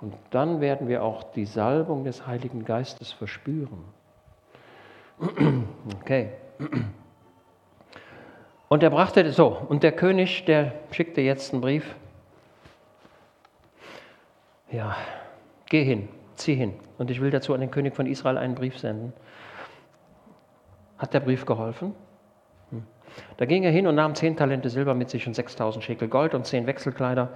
Und 0.00 0.14
dann 0.30 0.60
werden 0.60 0.88
wir 0.88 1.02
auch 1.02 1.22
die 1.32 1.46
Salbung 1.46 2.04
des 2.04 2.26
Heiligen 2.26 2.64
Geistes 2.64 3.12
verspüren. 3.12 3.84
Okay. 6.00 6.32
Und 8.74 8.82
er 8.82 8.90
brachte 8.90 9.30
so, 9.30 9.56
und 9.68 9.84
der 9.84 9.92
König, 9.92 10.46
der 10.46 10.72
schickte 10.90 11.20
jetzt 11.20 11.52
einen 11.52 11.60
Brief. 11.60 11.94
Ja, 14.72 14.96
geh 15.66 15.84
hin, 15.84 16.08
zieh 16.34 16.56
hin. 16.56 16.74
Und 16.98 17.08
ich 17.08 17.20
will 17.20 17.30
dazu 17.30 17.54
an 17.54 17.60
den 17.60 17.70
König 17.70 17.94
von 17.94 18.06
Israel 18.06 18.36
einen 18.36 18.56
Brief 18.56 18.76
senden. 18.76 19.12
Hat 20.98 21.14
der 21.14 21.20
Brief 21.20 21.46
geholfen? 21.46 21.94
Hm. 22.70 22.82
Da 23.36 23.44
ging 23.44 23.62
er 23.62 23.70
hin 23.70 23.86
und 23.86 23.94
nahm 23.94 24.16
zehn 24.16 24.36
Talente 24.36 24.68
Silber 24.68 24.94
mit 24.94 25.08
sich 25.08 25.24
und 25.28 25.34
6000 25.34 25.84
Schekel 25.84 26.08
Gold 26.08 26.34
und 26.34 26.44
zehn 26.44 26.66
Wechselkleider. 26.66 27.28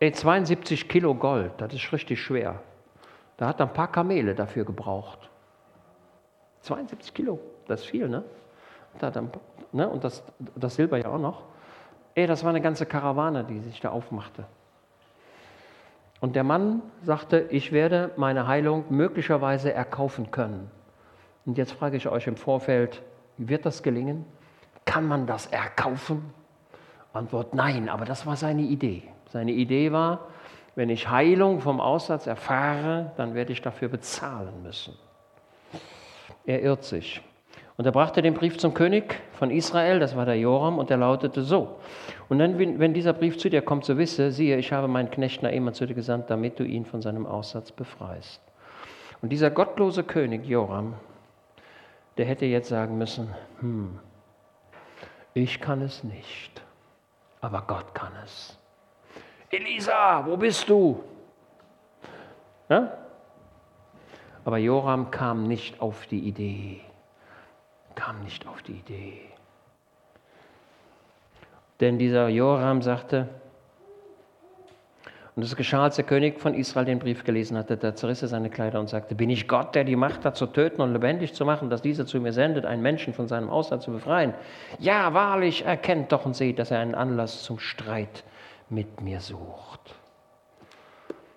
Ey, 0.00 0.10
72 0.10 0.88
Kilo 0.88 1.14
Gold, 1.14 1.52
das 1.58 1.74
ist 1.74 1.92
richtig 1.92 2.20
schwer. 2.20 2.60
Da 3.36 3.46
hat 3.46 3.60
er 3.60 3.68
ein 3.68 3.72
paar 3.72 3.92
Kamele 3.92 4.34
dafür 4.34 4.64
gebraucht. 4.64 5.30
72 6.62 7.14
Kilo, 7.14 7.38
das 7.68 7.82
ist 7.82 7.86
viel, 7.86 8.08
ne? 8.08 8.24
Da 8.98 9.10
er 9.10 9.24
ne? 9.72 9.88
und 9.88 10.04
das, 10.04 10.22
das 10.54 10.74
Silber 10.74 10.98
ja 10.98 11.08
auch 11.08 11.18
noch. 11.18 11.42
Ey, 12.14 12.26
das 12.26 12.42
war 12.44 12.50
eine 12.50 12.60
ganze 12.60 12.86
Karawane, 12.86 13.44
die 13.44 13.60
sich 13.60 13.80
da 13.80 13.90
aufmachte. 13.90 14.44
Und 16.20 16.34
der 16.34 16.44
Mann 16.44 16.82
sagte, 17.02 17.46
ich 17.50 17.72
werde 17.72 18.10
meine 18.16 18.46
Heilung 18.46 18.86
möglicherweise 18.88 19.72
erkaufen 19.72 20.30
können. 20.30 20.70
Und 21.44 21.58
jetzt 21.58 21.72
frage 21.72 21.96
ich 21.96 22.08
euch 22.08 22.26
im 22.26 22.36
Vorfeld, 22.36 23.02
wird 23.36 23.66
das 23.66 23.82
gelingen? 23.82 24.24
Kann 24.86 25.06
man 25.06 25.26
das 25.26 25.46
erkaufen? 25.46 26.32
Antwort 27.12 27.54
nein, 27.54 27.88
aber 27.88 28.04
das 28.04 28.26
war 28.26 28.36
seine 28.36 28.62
Idee. 28.62 29.02
Seine 29.28 29.52
Idee 29.52 29.92
war, 29.92 30.28
wenn 30.74 30.90
ich 30.90 31.10
Heilung 31.10 31.60
vom 31.60 31.80
Aussatz 31.80 32.26
erfahre, 32.26 33.12
dann 33.16 33.34
werde 33.34 33.52
ich 33.52 33.62
dafür 33.62 33.88
bezahlen 33.88 34.62
müssen. 34.62 34.94
Er 36.44 36.62
irrt 36.62 36.84
sich. 36.84 37.22
Und 37.76 37.84
er 37.84 37.92
brachte 37.92 38.22
den 38.22 38.32
Brief 38.32 38.56
zum 38.56 38.72
König 38.72 39.20
von 39.32 39.50
Israel, 39.50 40.00
das 40.00 40.16
war 40.16 40.24
der 40.24 40.38
Joram, 40.38 40.78
und 40.78 40.88
der 40.88 40.96
lautete 40.96 41.42
so. 41.42 41.76
Und 42.28 42.38
dann, 42.38 42.58
wenn 42.58 42.94
dieser 42.94 43.12
Brief 43.12 43.36
zu 43.36 43.50
dir 43.50 43.60
kommt, 43.60 43.84
so 43.84 43.98
wisse, 43.98 44.32
siehe, 44.32 44.56
ich 44.56 44.72
habe 44.72 44.88
meinen 44.88 45.10
Knecht 45.10 45.42
Naaman 45.42 45.74
zu 45.74 45.86
dir 45.86 45.94
gesandt, 45.94 46.30
damit 46.30 46.58
du 46.58 46.64
ihn 46.64 46.86
von 46.86 47.02
seinem 47.02 47.26
Aussatz 47.26 47.72
befreist. 47.72 48.40
Und 49.20 49.28
dieser 49.28 49.50
gottlose 49.50 50.04
König 50.04 50.46
Joram, 50.46 50.94
der 52.16 52.24
hätte 52.24 52.46
jetzt 52.46 52.68
sagen 52.68 52.96
müssen, 52.96 53.34
hm, 53.60 53.98
ich 55.34 55.60
kann 55.60 55.82
es 55.82 56.02
nicht, 56.02 56.62
aber 57.42 57.62
Gott 57.66 57.94
kann 57.94 58.12
es. 58.24 58.58
Elisa, 59.50 60.24
wo 60.26 60.36
bist 60.38 60.68
du? 60.68 61.04
Ja? 62.70 62.90
Aber 64.44 64.58
Joram 64.58 65.10
kam 65.10 65.46
nicht 65.46 65.80
auf 65.80 66.06
die 66.06 66.20
Idee, 66.20 66.80
kam 67.96 68.22
nicht 68.22 68.46
auf 68.46 68.62
die 68.62 68.74
Idee. 68.74 69.20
Denn 71.80 71.98
dieser 71.98 72.28
Joram 72.28 72.80
sagte, 72.80 73.28
und 75.34 75.42
es 75.42 75.54
geschah, 75.54 75.82
als 75.82 75.96
der 75.96 76.06
König 76.06 76.40
von 76.40 76.54
Israel 76.54 76.86
den 76.86 76.98
Brief 76.98 77.22
gelesen 77.22 77.58
hatte, 77.58 77.76
da 77.76 77.94
zerriss 77.94 78.22
er 78.22 78.28
seine 78.28 78.48
Kleider 78.48 78.80
und 78.80 78.88
sagte, 78.88 79.14
bin 79.14 79.28
ich 79.28 79.46
Gott, 79.46 79.74
der 79.74 79.84
die 79.84 79.96
Macht 79.96 80.24
hat, 80.24 80.34
zu 80.34 80.46
töten 80.46 80.80
und 80.80 80.94
lebendig 80.94 81.34
zu 81.34 81.44
machen, 81.44 81.68
dass 81.68 81.82
dieser 81.82 82.06
zu 82.06 82.18
mir 82.20 82.32
sendet, 82.32 82.64
einen 82.64 82.80
Menschen 82.80 83.12
von 83.12 83.28
seinem 83.28 83.50
Ausland 83.50 83.82
zu 83.82 83.90
befreien? 83.90 84.32
Ja, 84.78 85.12
wahrlich, 85.12 85.66
erkennt 85.66 86.10
doch 86.12 86.24
und 86.24 86.34
seht, 86.34 86.58
dass 86.58 86.70
er 86.70 86.78
einen 86.78 86.94
Anlass 86.94 87.42
zum 87.42 87.58
Streit 87.58 88.24
mit 88.70 89.02
mir 89.02 89.20
sucht. 89.20 89.94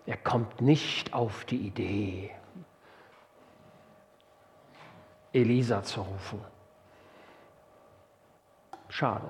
Er 0.05 0.17
kommt 0.17 0.61
nicht 0.61 1.13
auf 1.13 1.43
die 1.43 1.57
Idee, 1.57 2.31
Elisa 5.33 5.83
zu 5.83 6.01
rufen. 6.01 6.39
Schade. 8.89 9.29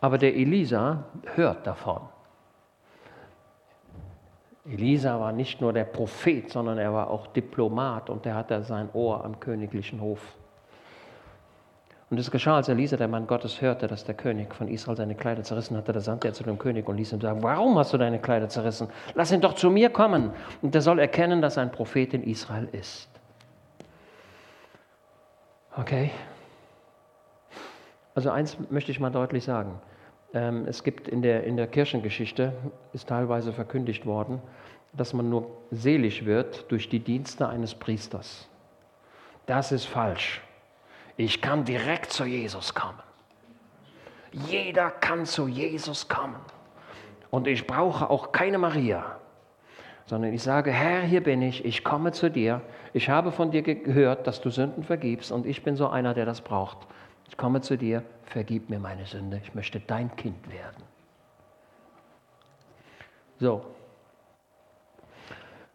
Aber 0.00 0.18
der 0.18 0.34
Elisa 0.36 1.04
hört 1.34 1.66
davon. 1.66 2.02
Elisa 4.66 5.18
war 5.18 5.32
nicht 5.32 5.60
nur 5.60 5.72
der 5.72 5.84
Prophet, 5.84 6.50
sondern 6.50 6.78
er 6.78 6.92
war 6.92 7.08
auch 7.10 7.26
Diplomat 7.28 8.10
und 8.10 8.26
er 8.26 8.34
hatte 8.34 8.62
sein 8.62 8.90
Ohr 8.92 9.24
am 9.24 9.40
königlichen 9.40 10.00
Hof. 10.00 10.20
Und 12.10 12.18
es 12.18 12.30
geschah, 12.30 12.56
als 12.56 12.68
Elisa, 12.68 12.96
der 12.96 13.08
Mann 13.08 13.26
Gottes, 13.26 13.60
hörte, 13.60 13.86
dass 13.86 14.04
der 14.04 14.14
König 14.14 14.54
von 14.54 14.68
Israel 14.68 14.96
seine 14.96 15.14
Kleider 15.14 15.42
zerrissen 15.42 15.76
hatte, 15.76 15.92
da 15.92 16.00
sandte 16.00 16.28
er 16.28 16.34
zu 16.34 16.42
dem 16.42 16.58
König 16.58 16.88
und 16.88 16.96
ließ 16.96 17.12
ihm 17.12 17.20
sagen, 17.20 17.42
warum 17.42 17.78
hast 17.78 17.92
du 17.92 17.98
deine 17.98 18.18
Kleider 18.18 18.48
zerrissen? 18.48 18.88
Lass 19.14 19.32
ihn 19.32 19.40
doch 19.40 19.54
zu 19.54 19.70
mir 19.70 19.90
kommen 19.90 20.32
und 20.62 20.74
er 20.74 20.80
soll 20.80 20.98
erkennen, 20.98 21.42
dass 21.42 21.58
ein 21.58 21.70
Prophet 21.70 22.14
in 22.14 22.22
Israel 22.22 22.68
ist. 22.72 23.08
Okay? 25.78 26.10
Also 28.14 28.30
eins 28.30 28.56
möchte 28.68 28.90
ich 28.90 28.98
mal 28.98 29.10
deutlich 29.10 29.44
sagen. 29.44 29.80
Ähm, 30.34 30.66
es 30.66 30.82
gibt 30.82 31.06
in 31.06 31.22
der, 31.22 31.44
in 31.44 31.56
der 31.56 31.68
Kirchengeschichte, 31.68 32.52
ist 32.92 33.08
teilweise 33.08 33.52
verkündigt 33.52 34.04
worden, 34.04 34.42
dass 34.92 35.12
man 35.12 35.30
nur 35.30 35.48
selig 35.70 36.26
wird 36.26 36.70
durch 36.72 36.88
die 36.88 36.98
Dienste 36.98 37.48
eines 37.48 37.76
Priesters. 37.76 38.48
Das 39.46 39.70
ist 39.70 39.84
falsch. 39.84 40.42
Ich 41.16 41.40
kann 41.40 41.64
direkt 41.64 42.12
zu 42.12 42.24
Jesus 42.24 42.74
kommen. 42.74 42.98
Jeder 44.32 44.90
kann 44.90 45.26
zu 45.26 45.46
Jesus 45.46 46.08
kommen. 46.08 46.40
Und 47.30 47.46
ich 47.46 47.66
brauche 47.66 48.10
auch 48.10 48.32
keine 48.32 48.58
Maria, 48.58 49.17
sondern 50.08 50.32
ich 50.32 50.42
sage, 50.42 50.72
Herr, 50.72 51.02
hier 51.02 51.22
bin 51.22 51.42
ich, 51.42 51.64
ich 51.66 51.84
komme 51.84 52.12
zu 52.12 52.30
dir, 52.30 52.62
ich 52.94 53.10
habe 53.10 53.30
von 53.30 53.50
dir 53.50 53.62
gehört, 53.62 54.26
dass 54.26 54.40
du 54.40 54.48
Sünden 54.48 54.82
vergibst 54.82 55.30
und 55.30 55.44
ich 55.44 55.62
bin 55.62 55.76
so 55.76 55.88
einer, 55.88 56.14
der 56.14 56.24
das 56.24 56.40
braucht. 56.40 56.78
Ich 57.28 57.36
komme 57.36 57.60
zu 57.60 57.76
dir, 57.76 58.02
vergib 58.24 58.70
mir 58.70 58.78
meine 58.78 59.04
Sünde, 59.04 59.38
ich 59.42 59.54
möchte 59.54 59.80
dein 59.80 60.16
Kind 60.16 60.50
werden. 60.50 60.82
So, 63.38 63.62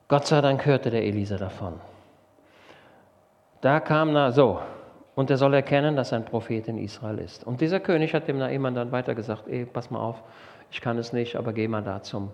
Gott 0.07 0.25
sei 0.25 0.41
Dank 0.41 0.65
hörte 0.65 0.89
der 0.89 1.03
Elisa 1.03 1.37
davon. 1.37 1.79
Da 3.61 3.79
kam 3.79 4.13
na 4.13 4.31
so, 4.31 4.59
und 5.13 5.29
er 5.29 5.37
soll 5.37 5.53
erkennen, 5.53 5.95
dass 5.95 6.11
ein 6.11 6.25
Prophet 6.25 6.67
in 6.67 6.79
Israel 6.79 7.19
ist. 7.19 7.43
Und 7.43 7.61
dieser 7.61 7.79
König 7.79 8.15
hat 8.15 8.27
dem 8.27 8.39
Naaman 8.39 8.73
dann 8.73 8.91
weiter 8.91 9.13
gesagt, 9.13 9.47
ey, 9.47 9.65
pass 9.65 9.91
mal 9.91 9.99
auf, 9.99 10.23
ich 10.71 10.81
kann 10.81 10.97
es 10.97 11.13
nicht, 11.13 11.35
aber 11.35 11.53
geh 11.53 11.67
mal 11.67 11.83
da 11.83 12.01
zum 12.01 12.31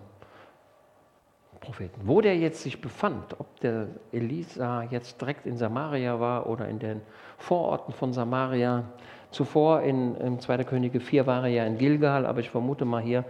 Propheten. 1.60 2.00
Wo 2.04 2.20
der 2.20 2.36
jetzt 2.36 2.62
sich 2.62 2.80
befand, 2.80 3.38
ob 3.38 3.60
der 3.60 3.88
Elisa 4.12 4.82
jetzt 4.84 5.20
direkt 5.20 5.46
in 5.46 5.56
Samaria 5.56 6.18
war 6.18 6.46
oder 6.46 6.68
in 6.68 6.78
den 6.78 7.02
Vororten 7.36 7.92
von 7.92 8.12
Samaria. 8.12 8.84
Zuvor 9.30 9.82
in, 9.82 10.16
in 10.16 10.40
2. 10.40 10.64
Könige 10.64 10.98
4 10.98 11.26
war 11.26 11.44
er 11.44 11.48
ja 11.50 11.64
in 11.64 11.78
Gilgal, 11.78 12.26
aber 12.26 12.40
ich 12.40 12.50
vermute 12.50 12.84
mal 12.84 13.00
hier, 13.00 13.24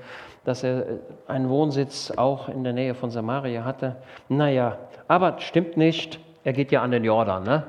dass 0.45 0.62
er 0.62 0.89
äh, 0.89 0.99
einen 1.26 1.49
Wohnsitz 1.49 2.11
auch 2.16 2.49
in 2.49 2.64
der 2.64 2.72
Nähe 2.72 2.95
von 2.95 3.11
Samaria 3.11 3.64
hatte. 3.64 3.97
Naja, 4.28 4.78
aber 5.09 5.39
stimmt 5.41 5.76
nicht, 5.76 6.18
er 6.45 6.53
geht 6.53 6.72
ja 6.72 6.83
an 6.83 6.93
den 6.93 7.05
Jordan. 7.05 7.43
Ne? 7.43 7.64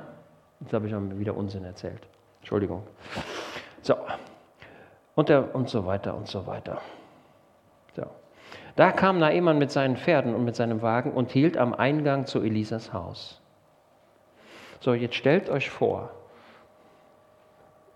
Jetzt 0.62 0.74
habe 0.74 0.88
ich 0.88 0.94
wieder 0.94 1.36
Unsinn 1.36 1.66
erzählt. 1.66 2.08
Entschuldigung. 2.40 2.84
So, 3.82 3.96
und, 5.16 5.30
der, 5.30 5.54
und 5.54 5.70
so 5.70 5.86
weiter 5.86 6.16
und 6.16 6.28
so 6.28 6.46
weiter. 6.48 6.80
Da 8.82 8.92
kam 8.92 9.20
Naaman 9.20 9.60
mit 9.60 9.70
seinen 9.70 9.96
Pferden 9.96 10.34
und 10.34 10.44
mit 10.44 10.56
seinem 10.56 10.82
Wagen 10.82 11.12
und 11.12 11.30
hielt 11.30 11.56
am 11.56 11.76
Eingang 11.76 12.26
zu 12.26 12.42
Elisas 12.42 12.92
Haus. 12.92 13.40
So, 14.80 14.96
jetzt 14.96 15.14
stellt 15.14 15.52
euch 15.52 15.70
vor, 15.70 16.10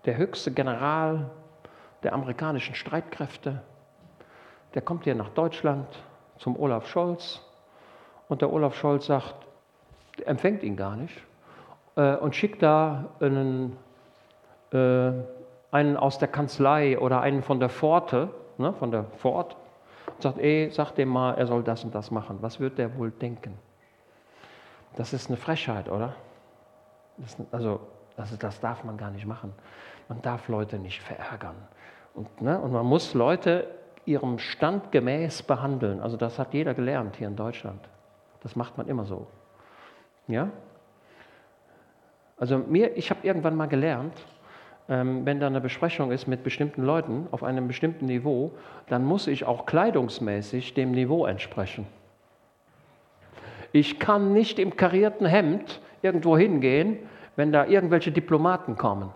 der 0.04 0.16
höchste 0.16 0.52
General 0.52 1.28
der 2.04 2.12
amerikanischen 2.12 2.76
Streitkräfte, 2.76 3.62
der 4.74 4.82
kommt 4.82 5.02
hier 5.02 5.16
nach 5.16 5.30
Deutschland 5.30 5.88
zum 6.38 6.56
Olaf 6.56 6.86
Scholz 6.86 7.40
und 8.28 8.40
der 8.40 8.52
Olaf 8.52 8.76
Scholz 8.76 9.06
sagt, 9.06 9.34
empfängt 10.24 10.62
ihn 10.62 10.76
gar 10.76 10.94
nicht 10.94 11.20
äh, 11.96 12.14
und 12.14 12.36
schickt 12.36 12.62
da 12.62 13.06
einen, 13.18 13.76
äh, 14.72 15.10
einen 15.72 15.96
aus 15.96 16.20
der 16.20 16.28
Kanzlei 16.28 16.96
oder 16.96 17.22
einen 17.22 17.42
von 17.42 17.58
der 17.58 17.70
Pforte, 17.70 18.30
ne, 18.56 18.72
von 18.72 18.92
der 18.92 19.02
Fort, 19.16 19.56
und 20.14 20.22
sagt, 20.22 20.38
ey, 20.38 20.70
sag 20.72 20.92
dem 20.92 21.08
mal, 21.08 21.34
er 21.34 21.46
soll 21.46 21.62
das 21.62 21.84
und 21.84 21.94
das 21.94 22.10
machen. 22.10 22.38
Was 22.40 22.60
wird 22.60 22.78
der 22.78 22.96
wohl 22.96 23.10
denken? 23.10 23.58
Das 24.96 25.12
ist 25.12 25.28
eine 25.28 25.36
Frechheit, 25.36 25.88
oder? 25.90 26.14
Das, 27.18 27.36
also, 27.52 27.80
also 28.16 28.36
das 28.36 28.60
darf 28.60 28.84
man 28.84 28.96
gar 28.96 29.10
nicht 29.10 29.26
machen. 29.26 29.52
Man 30.08 30.22
darf 30.22 30.48
Leute 30.48 30.78
nicht 30.78 31.02
verärgern. 31.02 31.56
Und, 32.14 32.40
ne, 32.40 32.58
und 32.58 32.72
man 32.72 32.86
muss 32.86 33.14
Leute 33.14 33.68
ihrem 34.06 34.38
Stand 34.38 34.92
gemäß 34.92 35.42
behandeln. 35.42 36.00
Also 36.00 36.16
das 36.16 36.38
hat 36.38 36.54
jeder 36.54 36.74
gelernt 36.74 37.16
hier 37.16 37.28
in 37.28 37.36
Deutschland. 37.36 37.80
Das 38.42 38.56
macht 38.56 38.78
man 38.78 38.88
immer 38.88 39.04
so. 39.04 39.26
Ja? 40.28 40.50
Also 42.38 42.58
mir, 42.58 42.96
ich 42.96 43.10
habe 43.10 43.26
irgendwann 43.26 43.56
mal 43.56 43.66
gelernt, 43.66 44.14
wenn 44.88 45.40
da 45.40 45.48
eine 45.48 45.60
Besprechung 45.60 46.12
ist 46.12 46.28
mit 46.28 46.44
bestimmten 46.44 46.82
Leuten 46.84 47.26
auf 47.32 47.42
einem 47.42 47.66
bestimmten 47.66 48.06
Niveau, 48.06 48.52
dann 48.88 49.04
muss 49.04 49.26
ich 49.26 49.44
auch 49.44 49.66
kleidungsmäßig 49.66 50.74
dem 50.74 50.92
Niveau 50.92 51.26
entsprechen. 51.26 51.86
Ich 53.72 53.98
kann 53.98 54.32
nicht 54.32 54.58
im 54.58 54.76
karierten 54.76 55.26
Hemd 55.26 55.80
irgendwo 56.02 56.38
hingehen, 56.38 56.98
wenn 57.34 57.52
da 57.52 57.66
irgendwelche 57.66 58.12
Diplomaten 58.12 58.76
kommen. 58.76 59.10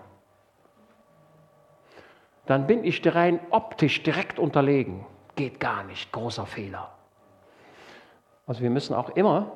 Dann 2.47 2.67
bin 2.67 2.85
ich 2.85 3.01
rein 3.15 3.39
optisch 3.51 4.03
direkt 4.03 4.41
unterlegen. 4.41 5.07
Geht 5.37 5.61
gar 5.61 5.85
nicht, 5.85 6.11
großer 6.11 6.47
Fehler. 6.47 6.91
Also 8.47 8.63
wir 8.63 8.71
müssen 8.71 8.95
auch 8.95 9.11
immer 9.11 9.53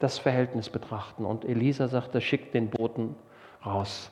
das 0.00 0.18
Verhältnis 0.18 0.68
betrachten. 0.68 1.24
Und 1.24 1.44
Elisa 1.44 1.86
sagte, 1.86 2.20
schickt 2.20 2.52
den 2.54 2.68
Boten 2.68 3.14
raus. 3.64 4.10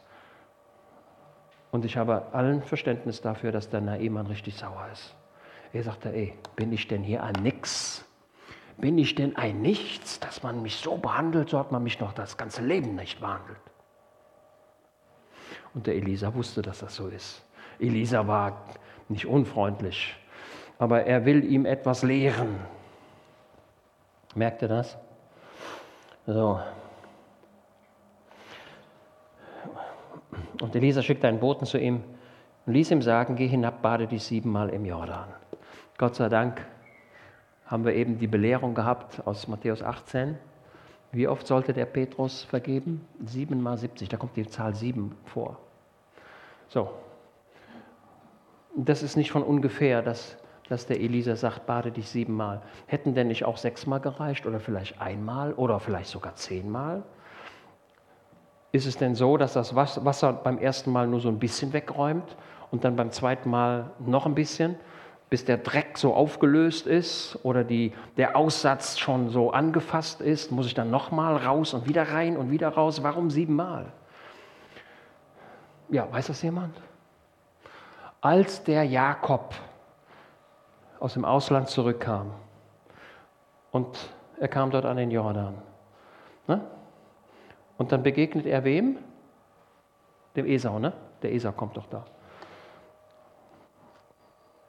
Und 1.71 1.85
ich 1.85 1.97
habe 1.97 2.27
allen 2.33 2.63
Verständnis 2.63 3.21
dafür, 3.21 3.53
dass 3.53 3.69
der 3.69 3.81
Naaman 3.81 4.27
richtig 4.27 4.57
sauer 4.57 4.89
ist. 4.93 5.15
Er 5.73 5.83
sagte, 5.83 6.13
ey, 6.13 6.35
bin 6.55 6.73
ich 6.73 6.89
denn 6.89 7.03
hier 7.03 7.23
ein 7.23 7.35
Nix? 7.43 8.05
Bin 8.79 8.99
ich 8.99 9.15
denn 9.15 9.37
ein 9.37 9.63
Nichts, 9.63 10.21
dass 10.21 10.43
man 10.43 10.63
mich 10.63 10.77
so 10.77 10.97
behandelt, 10.97 11.51
so 11.51 11.59
hat 11.59 11.73
man 11.73 11.83
mich 11.83 11.99
noch 12.01 12.13
das 12.13 12.37
ganze 12.37 12.63
Leben 12.63 12.95
nicht 12.95 13.21
behandelt. 13.21 13.59
Und 15.75 15.87
der 15.87 15.97
Elisa 15.97 16.35
wusste, 16.35 16.63
dass 16.63 16.79
das 16.79 16.95
so 16.95 17.09
ist. 17.09 17.43
Elisa 17.79 18.27
war 18.27 18.65
nicht 19.09 19.27
unfreundlich, 19.27 20.17
aber 20.79 21.05
er 21.05 21.25
will 21.25 21.45
ihm 21.45 21.67
etwas 21.67 22.03
lehren. 22.03 22.57
Merkt 24.35 24.63
ihr 24.63 24.69
das? 24.69 24.97
So, 26.27 26.61
Und 30.61 30.75
Elisa 30.75 31.03
schickte 31.03 31.29
einen 31.29 31.41
Boten 31.41 31.67
zu 31.67 31.79
ihm 31.79 32.03
und 32.65 32.73
ließ 32.73 32.91
ihm 32.91 33.03
sagen, 33.03 33.37
geh 33.37 33.47
hinab, 33.47 33.83
bade 33.83 34.07
dich 34.07 34.25
siebenmal 34.25 34.71
im 34.71 34.85
Jordan. 34.85 35.29
Gott 35.99 36.15
sei 36.15 36.29
Dank 36.29 36.67
haben 37.67 37.85
wir 37.85 37.95
eben 37.95 38.19
die 38.19 38.27
Belehrung 38.27 38.75
gehabt 38.75 39.27
aus 39.27 39.49
Matthäus 39.49 39.83
18. 39.83 40.37
Wie 41.13 41.29
oft 41.29 41.47
sollte 41.47 41.73
der 41.73 41.87
Petrus 41.87 42.43
vergeben? 42.43 43.07
Siebenmal 43.25 43.79
siebzig, 43.79 44.09
da 44.09 44.17
kommt 44.17 44.37
die 44.37 44.47
Zahl 44.47 44.75
sieben 44.75 45.17
vor. 45.25 45.59
So, 46.69 46.91
das 48.75 49.03
ist 49.03 49.17
nicht 49.17 49.31
von 49.31 49.43
ungefähr, 49.43 50.03
dass, 50.03 50.37
dass 50.69 50.87
der 50.87 51.01
Elisa 51.01 51.37
sagt, 51.37 51.67
bade 51.67 51.91
dich 51.91 52.09
siebenmal. 52.09 52.61
Hätten 52.87 53.15
denn 53.15 53.29
nicht 53.29 53.45
auch 53.45 53.57
sechsmal 53.57 54.01
gereicht 54.01 54.47
oder 54.47 54.61
vielleicht 54.61 55.01
einmal 55.01 55.53
oder 55.55 55.81
vielleicht 55.81 56.11
sogar 56.11 56.35
zehnmal? 56.35 57.03
Ist 58.73 58.87
es 58.87 58.97
denn 58.97 59.15
so, 59.15 59.37
dass 59.37 59.53
das 59.55 59.75
Wasser 59.75 60.33
beim 60.33 60.59
ersten 60.59 60.91
Mal 60.91 61.07
nur 61.07 61.21
so 61.21 61.29
ein 61.29 61.39
bisschen 61.39 61.73
wegräumt 61.73 62.37
und 62.71 62.85
dann 62.85 62.97
beim 62.97 63.11
zweiten 63.11 63.49
Mal 63.49 63.91
noch 63.99 64.27
ein 64.27 64.35
bisschen, 64.35 64.77
bis 65.31 65.45
der 65.45 65.59
Dreck 65.59 65.99
so 65.99 66.15
aufgelöst 66.15 66.87
ist 66.87 67.39
oder 67.43 67.65
die, 67.65 67.93
der 68.17 68.37
Aussatz 68.37 68.99
schon 68.99 69.31
so 69.31 69.51
angefasst 69.51 70.21
ist? 70.21 70.53
Muss 70.53 70.67
ich 70.67 70.75
dann 70.75 70.91
nochmal 70.91 71.37
raus 71.37 71.75
und 71.75 71.89
wieder 71.89 72.11
rein 72.11 72.37
und 72.37 72.51
wieder 72.51 72.69
raus? 72.69 73.03
Warum 73.03 73.31
siebenmal? 73.31 73.87
Ja, 75.89 76.11
weiß 76.11 76.29
das 76.29 76.43
jemand? 76.43 76.77
Als 78.21 78.63
der 78.65 78.85
Jakob 78.85 79.55
aus 80.99 81.15
dem 81.15 81.25
Ausland 81.25 81.69
zurückkam 81.69 82.33
und 83.71 83.97
er 84.39 84.49
kam 84.49 84.71
dort 84.71 84.85
an 84.85 84.97
den 84.97 85.11
Jordan, 85.11 85.55
ne? 86.47 86.61
Und 87.79 87.93
dann 87.93 88.03
begegnet 88.03 88.47
er 88.47 88.65
wem? 88.65 88.99
Dem 90.35 90.47
Esau, 90.47 90.79
ne? 90.79 90.93
Der 91.23 91.33
Esau 91.33 91.53
kommt 91.53 91.77
doch 91.77 91.87
da. 91.87 92.05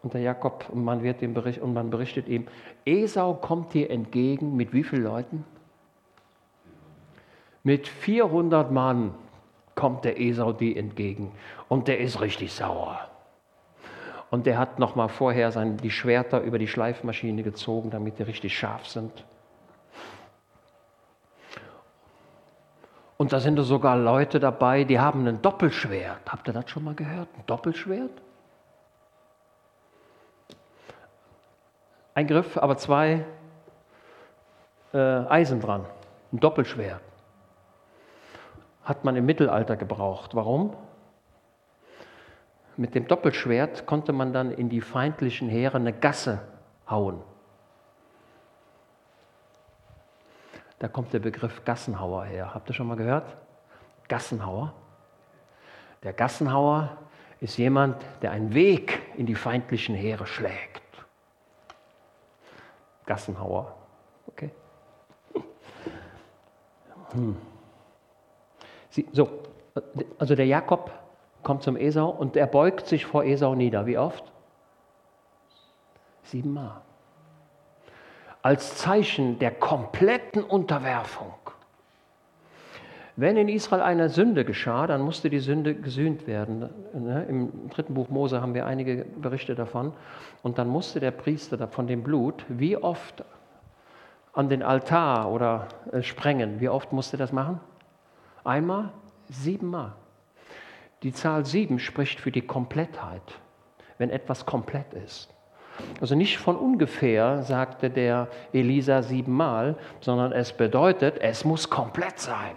Und 0.03 0.13
der 0.13 0.21
Jakob, 0.21 0.69
und 0.69 0.83
man, 0.83 1.03
wird 1.03 1.21
dem 1.21 1.33
Bericht, 1.33 1.61
und 1.61 1.73
man 1.73 1.89
berichtet 1.89 2.27
ihm, 2.27 2.47
Esau 2.85 3.33
kommt 3.33 3.73
dir 3.73 3.89
entgegen 3.89 4.55
mit 4.55 4.71
wie 4.73 4.83
vielen 4.83 5.03
Leuten? 5.03 5.45
Mit 7.63 7.87
400 7.87 8.71
Mann 8.71 9.13
kommt 9.75 10.05
der 10.05 10.19
Esau 10.19 10.53
dir 10.53 10.77
entgegen. 10.77 11.31
Und 11.67 11.87
der 11.87 11.99
ist 11.99 12.21
richtig 12.21 12.53
sauer. 12.53 13.09
Und 14.29 14.45
der 14.45 14.57
hat 14.57 14.79
noch 14.79 14.95
mal 14.95 15.07
vorher 15.07 15.51
sein, 15.51 15.77
die 15.77 15.91
Schwerter 15.91 16.41
über 16.41 16.59
die 16.59 16.67
Schleifmaschine 16.67 17.43
gezogen, 17.43 17.89
damit 17.89 18.19
die 18.19 18.23
richtig 18.23 18.57
scharf 18.57 18.87
sind. 18.87 19.25
Und 23.17 23.33
da 23.33 23.39
sind 23.39 23.59
sogar 23.61 23.97
Leute 23.97 24.39
dabei, 24.39 24.83
die 24.83 24.99
haben 24.99 25.27
ein 25.27 25.41
Doppelschwert. 25.41 26.21
Habt 26.29 26.47
ihr 26.47 26.53
das 26.53 26.69
schon 26.69 26.83
mal 26.83 26.93
gehört? 26.93 27.27
Ein 27.35 27.45
Doppelschwert? 27.47 28.11
Ein 32.13 32.27
Griff, 32.27 32.57
aber 32.57 32.77
zwei 32.77 33.25
äh, 34.93 34.97
Eisen 34.97 35.59
dran. 35.61 35.85
Ein 36.31 36.39
Doppelschwert. 36.39 37.01
Hat 38.83 39.03
man 39.03 39.15
im 39.15 39.25
Mittelalter 39.25 39.75
gebraucht. 39.75 40.35
Warum? 40.35 40.75
Mit 42.75 42.93
dem 42.93 43.07
Doppelschwert 43.07 43.87
konnte 43.87 44.13
man 44.13 44.31
dann 44.31 44.51
in 44.51 44.69
die 44.69 44.81
feindlichen 44.81 45.49
Heere 45.49 45.77
eine 45.77 45.93
Gasse 45.93 46.41
hauen. 46.87 47.21
Da 50.79 50.87
kommt 50.87 51.11
der 51.13 51.19
Begriff 51.19 51.65
Gassenhauer 51.65 52.25
her. 52.25 52.53
Habt 52.53 52.69
ihr 52.69 52.73
schon 52.73 52.87
mal 52.87 52.97
gehört? 52.97 53.35
Gassenhauer. 54.07 54.73
Der 56.03 56.13
Gassenhauer 56.13 56.97
ist 57.39 57.57
jemand, 57.57 58.03
der 58.21 58.31
einen 58.31 58.53
Weg 58.53 59.01
in 59.15 59.25
die 59.25 59.35
feindlichen 59.35 59.95
Heere 59.95 60.27
schlägt. 60.27 60.81
Gassenhauer. 63.05 63.75
Okay. 64.27 64.51
Hm. 67.11 67.37
Sie, 68.89 69.07
so, 69.11 69.29
also 70.19 70.35
der 70.35 70.45
Jakob 70.45 70.91
kommt 71.43 71.63
zum 71.63 71.77
Esau 71.77 72.09
und 72.09 72.35
er 72.35 72.47
beugt 72.47 72.87
sich 72.87 73.05
vor 73.05 73.23
Esau 73.23 73.55
nieder. 73.55 73.85
Wie 73.85 73.97
oft? 73.97 74.31
Siebenmal. 76.23 76.81
Als 78.47 78.77
Zeichen 78.77 79.39
der 79.39 79.51
kompletten 79.51 80.41
Unterwerfung. 80.41 81.33
Wenn 83.17 83.35
in 83.35 83.49
Israel 83.49 83.81
eine 83.81 84.07
Sünde 84.07 84.45
geschah, 84.45 84.87
dann 84.87 85.01
musste 85.01 85.29
die 85.29 85.39
Sünde 85.39 85.75
gesühnt 85.75 86.27
werden. 86.27 86.69
Ne, 86.93 87.25
Im 87.27 87.69
dritten 87.69 87.93
Buch 87.93 88.07
Mose 88.07 88.39
haben 88.39 88.53
wir 88.53 88.65
einige 88.65 89.03
Berichte 89.03 89.53
davon. 89.53 89.91
Und 90.43 90.59
dann 90.59 90.69
musste 90.69 91.01
der 91.01 91.11
Priester 91.11 91.67
von 91.67 91.87
dem 91.87 92.03
Blut 92.03 92.45
wie 92.47 92.77
oft 92.77 93.25
an 94.31 94.47
den 94.47 94.63
Altar 94.63 95.29
oder 95.29 95.67
äh, 95.91 96.01
sprengen. 96.01 96.61
Wie 96.61 96.69
oft 96.69 96.93
musste 96.93 97.17
das 97.17 97.33
machen? 97.33 97.59
Einmal? 98.45 98.93
Siebenmal. 99.27 99.91
Die 101.03 101.11
Zahl 101.11 101.45
sieben 101.45 101.79
spricht 101.79 102.21
für 102.21 102.31
die 102.31 102.47
Komplettheit, 102.47 103.41
wenn 103.97 104.09
etwas 104.09 104.45
komplett 104.45 104.93
ist. 104.93 105.36
Also 106.01 106.15
nicht 106.15 106.37
von 106.37 106.55
ungefähr 106.55 107.43
sagte 107.43 107.89
der 107.89 108.27
Elisa 108.53 109.01
siebenmal, 109.01 109.75
sondern 109.99 110.31
es 110.31 110.53
bedeutet, 110.53 111.19
es 111.19 111.45
muss 111.45 111.69
komplett 111.69 112.19
sein. 112.19 112.55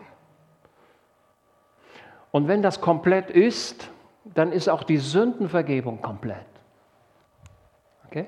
Und 2.30 2.48
wenn 2.48 2.62
das 2.62 2.80
komplett 2.80 3.30
ist, 3.30 3.90
dann 4.24 4.52
ist 4.52 4.68
auch 4.68 4.84
die 4.84 4.98
Sündenvergebung 4.98 6.00
komplett. 6.00 6.46
Okay? 8.06 8.26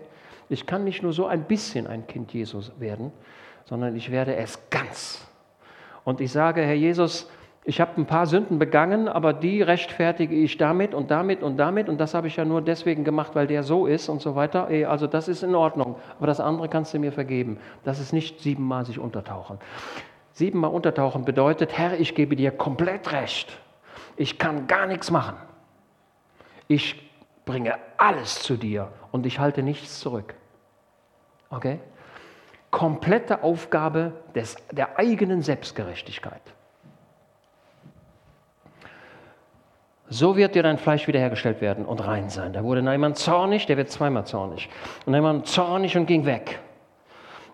Ich 0.48 0.66
kann 0.66 0.84
nicht 0.84 1.02
nur 1.02 1.12
so 1.12 1.26
ein 1.26 1.44
bisschen 1.44 1.86
ein 1.86 2.06
Kind 2.06 2.32
Jesus 2.32 2.72
werden, 2.80 3.12
sondern 3.64 3.94
ich 3.96 4.10
werde 4.10 4.34
es 4.36 4.58
ganz. 4.70 5.26
Und 6.04 6.20
ich 6.20 6.32
sage, 6.32 6.62
Herr 6.62 6.74
Jesus, 6.74 7.30
ich 7.64 7.80
habe 7.80 7.92
ein 7.96 8.06
paar 8.06 8.26
Sünden 8.26 8.58
begangen, 8.58 9.08
aber 9.08 9.32
die 9.32 9.62
rechtfertige 9.62 10.34
ich 10.34 10.58
damit 10.58 10.94
und 10.94 11.12
damit 11.12 11.44
und 11.44 11.58
damit. 11.58 11.88
Und 11.88 11.98
das 12.00 12.12
habe 12.12 12.26
ich 12.26 12.36
ja 12.36 12.44
nur 12.44 12.60
deswegen 12.60 13.04
gemacht, 13.04 13.36
weil 13.36 13.46
der 13.46 13.62
so 13.62 13.86
ist 13.86 14.08
und 14.08 14.20
so 14.20 14.34
weiter. 14.34 14.68
Also 14.88 15.06
das 15.06 15.28
ist 15.28 15.44
in 15.44 15.54
Ordnung. 15.54 15.96
Aber 16.18 16.26
das 16.26 16.40
andere 16.40 16.68
kannst 16.68 16.92
du 16.92 16.98
mir 16.98 17.12
vergeben. 17.12 17.58
Das 17.84 18.00
ist 18.00 18.12
nicht 18.12 18.40
siebenmal 18.40 18.84
sich 18.84 18.98
untertauchen. 18.98 19.58
Siebenmal 20.32 20.72
untertauchen 20.72 21.24
bedeutet, 21.24 21.78
Herr, 21.78 22.00
ich 22.00 22.16
gebe 22.16 22.34
dir 22.34 22.50
komplett 22.50 23.12
recht. 23.12 23.56
Ich 24.16 24.38
kann 24.38 24.66
gar 24.66 24.86
nichts 24.86 25.12
machen. 25.12 25.36
Ich 26.66 27.10
bringe 27.44 27.74
alles 27.96 28.42
zu 28.42 28.56
dir 28.56 28.88
und 29.12 29.24
ich 29.24 29.38
halte 29.38 29.62
nichts 29.62 30.00
zurück. 30.00 30.34
Okay? 31.48 31.78
Komplette 32.72 33.44
Aufgabe 33.44 34.14
des, 34.34 34.56
der 34.72 34.98
eigenen 34.98 35.42
Selbstgerechtigkeit. 35.42 36.42
So 40.12 40.36
wird 40.36 40.54
dir 40.54 40.62
dein 40.62 40.76
Fleisch 40.76 41.08
wiederhergestellt 41.08 41.62
werden 41.62 41.86
und 41.86 42.06
rein 42.06 42.28
sein. 42.28 42.52
Da 42.52 42.62
wurde 42.62 42.82
jemand 42.82 43.16
zornig, 43.16 43.64
der 43.64 43.78
wird 43.78 43.88
zweimal 43.88 44.26
zornig. 44.26 44.68
Und 45.06 45.14
jemand 45.14 45.46
zornig 45.46 45.96
und 45.96 46.04
ging 46.04 46.26
weg. 46.26 46.58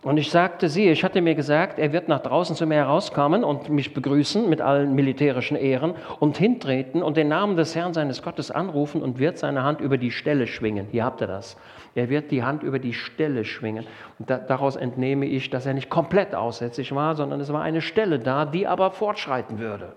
Und 0.02 0.16
ich 0.16 0.28
sagte, 0.32 0.68
siehe, 0.68 0.90
ich 0.90 1.04
hatte 1.04 1.20
mir 1.20 1.36
gesagt, 1.36 1.78
er 1.78 1.92
wird 1.92 2.08
nach 2.08 2.20
draußen 2.20 2.56
zu 2.56 2.66
mir 2.66 2.74
herauskommen 2.74 3.44
und 3.44 3.68
mich 3.68 3.94
begrüßen 3.94 4.48
mit 4.48 4.60
allen 4.60 4.96
militärischen 4.96 5.56
Ehren 5.56 5.94
und 6.18 6.36
hintreten 6.36 7.00
und 7.00 7.16
den 7.16 7.28
Namen 7.28 7.56
des 7.56 7.76
Herrn 7.76 7.94
seines 7.94 8.22
Gottes 8.22 8.50
anrufen 8.50 9.02
und 9.02 9.20
wird 9.20 9.38
seine 9.38 9.62
Hand 9.62 9.80
über 9.80 9.96
die 9.96 10.10
Stelle 10.10 10.48
schwingen. 10.48 10.88
Hier 10.90 11.04
habt 11.04 11.20
ihr 11.20 11.28
das. 11.28 11.56
Er 11.98 12.08
wird 12.10 12.30
die 12.30 12.44
Hand 12.44 12.62
über 12.62 12.78
die 12.78 12.94
Stelle 12.94 13.44
schwingen. 13.44 13.84
Und 14.20 14.30
da, 14.30 14.38
daraus 14.38 14.76
entnehme 14.76 15.26
ich, 15.26 15.50
dass 15.50 15.66
er 15.66 15.74
nicht 15.74 15.90
komplett 15.90 16.32
aussätzlich 16.32 16.94
war, 16.94 17.16
sondern 17.16 17.40
es 17.40 17.52
war 17.52 17.60
eine 17.62 17.80
Stelle 17.80 18.20
da, 18.20 18.44
die 18.44 18.68
aber 18.68 18.92
fortschreiten 18.92 19.58
würde. 19.58 19.94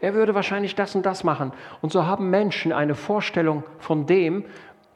Er 0.00 0.14
würde 0.14 0.34
wahrscheinlich 0.34 0.74
das 0.76 0.94
und 0.94 1.04
das 1.04 1.24
machen. 1.24 1.52
Und 1.82 1.92
so 1.92 2.06
haben 2.06 2.30
Menschen 2.30 2.72
eine 2.72 2.94
Vorstellung 2.94 3.64
von 3.78 4.06
dem, 4.06 4.46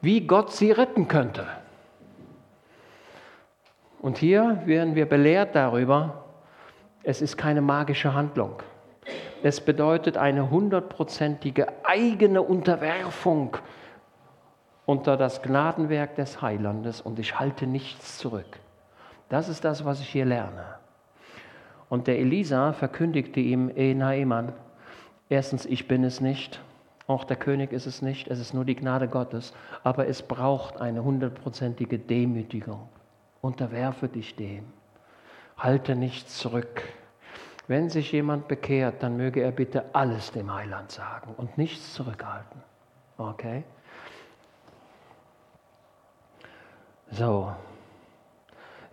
wie 0.01 0.21
Gott 0.21 0.51
sie 0.51 0.71
retten 0.71 1.07
könnte. 1.07 1.45
Und 3.99 4.17
hier 4.17 4.63
werden 4.65 4.95
wir 4.95 5.05
belehrt 5.05 5.55
darüber, 5.55 6.25
es 7.03 7.21
ist 7.21 7.37
keine 7.37 7.61
magische 7.61 8.15
Handlung. 8.15 8.63
Es 9.43 9.61
bedeutet 9.61 10.17
eine 10.17 10.49
hundertprozentige 10.49 11.67
eigene 11.83 12.41
Unterwerfung 12.41 13.57
unter 14.85 15.17
das 15.17 15.41
Gnadenwerk 15.41 16.15
des 16.15 16.41
Heilandes 16.41 17.01
und 17.01 17.19
ich 17.19 17.39
halte 17.39 17.67
nichts 17.67 18.17
zurück. 18.17 18.59
Das 19.29 19.47
ist 19.47 19.63
das, 19.63 19.85
was 19.85 20.01
ich 20.01 20.09
hier 20.09 20.25
lerne. 20.25 20.75
Und 21.89 22.07
der 22.07 22.19
Elisa 22.19 22.73
verkündigte 22.73 23.39
ihm, 23.39 23.71
eh 23.75 23.93
Naaman, 23.93 24.53
erstens, 25.29 25.65
ich 25.65 25.87
bin 25.87 26.03
es 26.03 26.21
nicht, 26.21 26.61
auch 27.07 27.25
der 27.25 27.35
König 27.35 27.73
ist 27.73 27.87
es 27.87 28.01
nicht, 28.01 28.29
es 28.29 28.39
ist 28.39 28.53
nur 28.53 28.63
die 28.63 28.75
Gnade 28.75 29.07
Gottes, 29.07 29.53
aber 29.83 30.07
es 30.07 30.21
braucht 30.21 30.79
eine 30.79 31.03
hundertprozentige 31.03 31.99
Demütigung. 31.99 32.87
Unterwerfe 33.41 34.07
dich 34.07 34.35
dem. 34.35 34.63
Halte 35.57 35.95
nichts 35.95 36.37
zurück. 36.37 36.83
Wenn 37.67 37.89
sich 37.89 38.11
jemand 38.11 38.47
bekehrt, 38.47 39.03
dann 39.03 39.17
möge 39.17 39.41
er 39.41 39.51
bitte 39.51 39.93
alles 39.93 40.31
dem 40.31 40.53
Heiland 40.53 40.91
sagen 40.91 41.33
und 41.35 41.57
nichts 41.57 41.93
zurückhalten. 41.93 42.61
Okay? 43.17 43.63
So. 47.11 47.51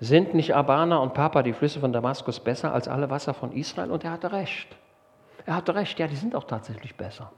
Sind 0.01 0.35
nicht 0.35 0.55
Abana 0.55 0.99
und 0.99 1.14
Papa, 1.14 1.43
die 1.43 1.53
Flüsse 1.53 1.81
von 1.81 1.93
Damaskus, 1.93 2.41
besser 2.41 2.73
als 2.73 2.87
alle 2.87 3.11
Wasser 3.11 3.35
von 3.35 3.53
Israel? 3.53 3.91
Und 3.91 4.05
er 4.05 4.12
hatte 4.12 4.33
recht. 4.33 4.77
Er 5.47 5.57
hatte 5.57 5.75
recht, 5.75 5.99
ja, 5.99 6.07
die 6.07 6.16
sind 6.16 6.35
auch 6.35 6.45
tatsächlich 6.45 6.95
besser. 6.97 7.33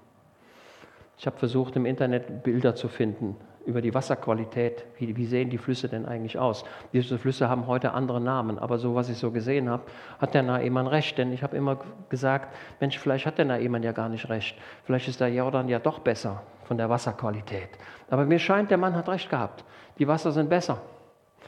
Ich 1.17 1.27
habe 1.27 1.37
versucht, 1.39 1.77
im 1.77 1.87
Internet 1.87 2.43
Bilder 2.43 2.75
zu 2.75 2.89
finden 2.89 3.37
über 3.67 3.83
die 3.83 3.95
Wasserqualität. 3.95 4.85
Wie, 4.99 5.17
wie, 5.17 5.27
sehen 5.27 5.51
die 5.51 5.59
Flüsse 5.59 5.89
denn 5.89 6.07
eigentlich 6.07 6.39
aus? 6.39 6.65
Diese 6.93 7.19
Flüsse 7.19 7.49
haben 7.49 7.67
heute 7.67 7.93
andere 7.93 8.21
Namen, 8.21 8.59
aber 8.59 8.79
so, 8.79 8.95
was 8.95 9.09
ich 9.11 9.19
so 9.19 9.31
gesehen 9.31 9.69
habe, 9.69 9.83
hat 10.19 10.35
der 10.35 10.43
Naemann 10.43 10.87
recht. 10.87 11.19
Denn 11.19 11.33
ich 11.33 11.43
habe 11.43 11.57
immer 11.57 11.79
gesagt, 12.09 12.55
Mensch, 12.81 12.99
vielleicht 12.99 13.27
hat 13.27 13.39
der 13.39 13.45
Naemann 13.45 13.83
ja 13.83 13.93
gar 13.93 14.09
nicht 14.09 14.29
recht. 14.29 14.57
Vielleicht 14.85 15.09
ist 15.09 15.21
der 15.21 15.29
Jordan 15.29 15.69
ja 15.69 15.79
doch 15.79 15.99
besser 15.99 16.43
von 16.65 16.79
der 16.79 16.89
Wasserqualität. 16.89 17.69
Aber 18.09 18.25
mir 18.25 18.39
scheint, 18.39 18.71
der 18.71 18.79
Mann 18.79 18.97
hat 18.97 19.09
recht 19.09 19.29
gehabt. 19.29 19.65
Die 20.01 20.09
Wasser 20.09 20.33
sind 20.33 20.51
besser. 20.51 20.79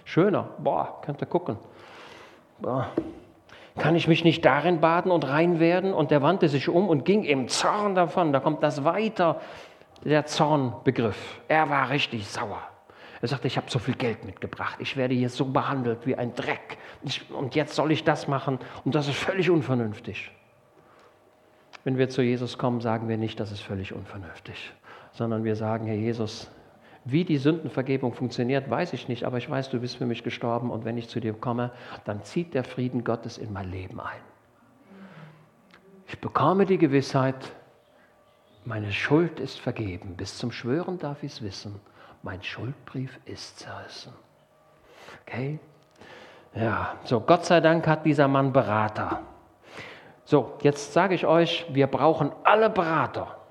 Schöner. 0.04 0.50
Boah, 0.58 1.00
könnt 1.04 1.20
ihr 1.20 1.26
gucken. 1.26 1.56
Boah. 2.60 2.88
Kann 3.78 3.96
ich 3.96 4.06
mich 4.06 4.22
nicht 4.22 4.44
darin 4.44 4.80
baden 4.80 5.10
und 5.10 5.26
rein 5.26 5.58
werden? 5.58 5.94
Und 5.94 6.12
der 6.12 6.22
wandte 6.22 6.48
sich 6.48 6.68
um 6.68 6.88
und 6.88 7.04
ging 7.04 7.24
im 7.24 7.48
Zorn 7.48 7.96
davon. 7.96 8.32
Da 8.32 8.38
kommt 8.38 8.62
das 8.62 8.84
weiter 8.84 9.40
der 10.04 10.26
Zornbegriff. 10.26 11.40
Er 11.48 11.68
war 11.70 11.90
richtig 11.90 12.28
sauer. 12.28 12.60
Er 13.22 13.28
sagte, 13.28 13.46
ich 13.46 13.56
habe 13.56 13.70
so 13.70 13.78
viel 13.78 13.94
Geld 13.94 14.24
mitgebracht, 14.24 14.78
ich 14.80 14.96
werde 14.96 15.14
hier 15.14 15.28
so 15.28 15.44
behandelt 15.44 16.06
wie 16.06 16.16
ein 16.16 16.34
Dreck 16.34 16.76
ich, 17.04 17.30
und 17.30 17.54
jetzt 17.54 17.76
soll 17.76 17.92
ich 17.92 18.02
das 18.02 18.26
machen 18.26 18.58
und 18.84 18.96
das 18.96 19.06
ist 19.06 19.16
völlig 19.16 19.48
unvernünftig. 19.48 20.32
Wenn 21.84 21.98
wir 21.98 22.08
zu 22.08 22.20
Jesus 22.22 22.58
kommen, 22.58 22.80
sagen 22.80 23.08
wir 23.08 23.16
nicht, 23.16 23.38
das 23.38 23.52
ist 23.52 23.60
völlig 23.60 23.92
unvernünftig, 23.92 24.72
sondern 25.12 25.44
wir 25.44 25.54
sagen, 25.54 25.86
Herr 25.86 25.94
Jesus, 25.94 26.50
wie 27.04 27.24
die 27.24 27.38
Sündenvergebung 27.38 28.14
funktioniert, 28.14 28.70
weiß 28.70 28.92
ich 28.92 29.08
nicht, 29.08 29.24
aber 29.24 29.38
ich 29.38 29.50
weiß, 29.50 29.70
du 29.70 29.80
bist 29.80 29.96
für 29.96 30.06
mich 30.06 30.22
gestorben 30.22 30.70
und 30.70 30.84
wenn 30.84 30.96
ich 30.98 31.08
zu 31.08 31.20
dir 31.20 31.32
komme, 31.32 31.72
dann 32.04 32.22
zieht 32.22 32.54
der 32.54 32.64
Frieden 32.64 33.04
Gottes 33.04 33.38
in 33.38 33.52
mein 33.52 33.70
Leben 33.70 34.00
ein. 34.00 34.20
Ich 36.06 36.18
bekomme 36.20 36.66
die 36.66 36.78
Gewissheit, 36.78 37.52
meine 38.64 38.92
Schuld 38.92 39.40
ist 39.40 39.58
vergeben. 39.58 40.14
Bis 40.16 40.38
zum 40.38 40.52
Schwören 40.52 40.98
darf 40.98 41.22
ich 41.22 41.32
es 41.32 41.42
wissen. 41.42 41.80
Mein 42.22 42.42
Schuldbrief 42.42 43.18
ist 43.24 43.58
zerrissen. 43.58 44.12
Okay? 45.26 45.58
Ja, 46.54 46.96
so 47.04 47.20
Gott 47.20 47.44
sei 47.44 47.60
Dank 47.60 47.86
hat 47.86 48.04
dieser 48.06 48.28
Mann 48.28 48.52
Berater. 48.52 49.22
So, 50.24 50.56
jetzt 50.62 50.92
sage 50.92 51.14
ich 51.14 51.26
euch, 51.26 51.66
wir 51.70 51.88
brauchen 51.88 52.30
alle 52.44 52.70
Berater. 52.70 53.41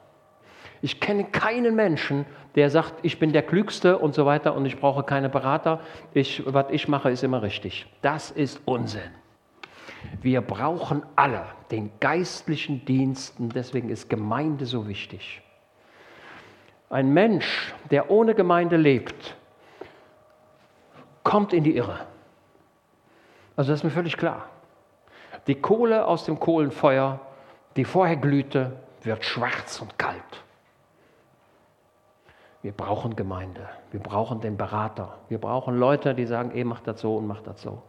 Ich 0.81 0.99
kenne 0.99 1.25
keinen 1.25 1.75
Menschen, 1.75 2.25
der 2.55 2.69
sagt, 2.69 2.95
ich 3.03 3.19
bin 3.19 3.31
der 3.31 3.43
Klügste 3.43 3.97
und 3.97 4.15
so 4.15 4.25
weiter 4.25 4.55
und 4.55 4.65
ich 4.65 4.79
brauche 4.79 5.03
keine 5.03 5.29
Berater. 5.29 5.79
Ich, 6.13 6.43
was 6.45 6.65
ich 6.71 6.87
mache, 6.87 7.11
ist 7.11 7.23
immer 7.23 7.43
richtig. 7.43 7.85
Das 8.01 8.31
ist 8.31 8.61
Unsinn. 8.65 9.11
Wir 10.21 10.41
brauchen 10.41 11.03
alle 11.15 11.45
den 11.69 11.91
geistlichen 11.99 12.83
Diensten, 12.85 13.49
deswegen 13.49 13.89
ist 13.89 14.09
Gemeinde 14.09 14.65
so 14.65 14.87
wichtig. 14.87 15.41
Ein 16.89 17.13
Mensch, 17.13 17.73
der 17.91 18.09
ohne 18.09 18.33
Gemeinde 18.33 18.77
lebt, 18.77 19.35
kommt 21.23 21.53
in 21.53 21.63
die 21.63 21.75
Irre. 21.77 21.99
Also 23.55 23.71
das 23.71 23.79
ist 23.79 23.83
mir 23.83 23.91
völlig 23.91 24.17
klar. 24.17 24.49
Die 25.47 25.55
Kohle 25.55 26.05
aus 26.05 26.25
dem 26.25 26.39
Kohlenfeuer, 26.39 27.19
die 27.75 27.85
vorher 27.85 28.17
glühte, 28.17 28.73
wird 29.03 29.23
schwarz 29.23 29.79
und 29.81 29.97
kalt. 29.97 30.43
Wir 32.61 32.71
brauchen 32.71 33.15
Gemeinde, 33.15 33.67
wir 33.91 33.99
brauchen 33.99 34.39
den 34.39 34.55
Berater, 34.55 35.17
wir 35.29 35.39
brauchen 35.39 35.77
Leute, 35.77 36.13
die 36.13 36.25
sagen, 36.25 36.51
eh, 36.55 36.63
mach 36.63 36.81
das 36.81 37.01
so 37.01 37.17
und 37.17 37.25
mach 37.25 37.41
das 37.41 37.61
so. 37.61 37.81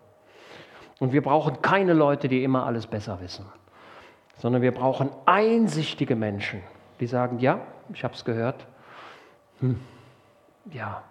Und 0.99 1.13
wir 1.13 1.23
brauchen 1.23 1.61
keine 1.61 1.93
Leute, 1.93 2.29
die 2.29 2.43
immer 2.43 2.65
alles 2.65 2.87
besser 2.87 3.21
wissen, 3.21 3.45
sondern 4.37 4.63
wir 4.63 4.73
brauchen 4.73 5.11
einsichtige 5.27 6.17
Menschen, 6.17 6.63
die 7.01 7.07
sagen, 7.07 7.39
ja, 7.39 7.61
ich 7.93 8.03
habe 8.03 8.15
es 8.15 8.25
gehört, 8.25 8.67
hm. 9.61 9.81
ja, 10.71 11.03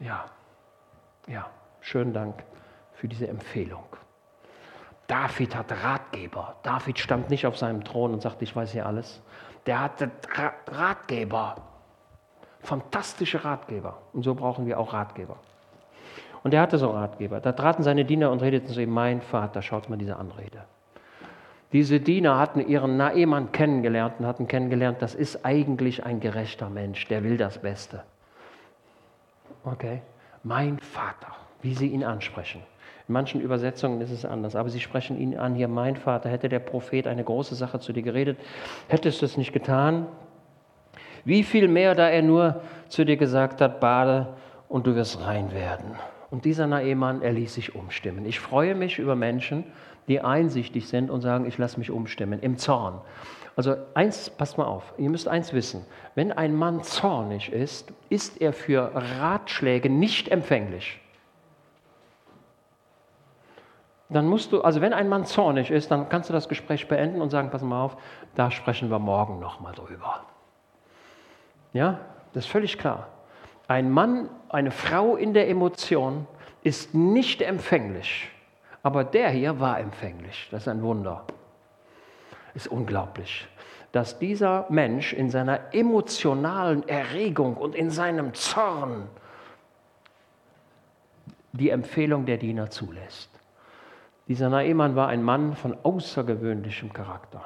ja, 0.00 0.26
ja, 1.26 1.46
schönen 1.80 2.12
Dank 2.12 2.44
für 2.92 3.08
diese 3.08 3.26
Empfehlung. 3.28 3.84
David 5.06 5.56
hat 5.56 5.72
Ratgeber. 5.72 6.56
David 6.62 6.98
stand 6.98 7.30
nicht 7.30 7.46
auf 7.46 7.56
seinem 7.56 7.82
Thron 7.82 8.12
und 8.12 8.20
sagte, 8.20 8.44
ich 8.44 8.54
weiß 8.54 8.72
hier 8.72 8.84
alles. 8.84 9.22
Der 9.66 9.80
hatte 9.80 10.10
Ratgeber. 10.66 11.56
Fantastische 12.60 13.44
Ratgeber. 13.44 13.98
Und 14.12 14.22
so 14.22 14.34
brauchen 14.34 14.66
wir 14.66 14.78
auch 14.78 14.92
Ratgeber. 14.92 15.36
Und 16.42 16.54
er 16.54 16.60
hatte 16.60 16.78
so 16.78 16.90
Ratgeber. 16.90 17.40
Da 17.40 17.52
traten 17.52 17.82
seine 17.82 18.04
Diener 18.04 18.30
und 18.30 18.42
redeten 18.42 18.68
zu 18.68 18.80
ihm, 18.80 18.90
mein 18.90 19.20
Vater, 19.20 19.62
schaut 19.62 19.88
mal 19.88 19.96
diese 19.96 20.16
Anrede. 20.16 20.64
Diese 21.72 22.00
Diener 22.00 22.38
hatten 22.38 22.66
ihren 22.66 22.96
Naemann 22.96 23.52
kennengelernt 23.52 24.14
und 24.18 24.26
hatten 24.26 24.48
kennengelernt, 24.48 25.02
das 25.02 25.14
ist 25.14 25.44
eigentlich 25.44 26.04
ein 26.04 26.20
gerechter 26.20 26.70
Mensch, 26.70 27.06
der 27.08 27.22
will 27.22 27.36
das 27.36 27.58
Beste. 27.58 28.04
Okay? 29.64 30.00
Mein 30.42 30.78
Vater, 30.78 31.34
wie 31.60 31.74
sie 31.74 31.88
ihn 31.88 32.04
ansprechen. 32.04 32.62
In 33.06 33.12
manchen 33.12 33.40
Übersetzungen 33.40 34.00
ist 34.00 34.10
es 34.10 34.24
anders, 34.24 34.56
aber 34.56 34.70
sie 34.70 34.80
sprechen 34.80 35.18
ihn 35.18 35.36
an, 35.36 35.54
hier 35.54 35.68
mein 35.68 35.96
Vater, 35.96 36.30
hätte 36.30 36.48
der 36.48 36.58
Prophet 36.58 37.06
eine 37.06 37.24
große 37.24 37.54
Sache 37.54 37.80
zu 37.80 37.92
dir 37.92 38.02
geredet, 38.02 38.38
hättest 38.88 39.20
du 39.20 39.26
es 39.26 39.36
nicht 39.36 39.52
getan? 39.52 40.06
Wie 41.24 41.42
viel 41.42 41.68
mehr, 41.68 41.94
da 41.94 42.08
er 42.08 42.22
nur 42.22 42.62
zu 42.88 43.04
dir 43.04 43.16
gesagt 43.16 43.60
hat, 43.60 43.80
bade 43.80 44.34
und 44.68 44.86
du 44.86 44.94
wirst 44.94 45.24
rein 45.24 45.52
werden. 45.52 45.96
Und 46.30 46.44
dieser 46.44 46.66
Naemann, 46.66 47.22
er 47.22 47.32
ließ 47.32 47.54
sich 47.54 47.74
umstimmen. 47.74 48.26
Ich 48.26 48.40
freue 48.40 48.74
mich 48.74 48.98
über 48.98 49.16
Menschen, 49.16 49.64
die 50.08 50.20
einsichtig 50.20 50.88
sind 50.88 51.10
und 51.10 51.20
sagen, 51.20 51.46
ich 51.46 51.58
lasse 51.58 51.78
mich 51.78 51.90
umstimmen, 51.90 52.40
im 52.40 52.58
Zorn. 52.58 53.00
Also 53.56 53.76
eins, 53.94 54.30
passt 54.30 54.56
mal 54.56 54.66
auf, 54.66 54.94
ihr 54.98 55.10
müsst 55.10 55.26
eins 55.26 55.52
wissen, 55.52 55.84
wenn 56.14 56.32
ein 56.32 56.54
Mann 56.54 56.82
zornig 56.82 57.52
ist, 57.52 57.92
ist 58.08 58.40
er 58.40 58.52
für 58.52 58.92
Ratschläge 58.94 59.90
nicht 59.90 60.28
empfänglich. 60.28 61.00
Dann 64.10 64.26
musst 64.26 64.52
du, 64.52 64.62
also 64.62 64.80
wenn 64.80 64.92
ein 64.92 65.08
Mann 65.08 65.26
zornig 65.26 65.70
ist, 65.70 65.90
dann 65.90 66.08
kannst 66.08 66.30
du 66.30 66.32
das 66.32 66.48
Gespräch 66.48 66.88
beenden 66.88 67.20
und 67.20 67.30
sagen, 67.30 67.50
pass 67.50 67.62
mal 67.62 67.82
auf, 67.82 67.96
da 68.34 68.50
sprechen 68.50 68.90
wir 68.90 68.98
morgen 68.98 69.38
nochmal 69.38 69.74
drüber. 69.74 70.22
Ja, 71.72 72.00
das 72.32 72.44
ist 72.44 72.50
völlig 72.50 72.78
klar. 72.78 73.08
Ein 73.66 73.90
Mann, 73.90 74.28
eine 74.48 74.70
Frau 74.70 75.16
in 75.16 75.34
der 75.34 75.48
Emotion 75.48 76.26
ist 76.62 76.94
nicht 76.94 77.42
empfänglich 77.42 78.30
aber 78.82 79.04
der 79.04 79.30
hier 79.30 79.60
war 79.60 79.80
empfänglich. 79.80 80.48
Das 80.50 80.62
ist 80.62 80.68
ein 80.68 80.82
Wunder. 80.82 81.24
Ist 82.54 82.68
unglaublich, 82.68 83.46
dass 83.92 84.18
dieser 84.18 84.66
Mensch 84.68 85.12
in 85.12 85.30
seiner 85.30 85.74
emotionalen 85.74 86.88
Erregung 86.88 87.56
und 87.56 87.74
in 87.74 87.90
seinem 87.90 88.34
Zorn 88.34 89.08
die 91.52 91.70
Empfehlung 91.70 92.24
der 92.26 92.36
Diener 92.36 92.70
zulässt. 92.70 93.30
Dieser 94.26 94.48
Naemann 94.48 94.96
war 94.96 95.08
ein 95.08 95.22
Mann 95.22 95.54
von 95.54 95.76
außergewöhnlichem 95.82 96.92
Charakter. 96.92 97.44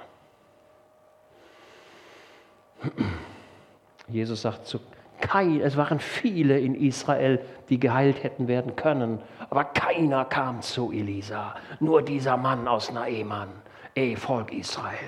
Jesus 4.12 4.42
sagt 4.42 4.66
zu 4.66 4.80
kein, 5.22 5.60
es 5.60 5.76
waren 5.76 6.00
viele 6.00 6.58
in 6.58 6.74
Israel, 6.74 7.40
die 7.68 7.78
geheilt 7.78 8.22
hätten 8.22 8.48
werden 8.48 8.76
können, 8.76 9.20
aber 9.48 9.64
keiner 9.64 10.24
kam 10.24 10.60
zu 10.62 10.92
Elisa. 10.92 11.54
Nur 11.80 12.02
dieser 12.02 12.36
Mann 12.36 12.68
aus 12.68 12.92
Naeman, 12.92 13.48
ey 13.94 14.16
Volk 14.16 14.52
Israel. 14.52 14.98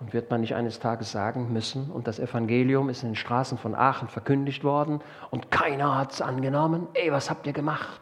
Und 0.00 0.12
wird 0.12 0.30
man 0.30 0.42
nicht 0.42 0.54
eines 0.54 0.78
Tages 0.78 1.12
sagen 1.12 1.52
müssen, 1.52 1.90
und 1.90 2.06
das 2.06 2.18
Evangelium 2.18 2.90
ist 2.90 3.02
in 3.02 3.10
den 3.10 3.16
Straßen 3.16 3.56
von 3.56 3.74
Aachen 3.74 4.08
verkündigt 4.08 4.62
worden 4.62 5.00
und 5.30 5.50
keiner 5.50 5.96
hat 5.96 6.12
es 6.12 6.20
angenommen? 6.20 6.88
Ey, 6.92 7.10
was 7.12 7.30
habt 7.30 7.46
ihr 7.46 7.54
gemacht? 7.54 8.00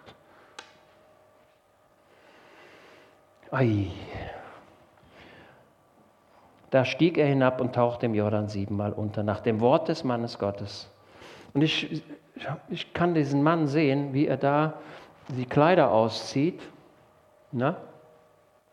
Ei, 3.53 3.93
da 6.75 6.85
stieg 6.85 7.19
er 7.19 7.27
hinab 7.27 7.61
und 7.61 7.73
tauchte 7.73 8.07
im 8.07 8.15
Jordan 8.17 8.49
siebenmal 8.49 8.93
unter, 8.93 9.23
nach 9.23 9.39
dem 9.39 9.61
Wort 9.61 9.87
des 9.87 10.03
Mannes 10.03 10.41
Gottes. 10.41 10.91
Und 11.53 11.63
ich, 11.63 12.03
ich 12.69 12.93
kann 12.93 13.15
diesen 13.15 13.45
Mann 13.45 13.69
sehen, 13.69 14.13
wie 14.13 14.27
er 14.27 14.37
da 14.37 14.75
die 15.29 15.47
Kleider 15.47 15.93
auszieht. 15.93 16.61
Na? 17.53 17.77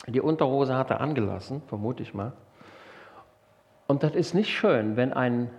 Die 0.08 0.20
Unterhose 0.20 0.76
hat 0.76 0.90
er 0.90 1.00
angelassen, 1.00 1.62
vermute 1.68 2.02
ich 2.02 2.16
mal. 2.16 2.32
Und 3.86 4.02
das 4.02 4.16
ist 4.16 4.34
nicht 4.34 4.50
schön, 4.50 4.98
wenn 4.98 5.14
ein... 5.14 5.52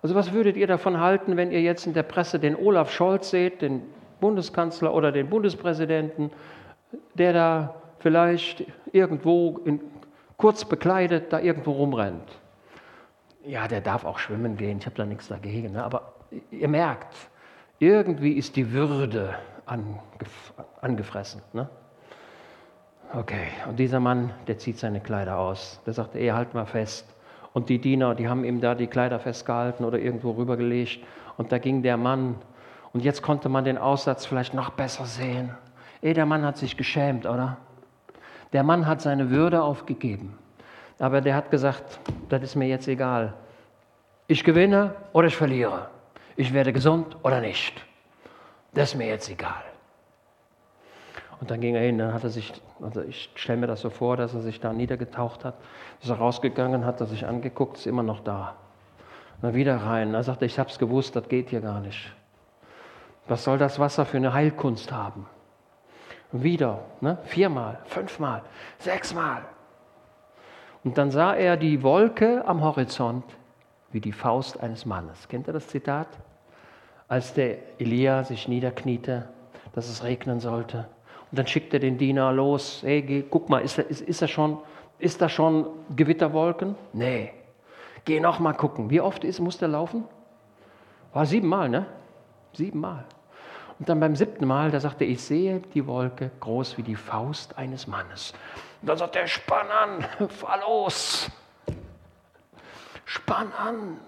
Also 0.00 0.14
was 0.14 0.32
würdet 0.32 0.56
ihr 0.56 0.66
davon 0.66 0.98
halten, 0.98 1.36
wenn 1.36 1.50
ihr 1.50 1.60
jetzt 1.60 1.86
in 1.86 1.92
der 1.92 2.04
Presse 2.04 2.38
den 2.38 2.56
Olaf 2.56 2.90
Scholz 2.90 3.28
seht, 3.28 3.60
den 3.60 3.82
Bundeskanzler 4.18 4.94
oder 4.94 5.12
den 5.12 5.28
Bundespräsidenten, 5.28 6.30
der 7.12 7.34
da 7.34 7.77
vielleicht 7.98 8.64
irgendwo 8.92 9.58
in, 9.64 9.80
kurz 10.36 10.64
bekleidet 10.64 11.32
da 11.32 11.40
irgendwo 11.40 11.72
rumrennt. 11.72 12.38
Ja, 13.44 13.68
der 13.68 13.80
darf 13.80 14.04
auch 14.04 14.18
schwimmen 14.18 14.56
gehen, 14.56 14.78
ich 14.78 14.86
habe 14.86 14.96
da 14.96 15.06
nichts 15.06 15.28
dagegen. 15.28 15.72
Ne? 15.72 15.84
Aber 15.84 16.12
ihr 16.50 16.68
merkt, 16.68 17.14
irgendwie 17.78 18.32
ist 18.32 18.56
die 18.56 18.72
Würde 18.72 19.34
angef 19.66 20.52
angefressen. 20.80 21.42
Ne? 21.52 21.68
Okay, 23.14 23.48
und 23.66 23.78
dieser 23.78 24.00
Mann, 24.00 24.32
der 24.46 24.58
zieht 24.58 24.78
seine 24.78 25.00
Kleider 25.00 25.38
aus. 25.38 25.80
Der 25.86 25.94
sagt, 25.94 26.14
ey, 26.14 26.28
halt 26.28 26.54
mal 26.54 26.66
fest. 26.66 27.06
Und 27.54 27.70
die 27.70 27.80
Diener, 27.80 28.14
die 28.14 28.28
haben 28.28 28.44
ihm 28.44 28.60
da 28.60 28.74
die 28.74 28.86
Kleider 28.86 29.18
festgehalten 29.18 29.84
oder 29.84 29.98
irgendwo 29.98 30.32
rübergelegt. 30.32 31.00
Und 31.38 31.50
da 31.50 31.58
ging 31.58 31.82
der 31.82 31.96
Mann. 31.96 32.36
Und 32.92 33.02
jetzt 33.02 33.22
konnte 33.22 33.48
man 33.48 33.64
den 33.64 33.78
Aussatz 33.78 34.26
vielleicht 34.26 34.52
noch 34.52 34.70
besser 34.70 35.06
sehen. 35.06 35.54
Ey, 36.02 36.12
der 36.12 36.26
Mann 36.26 36.44
hat 36.44 36.58
sich 36.58 36.76
geschämt, 36.76 37.26
oder? 37.26 37.56
Der 38.52 38.62
Mann 38.62 38.86
hat 38.86 39.00
seine 39.00 39.30
Würde 39.30 39.62
aufgegeben. 39.62 40.38
Aber 40.98 41.20
der 41.20 41.34
hat 41.34 41.50
gesagt, 41.50 42.00
das 42.28 42.42
ist 42.42 42.56
mir 42.56 42.66
jetzt 42.66 42.88
egal. 42.88 43.34
Ich 44.26 44.44
gewinne 44.44 44.94
oder 45.12 45.28
ich 45.28 45.36
verliere. 45.36 45.88
Ich 46.36 46.52
werde 46.52 46.72
gesund 46.72 47.16
oder 47.22 47.40
nicht. 47.40 47.84
Das 48.74 48.90
ist 48.90 48.94
mir 48.96 49.06
jetzt 49.06 49.30
egal. 49.30 49.62
Und 51.40 51.50
dann 51.50 51.60
ging 51.60 51.76
er 51.76 51.82
hin, 51.82 51.98
dann 51.98 52.12
hat 52.12 52.24
er 52.24 52.30
sich, 52.30 52.52
also 52.82 53.00
ich 53.02 53.30
stelle 53.36 53.60
mir 53.60 53.66
das 53.68 53.80
so 53.80 53.90
vor, 53.90 54.16
dass 54.16 54.34
er 54.34 54.40
sich 54.40 54.60
da 54.60 54.72
niedergetaucht 54.72 55.44
hat, 55.44 55.54
ist 56.02 56.10
er 56.10 56.16
rausgegangen, 56.16 56.84
hat 56.84 57.00
er 57.00 57.06
sich 57.06 57.26
angeguckt, 57.26 57.76
ist 57.76 57.86
immer 57.86 58.02
noch 58.02 58.20
da. 58.20 58.56
Dann 59.40 59.54
wieder 59.54 59.76
rein. 59.76 60.14
Er 60.14 60.24
sagte, 60.24 60.46
ich 60.46 60.58
habe 60.58 60.68
es 60.68 60.78
gewusst, 60.78 61.14
das 61.14 61.28
geht 61.28 61.50
hier 61.50 61.60
gar 61.60 61.80
nicht. 61.80 62.12
Was 63.28 63.44
soll 63.44 63.58
das 63.58 63.78
Wasser 63.78 64.04
für 64.04 64.16
eine 64.16 64.32
Heilkunst 64.32 64.90
haben? 64.90 65.26
Wieder, 66.32 66.80
ne? 67.00 67.18
viermal, 67.24 67.78
fünfmal, 67.86 68.42
sechsmal. 68.78 69.42
Und 70.84 70.98
dann 70.98 71.10
sah 71.10 71.34
er 71.34 71.56
die 71.56 71.82
Wolke 71.82 72.46
am 72.46 72.62
Horizont 72.62 73.24
wie 73.90 74.00
die 74.00 74.12
Faust 74.12 74.60
eines 74.60 74.86
Mannes. 74.86 75.28
Kennt 75.28 75.46
ihr 75.48 75.52
das 75.52 75.68
Zitat? 75.68 76.08
Als 77.08 77.32
der 77.34 77.56
Elia 77.80 78.24
sich 78.24 78.48
niederkniete, 78.48 79.28
dass 79.72 79.88
es 79.88 80.04
regnen 80.04 80.40
sollte. 80.40 80.88
Und 81.30 81.38
dann 81.38 81.46
schickt 81.46 81.72
er 81.72 81.80
den 81.80 81.98
Diener 81.98 82.32
los. 82.32 82.82
Hey, 82.82 83.24
guck 83.28 83.48
mal, 83.48 83.60
ist 83.60 83.78
da, 83.78 83.82
ist, 83.82 84.02
ist, 84.02 84.22
da 84.22 84.28
schon, 84.28 84.58
ist 84.98 85.20
da 85.20 85.28
schon 85.28 85.66
Gewitterwolken? 85.96 86.74
Nee. 86.92 87.32
Geh 88.04 88.20
noch 88.20 88.38
mal 88.38 88.52
gucken. 88.52 88.90
Wie 88.90 89.00
oft 89.00 89.24
ist, 89.24 89.40
muss 89.40 89.58
der 89.58 89.68
laufen? 89.68 90.04
War 91.12 91.26
siebenmal, 91.26 91.68
ne? 91.68 91.86
Siebenmal. 92.52 93.04
Und 93.78 93.88
dann 93.88 94.00
beim 94.00 94.16
siebten 94.16 94.46
Mal, 94.46 94.70
da 94.70 94.80
sagte 94.80 95.04
er, 95.04 95.10
ich 95.10 95.22
sehe 95.22 95.60
die 95.74 95.86
Wolke 95.86 96.30
groß 96.40 96.78
wie 96.78 96.82
die 96.82 96.96
Faust 96.96 97.56
eines 97.56 97.86
Mannes. 97.86 98.34
Und 98.82 98.88
dann 98.88 98.98
sagt 98.98 99.16
er, 99.16 99.26
spann 99.26 99.68
an, 99.70 100.28
fahr 100.28 100.60
los. 100.60 101.30
Spann 103.04 103.52
an. 103.52 103.98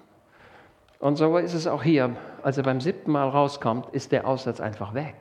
Und 0.99 1.17
so 1.17 1.39
ist 1.39 1.55
es 1.55 1.67
auch 1.67 1.83
hier. 1.83 2.17
Als 2.43 2.59
er 2.59 2.65
beim 2.65 2.81
siebten 2.81 3.13
Mal 3.13 3.29
rauskommt, 3.29 3.89
ist 3.91 4.13
der 4.13 4.27
Aussatz 4.27 4.61
einfach 4.61 4.93
weg. 4.93 5.15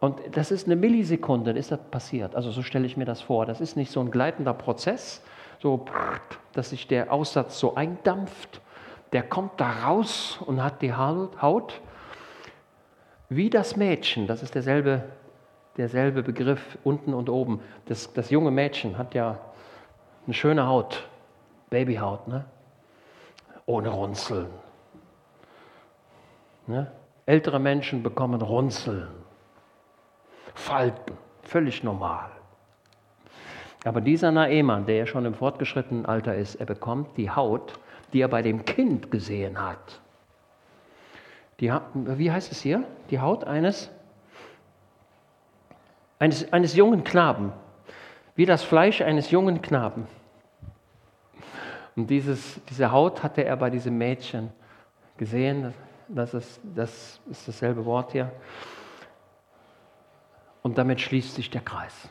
Und 0.00 0.18
das 0.32 0.50
ist 0.50 0.66
eine 0.66 0.74
Millisekunde, 0.74 1.52
ist 1.52 1.70
das 1.70 1.78
passiert. 1.90 2.34
Also 2.34 2.50
so 2.50 2.62
stelle 2.62 2.86
ich 2.86 2.96
mir 2.96 3.04
das 3.04 3.20
vor. 3.20 3.46
Das 3.46 3.60
ist 3.60 3.76
nicht 3.76 3.92
so 3.92 4.00
ein 4.00 4.10
gleitender 4.10 4.52
Prozess, 4.52 5.22
so, 5.60 5.84
dass 6.54 6.70
sich 6.70 6.88
der 6.88 7.12
Aussatz 7.12 7.60
so 7.60 7.76
eindampft. 7.76 8.60
Der 9.12 9.22
kommt 9.22 9.60
da 9.60 9.70
raus 9.84 10.40
und 10.44 10.60
hat 10.60 10.82
die 10.82 10.92
Haut 10.92 11.80
wie 13.36 13.50
das 13.50 13.76
Mädchen, 13.76 14.26
das 14.26 14.42
ist 14.42 14.54
derselbe, 14.54 15.04
derselbe 15.76 16.22
Begriff 16.22 16.78
unten 16.84 17.14
und 17.14 17.28
oben. 17.28 17.60
Das, 17.86 18.12
das 18.12 18.30
junge 18.30 18.50
Mädchen 18.50 18.98
hat 18.98 19.14
ja 19.14 19.38
eine 20.26 20.34
schöne 20.34 20.66
Haut, 20.66 21.08
Babyhaut, 21.70 22.28
ne? 22.28 22.44
ohne 23.66 23.88
Runzeln. 23.88 24.48
Ne? 26.66 26.90
Ältere 27.26 27.58
Menschen 27.58 28.02
bekommen 28.02 28.42
Runzeln, 28.42 29.08
Falten, 30.54 31.16
völlig 31.42 31.82
normal. 31.82 32.30
Aber 33.84 34.00
dieser 34.00 34.30
Naemann, 34.30 34.86
der 34.86 34.96
ja 34.96 35.06
schon 35.06 35.24
im 35.24 35.34
fortgeschrittenen 35.34 36.06
Alter 36.06 36.36
ist, 36.36 36.56
er 36.56 36.66
bekommt 36.66 37.16
die 37.16 37.30
Haut, 37.30 37.78
die 38.12 38.20
er 38.20 38.28
bei 38.28 38.42
dem 38.42 38.64
Kind 38.64 39.10
gesehen 39.10 39.60
hat. 39.60 40.00
Die, 41.62 41.72
wie 41.94 42.32
heißt 42.32 42.50
es 42.50 42.60
hier? 42.60 42.84
Die 43.10 43.20
Haut 43.20 43.44
eines, 43.44 43.88
eines, 46.18 46.52
eines 46.52 46.74
jungen 46.74 47.04
Knaben. 47.04 47.52
Wie 48.34 48.46
das 48.46 48.64
Fleisch 48.64 49.00
eines 49.00 49.30
jungen 49.30 49.62
Knaben. 49.62 50.08
Und 51.94 52.08
dieses, 52.10 52.60
diese 52.68 52.90
Haut 52.90 53.22
hatte 53.22 53.44
er 53.44 53.56
bei 53.56 53.70
diesem 53.70 53.96
Mädchen 53.96 54.50
gesehen. 55.16 55.72
Das 56.08 56.34
ist, 56.34 56.60
das 56.74 57.20
ist 57.30 57.46
dasselbe 57.46 57.84
Wort 57.84 58.10
hier. 58.10 58.32
Und 60.62 60.78
damit 60.78 61.00
schließt 61.00 61.36
sich 61.36 61.48
der 61.48 61.60
Kreis. 61.60 62.08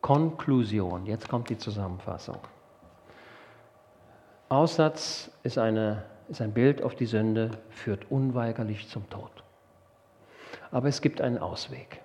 Konklusion, 0.00 1.04
jetzt 1.04 1.28
kommt 1.28 1.50
die 1.50 1.58
Zusammenfassung. 1.58 2.38
Aussatz 4.48 5.30
ist, 5.42 5.58
eine, 5.58 6.04
ist 6.28 6.40
ein 6.40 6.52
Bild 6.52 6.82
auf 6.82 6.94
die 6.94 7.06
Sünde, 7.06 7.50
führt 7.70 8.10
unweigerlich 8.10 8.88
zum 8.88 9.08
Tod. 9.10 9.30
Aber 10.70 10.88
es 10.88 11.00
gibt 11.00 11.20
einen 11.20 11.38
Ausweg. 11.38 12.00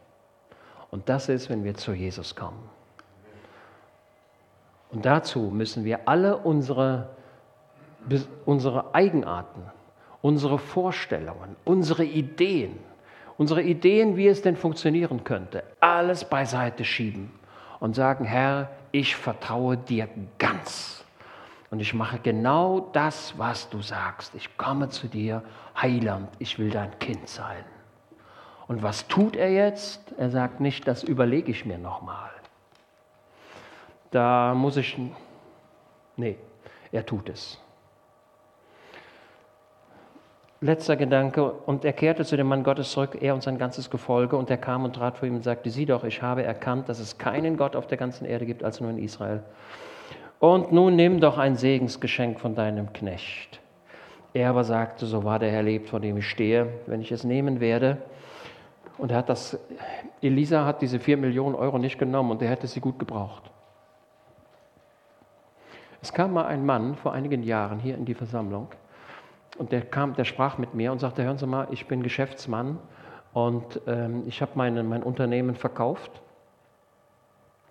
Und 0.92 1.10
das 1.10 1.30
ist, 1.30 1.50
wenn 1.50 1.64
wir 1.64 1.74
zu 1.74 1.94
Jesus 1.94 2.36
kommen. 2.36 2.70
Und 4.92 5.06
dazu 5.06 5.40
müssen 5.40 5.86
wir 5.86 6.08
alle 6.08 6.38
unsere, 6.38 7.10
unsere 8.46 8.94
Eigenarten, 8.94 9.64
unsere 10.22 10.60
Vorstellungen, 10.60 11.56
unsere 11.66 12.06
Ideen, 12.06 12.78
unsere 13.38 13.64
Ideen, 13.64 14.16
wie 14.16 14.28
es 14.28 14.44
denn 14.44 14.56
funktionieren 14.56 15.24
könnte, 15.24 15.64
alles 15.80 16.26
beiseite 16.26 16.86
schieben 16.86 17.32
und 17.80 17.96
sagen, 17.96 18.24
Herr, 18.24 18.70
ich 18.92 19.16
vertraue 19.16 19.78
dir 19.78 20.08
ganz. 20.38 21.03
Und 21.74 21.80
ich 21.80 21.94
mache 21.94 22.20
genau 22.20 22.80
das, 22.94 23.34
was 23.38 23.70
du 23.70 23.82
sagst. 23.82 24.36
Ich 24.36 24.58
komme 24.58 24.90
zu 24.90 25.08
dir, 25.08 25.42
Heiland, 25.76 26.30
ich 26.38 26.60
will 26.60 26.70
dein 26.70 26.98
Kind 27.00 27.28
sein. 27.28 27.66
Und 28.68 28.84
was 28.84 29.08
tut 29.08 29.36
er 29.36 29.52
jetzt? 29.52 30.14
Er 30.18 30.30
sagt 30.30 30.60
nicht, 30.60 30.88
das 30.88 31.04
überlege 31.04 31.52
ich 31.52 31.66
mir 31.66 31.78
nochmal 31.78 32.30
da 34.14 34.54
muss 34.54 34.78
ich, 34.78 34.98
nee, 36.18 36.38
er 36.92 37.06
tut 37.06 37.30
es. 37.30 37.60
Letzter 40.62 40.96
Gedanke, 40.96 41.52
und 41.52 41.84
er 41.84 41.94
kehrte 41.94 42.24
zu 42.24 42.38
dem 42.38 42.48
Mann 42.48 42.64
Gottes 42.64 42.92
zurück, 42.92 43.18
er 43.20 43.34
und 43.34 43.44
sein 43.44 43.58
ganzes 43.58 43.90
Gefolge, 43.90 44.38
und 44.38 44.50
er 44.50 44.58
kam 44.58 44.86
und 44.86 44.96
trat 44.96 45.18
vor 45.18 45.28
ihm 45.28 45.36
und 45.36 45.44
sagte, 45.44 45.70
sieh 45.70 45.86
doch, 45.86 46.04
ich 46.06 46.22
habe 46.22 46.44
erkannt, 46.44 46.88
dass 46.88 47.00
es 47.00 47.18
keinen 47.18 47.58
Gott 47.58 47.76
auf 47.76 47.88
der 47.88 47.98
ganzen 47.98 48.26
Erde 48.26 48.46
gibt, 48.46 48.64
als 48.64 48.80
nur 48.80 48.90
in 48.92 49.00
Israel. 49.00 49.44
Und 50.44 50.74
nun 50.74 50.98
nimm 50.98 51.22
doch 51.22 51.38
ein 51.38 51.56
Segensgeschenk 51.56 52.38
von 52.38 52.54
deinem 52.54 52.92
Knecht. 52.92 53.62
Er 54.34 54.50
aber 54.50 54.66
sagte, 54.66 55.06
so 55.06 55.24
war 55.24 55.40
der 55.40 55.50
Herr 55.50 55.64
lebt, 55.64 55.88
vor 55.88 56.02
dem 56.02 56.18
ich 56.18 56.30
stehe, 56.30 56.68
wenn 56.86 57.00
ich 57.00 57.14
es 57.14 57.24
nehmen 57.24 57.62
werde. 57.62 58.00
Und 58.98 59.12
er 59.12 59.20
hat 59.20 59.30
das, 59.30 59.58
Elisa 60.22 60.66
hat 60.66 60.82
diese 60.82 61.00
vier 61.00 61.16
Millionen 61.16 61.56
Euro 61.56 61.78
nicht 61.78 61.98
genommen 61.98 62.30
und 62.30 62.42
er 62.42 62.50
hätte 62.50 62.68
sie 62.68 62.82
gut 62.82 63.00
gebraucht. 63.00 63.50
Es 66.02 66.12
kam 66.12 66.34
mal 66.34 66.46
ein 66.46 66.66
Mann 66.66 66.96
vor 66.96 67.14
einigen 67.14 67.44
Jahren 67.44 67.80
hier 67.80 67.96
in 67.96 68.04
die 68.04 68.14
Versammlung 68.14 68.68
und 69.58 69.72
der 69.72 69.80
kam, 69.80 70.14
der 70.14 70.26
sprach 70.26 70.58
mit 70.58 70.74
mir 70.74 70.92
und 70.92 71.00
sagte: 71.00 71.24
Hören 71.24 71.38
Sie 71.38 71.48
mal, 71.48 71.70
ich 71.72 71.88
bin 71.88 72.04
Geschäftsmann 72.04 72.80
und 73.32 73.80
ähm, 73.88 74.24
ich 74.28 74.42
habe 74.42 74.52
mein, 74.56 74.90
mein 74.90 75.04
Unternehmen 75.04 75.56
verkauft 75.56 76.22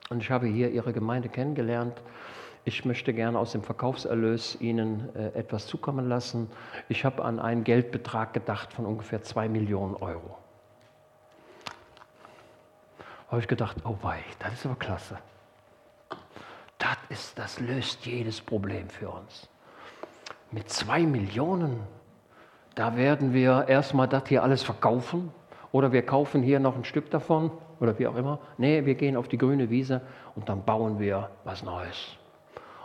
und 0.08 0.22
ich 0.22 0.30
habe 0.30 0.46
hier 0.46 0.70
Ihre 0.70 0.94
Gemeinde 0.94 1.28
kennengelernt. 1.28 2.00
Ich 2.64 2.84
möchte 2.84 3.12
gerne 3.12 3.38
aus 3.38 3.52
dem 3.52 3.62
Verkaufserlös 3.62 4.60
Ihnen 4.60 5.08
äh, 5.16 5.38
etwas 5.38 5.66
zukommen 5.66 6.08
lassen. 6.08 6.48
Ich 6.88 7.04
habe 7.04 7.24
an 7.24 7.40
einen 7.40 7.64
Geldbetrag 7.64 8.32
gedacht 8.34 8.72
von 8.72 8.86
ungefähr 8.86 9.22
zwei 9.22 9.48
Millionen 9.48 9.96
Euro. 9.96 10.38
Habe 13.28 13.40
ich 13.40 13.48
gedacht, 13.48 13.78
oh 13.84 13.96
wei, 14.02 14.20
das 14.38 14.52
ist 14.52 14.66
aber 14.66 14.76
klasse. 14.76 15.18
Das, 16.78 16.96
ist, 17.08 17.38
das 17.38 17.58
löst 17.58 18.06
jedes 18.06 18.40
Problem 18.40 18.88
für 18.88 19.08
uns. 19.08 19.48
Mit 20.52 20.68
zwei 20.70 21.00
Millionen, 21.00 21.80
da 22.74 22.96
werden 22.96 23.32
wir 23.32 23.66
erstmal 23.68 24.06
das 24.06 24.28
hier 24.28 24.42
alles 24.42 24.62
verkaufen 24.62 25.32
oder 25.72 25.90
wir 25.92 26.04
kaufen 26.04 26.42
hier 26.42 26.60
noch 26.60 26.76
ein 26.76 26.84
Stück 26.84 27.10
davon 27.10 27.50
oder 27.80 27.98
wie 27.98 28.06
auch 28.06 28.16
immer. 28.16 28.38
Nee, 28.58 28.84
wir 28.84 28.94
gehen 28.94 29.16
auf 29.16 29.26
die 29.26 29.38
grüne 29.38 29.70
Wiese 29.70 30.02
und 30.36 30.48
dann 30.48 30.64
bauen 30.64 31.00
wir 31.00 31.30
was 31.44 31.64
Neues. 31.64 32.18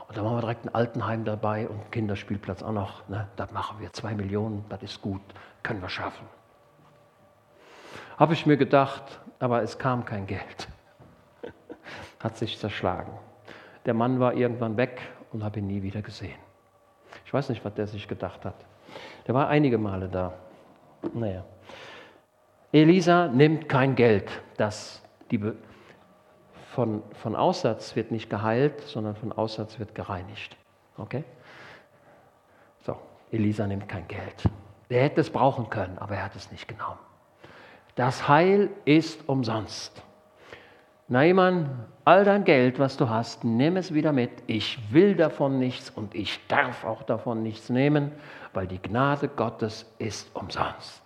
Und 0.08 0.16
dann 0.16 0.24
machen 0.24 0.38
wir 0.38 0.42
direkt 0.42 0.66
ein 0.66 0.74
Altenheim 0.74 1.26
dabei 1.26 1.68
und 1.68 1.80
einen 1.80 1.92
Kinderspielplatz 1.92 2.64
auch 2.64 2.72
noch. 2.72 3.08
Ne? 3.10 3.28
Das 3.36 3.52
machen 3.52 3.80
wir. 3.80 3.92
Zwei 3.94 4.14
Millionen, 4.14 4.64
das 4.70 4.82
ist 4.84 5.02
gut, 5.02 5.22
können 5.64 5.82
wir 5.82 5.90
schaffen. 5.90 6.26
Habe 8.18 8.34
ich 8.34 8.46
mir 8.46 8.58
gedacht, 8.58 9.20
aber 9.40 9.62
es 9.62 9.78
kam 9.78 10.06
kein 10.06 10.26
Geld. 10.26 10.68
Hat 12.20 12.38
sich 12.38 12.58
zerschlagen. 12.58 13.12
Der 13.86 13.94
Mann 13.94 14.20
war 14.20 14.34
irgendwann 14.34 14.78
weg 14.78 15.02
und 15.32 15.44
habe 15.44 15.60
ihn 15.60 15.68
nie 15.68 15.82
wieder 15.82 16.02
gesehen. 16.02 16.40
Ich 17.26 17.34
weiß 17.34 17.50
nicht, 17.50 17.64
was 17.64 17.74
der 17.74 17.88
sich 17.88 18.08
gedacht 18.08 18.46
hat. 18.46 18.56
Der 19.28 19.36
war 19.36 19.50
einige 19.50 19.78
Male 19.78 20.08
da. 20.08 20.34
Naja. 21.14 21.44
Elisa 22.72 23.28
nimmt 23.28 23.70
kein 23.70 23.96
Geld. 23.96 24.30
Das, 24.58 25.02
die 25.32 25.40
von, 26.78 27.02
von 27.24 27.36
Aussatz 27.36 27.96
wird 27.96 28.12
nicht 28.12 28.30
geheilt, 28.30 28.82
sondern 28.82 29.16
von 29.16 29.32
Aussatz 29.32 29.80
wird 29.80 29.96
gereinigt. 29.96 30.56
Okay? 30.96 31.24
So, 32.86 32.96
Elisa 33.32 33.66
nimmt 33.66 33.90
kein 33.90 34.08
Geld. 34.08 34.44
Er 34.88 35.06
hätte 35.06 35.22
es 35.22 35.32
brauchen 35.32 35.72
können, 35.72 35.98
aber 35.98 36.18
er 36.18 36.26
hat 36.26 36.36
es 36.36 36.52
nicht 36.52 36.68
genommen. 36.68 37.00
Das 37.96 38.28
Heil 38.28 38.70
ist 38.86 39.28
umsonst. 39.28 40.04
Neimann, 41.08 41.88
all 42.06 42.24
dein 42.24 42.44
Geld, 42.44 42.78
was 42.78 42.96
du 42.96 43.10
hast, 43.10 43.44
nimm 43.44 43.76
es 43.76 43.96
wieder 43.96 44.14
mit. 44.14 44.30
Ich 44.46 44.94
will 44.94 45.16
davon 45.16 45.58
nichts 45.58 45.90
und 45.90 46.14
ich 46.14 46.40
darf 46.48 46.84
auch 46.84 47.02
davon 47.02 47.42
nichts 47.42 47.72
nehmen, 47.72 48.12
weil 48.54 48.68
die 48.68 48.80
Gnade 48.80 49.30
Gottes 49.30 49.92
ist 49.98 50.30
umsonst. 50.36 51.02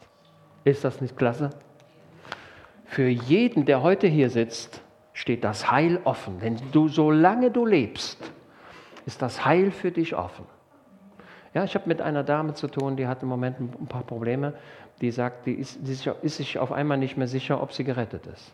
Ist 0.66 0.84
das 0.84 1.00
nicht 1.00 1.16
klasse? 1.16 1.52
Für 2.84 3.08
jeden, 3.08 3.64
der 3.64 3.82
heute 3.82 4.08
hier 4.08 4.30
sitzt, 4.30 4.82
steht 5.22 5.44
das 5.44 5.70
Heil 5.70 6.00
offen. 6.04 6.40
Denn 6.40 6.58
du, 6.72 6.88
solange 6.88 7.52
du 7.52 7.64
lebst, 7.64 8.18
ist 9.06 9.22
das 9.22 9.46
Heil 9.46 9.70
für 9.70 9.92
dich 9.92 10.16
offen. 10.16 10.46
Ja, 11.54 11.64
ich 11.64 11.76
habe 11.76 11.88
mit 11.88 12.02
einer 12.02 12.24
Dame 12.24 12.56
zu 12.56 12.68
tun, 12.68 12.96
die 12.96 13.06
hat 13.06 13.22
im 13.22 13.30
Moment 13.30 13.60
ein 13.60 13.88
paar 13.88 14.02
Probleme. 14.02 14.56
Die 15.00 15.12
sagt, 15.12 15.46
die 15.46 15.54
ist, 15.54 15.80
die 15.82 15.92
ist 15.92 16.38
sich 16.38 16.58
auf 16.58 16.72
einmal 16.72 16.98
nicht 16.98 17.18
mehr 17.18 17.28
sicher, 17.28 17.62
ob 17.62 17.72
sie 17.72 17.84
gerettet 17.84 18.26
ist. 18.26 18.52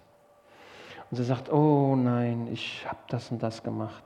Und 1.10 1.16
sie 1.16 1.24
sagt, 1.24 1.52
oh 1.52 1.96
nein, 1.96 2.50
ich 2.52 2.86
habe 2.86 3.00
das 3.08 3.32
und 3.32 3.42
das 3.42 3.64
gemacht. 3.64 4.04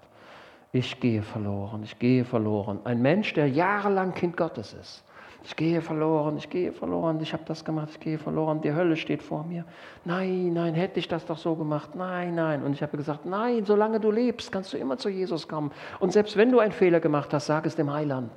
Ich 0.71 0.99
gehe 0.99 1.23
verloren, 1.23 1.81
ich 1.83 1.97
gehe 1.97 2.23
verloren. 2.25 2.79
Ein 2.83 3.01
Mensch, 3.01 3.33
der 3.33 3.49
jahrelang 3.49 4.13
Kind 4.13 4.37
Gottes 4.37 4.73
ist. 4.73 5.03
Ich 5.43 5.55
gehe 5.55 5.81
verloren, 5.81 6.37
ich 6.37 6.49
gehe 6.49 6.71
verloren, 6.71 7.19
ich 7.19 7.33
habe 7.33 7.43
das 7.45 7.65
gemacht, 7.65 7.89
ich 7.91 7.99
gehe 7.99 8.19
verloren, 8.19 8.61
die 8.61 8.73
Hölle 8.73 8.95
steht 8.95 9.23
vor 9.23 9.43
mir. 9.43 9.65
Nein, 10.05 10.53
nein, 10.53 10.75
hätte 10.75 10.99
ich 10.99 11.07
das 11.07 11.25
doch 11.25 11.37
so 11.37 11.55
gemacht. 11.55 11.95
Nein, 11.95 12.35
nein. 12.35 12.63
Und 12.63 12.73
ich 12.73 12.83
habe 12.83 12.95
gesagt, 12.95 13.25
nein, 13.25 13.65
solange 13.65 13.99
du 13.99 14.11
lebst, 14.11 14.51
kannst 14.51 14.71
du 14.73 14.77
immer 14.77 14.97
zu 14.97 15.09
Jesus 15.09 15.47
kommen. 15.47 15.71
Und 15.99 16.13
selbst 16.13 16.37
wenn 16.37 16.51
du 16.51 16.59
einen 16.59 16.71
Fehler 16.71 16.99
gemacht 16.99 17.33
hast, 17.33 17.47
sag 17.47 17.65
es 17.65 17.75
dem 17.75 17.91
Heiland. 17.91 18.31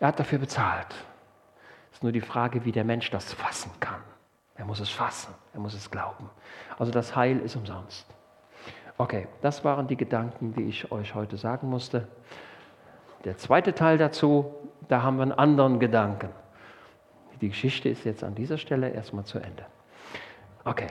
Er 0.00 0.08
hat 0.08 0.18
dafür 0.18 0.40
bezahlt. 0.40 0.88
Es 1.92 1.98
ist 1.98 2.02
nur 2.02 2.10
die 2.10 2.20
Frage, 2.20 2.64
wie 2.64 2.72
der 2.72 2.84
Mensch 2.84 3.10
das 3.10 3.32
fassen 3.32 3.70
kann. 3.78 4.00
Er 4.56 4.64
muss 4.64 4.80
es 4.80 4.90
fassen, 4.90 5.32
er 5.54 5.60
muss 5.60 5.74
es 5.74 5.90
glauben. 5.90 6.28
Also 6.78 6.90
das 6.90 7.14
Heil 7.14 7.38
ist 7.38 7.54
umsonst. 7.54 8.06
Okay, 8.98 9.28
das 9.40 9.64
waren 9.64 9.86
die 9.86 9.96
Gedanken, 9.96 10.52
die 10.52 10.64
ich 10.64 10.90
euch 10.90 11.14
heute 11.14 11.36
sagen 11.36 11.70
musste. 11.70 12.08
Der 13.24 13.36
zweite 13.36 13.72
Teil 13.72 13.98
dazu, 13.98 14.52
da 14.88 15.02
haben 15.02 15.16
wir 15.16 15.22
einen 15.22 15.32
anderen 15.32 15.80
Gedanken. 15.80 16.28
Die 17.40 17.48
Geschichte 17.48 17.88
ist 17.88 18.04
jetzt 18.04 18.22
an 18.22 18.34
dieser 18.34 18.58
Stelle 18.58 18.90
erstmal 18.90 19.24
zu 19.24 19.38
Ende. 19.38 19.66
Okay. 20.64 20.88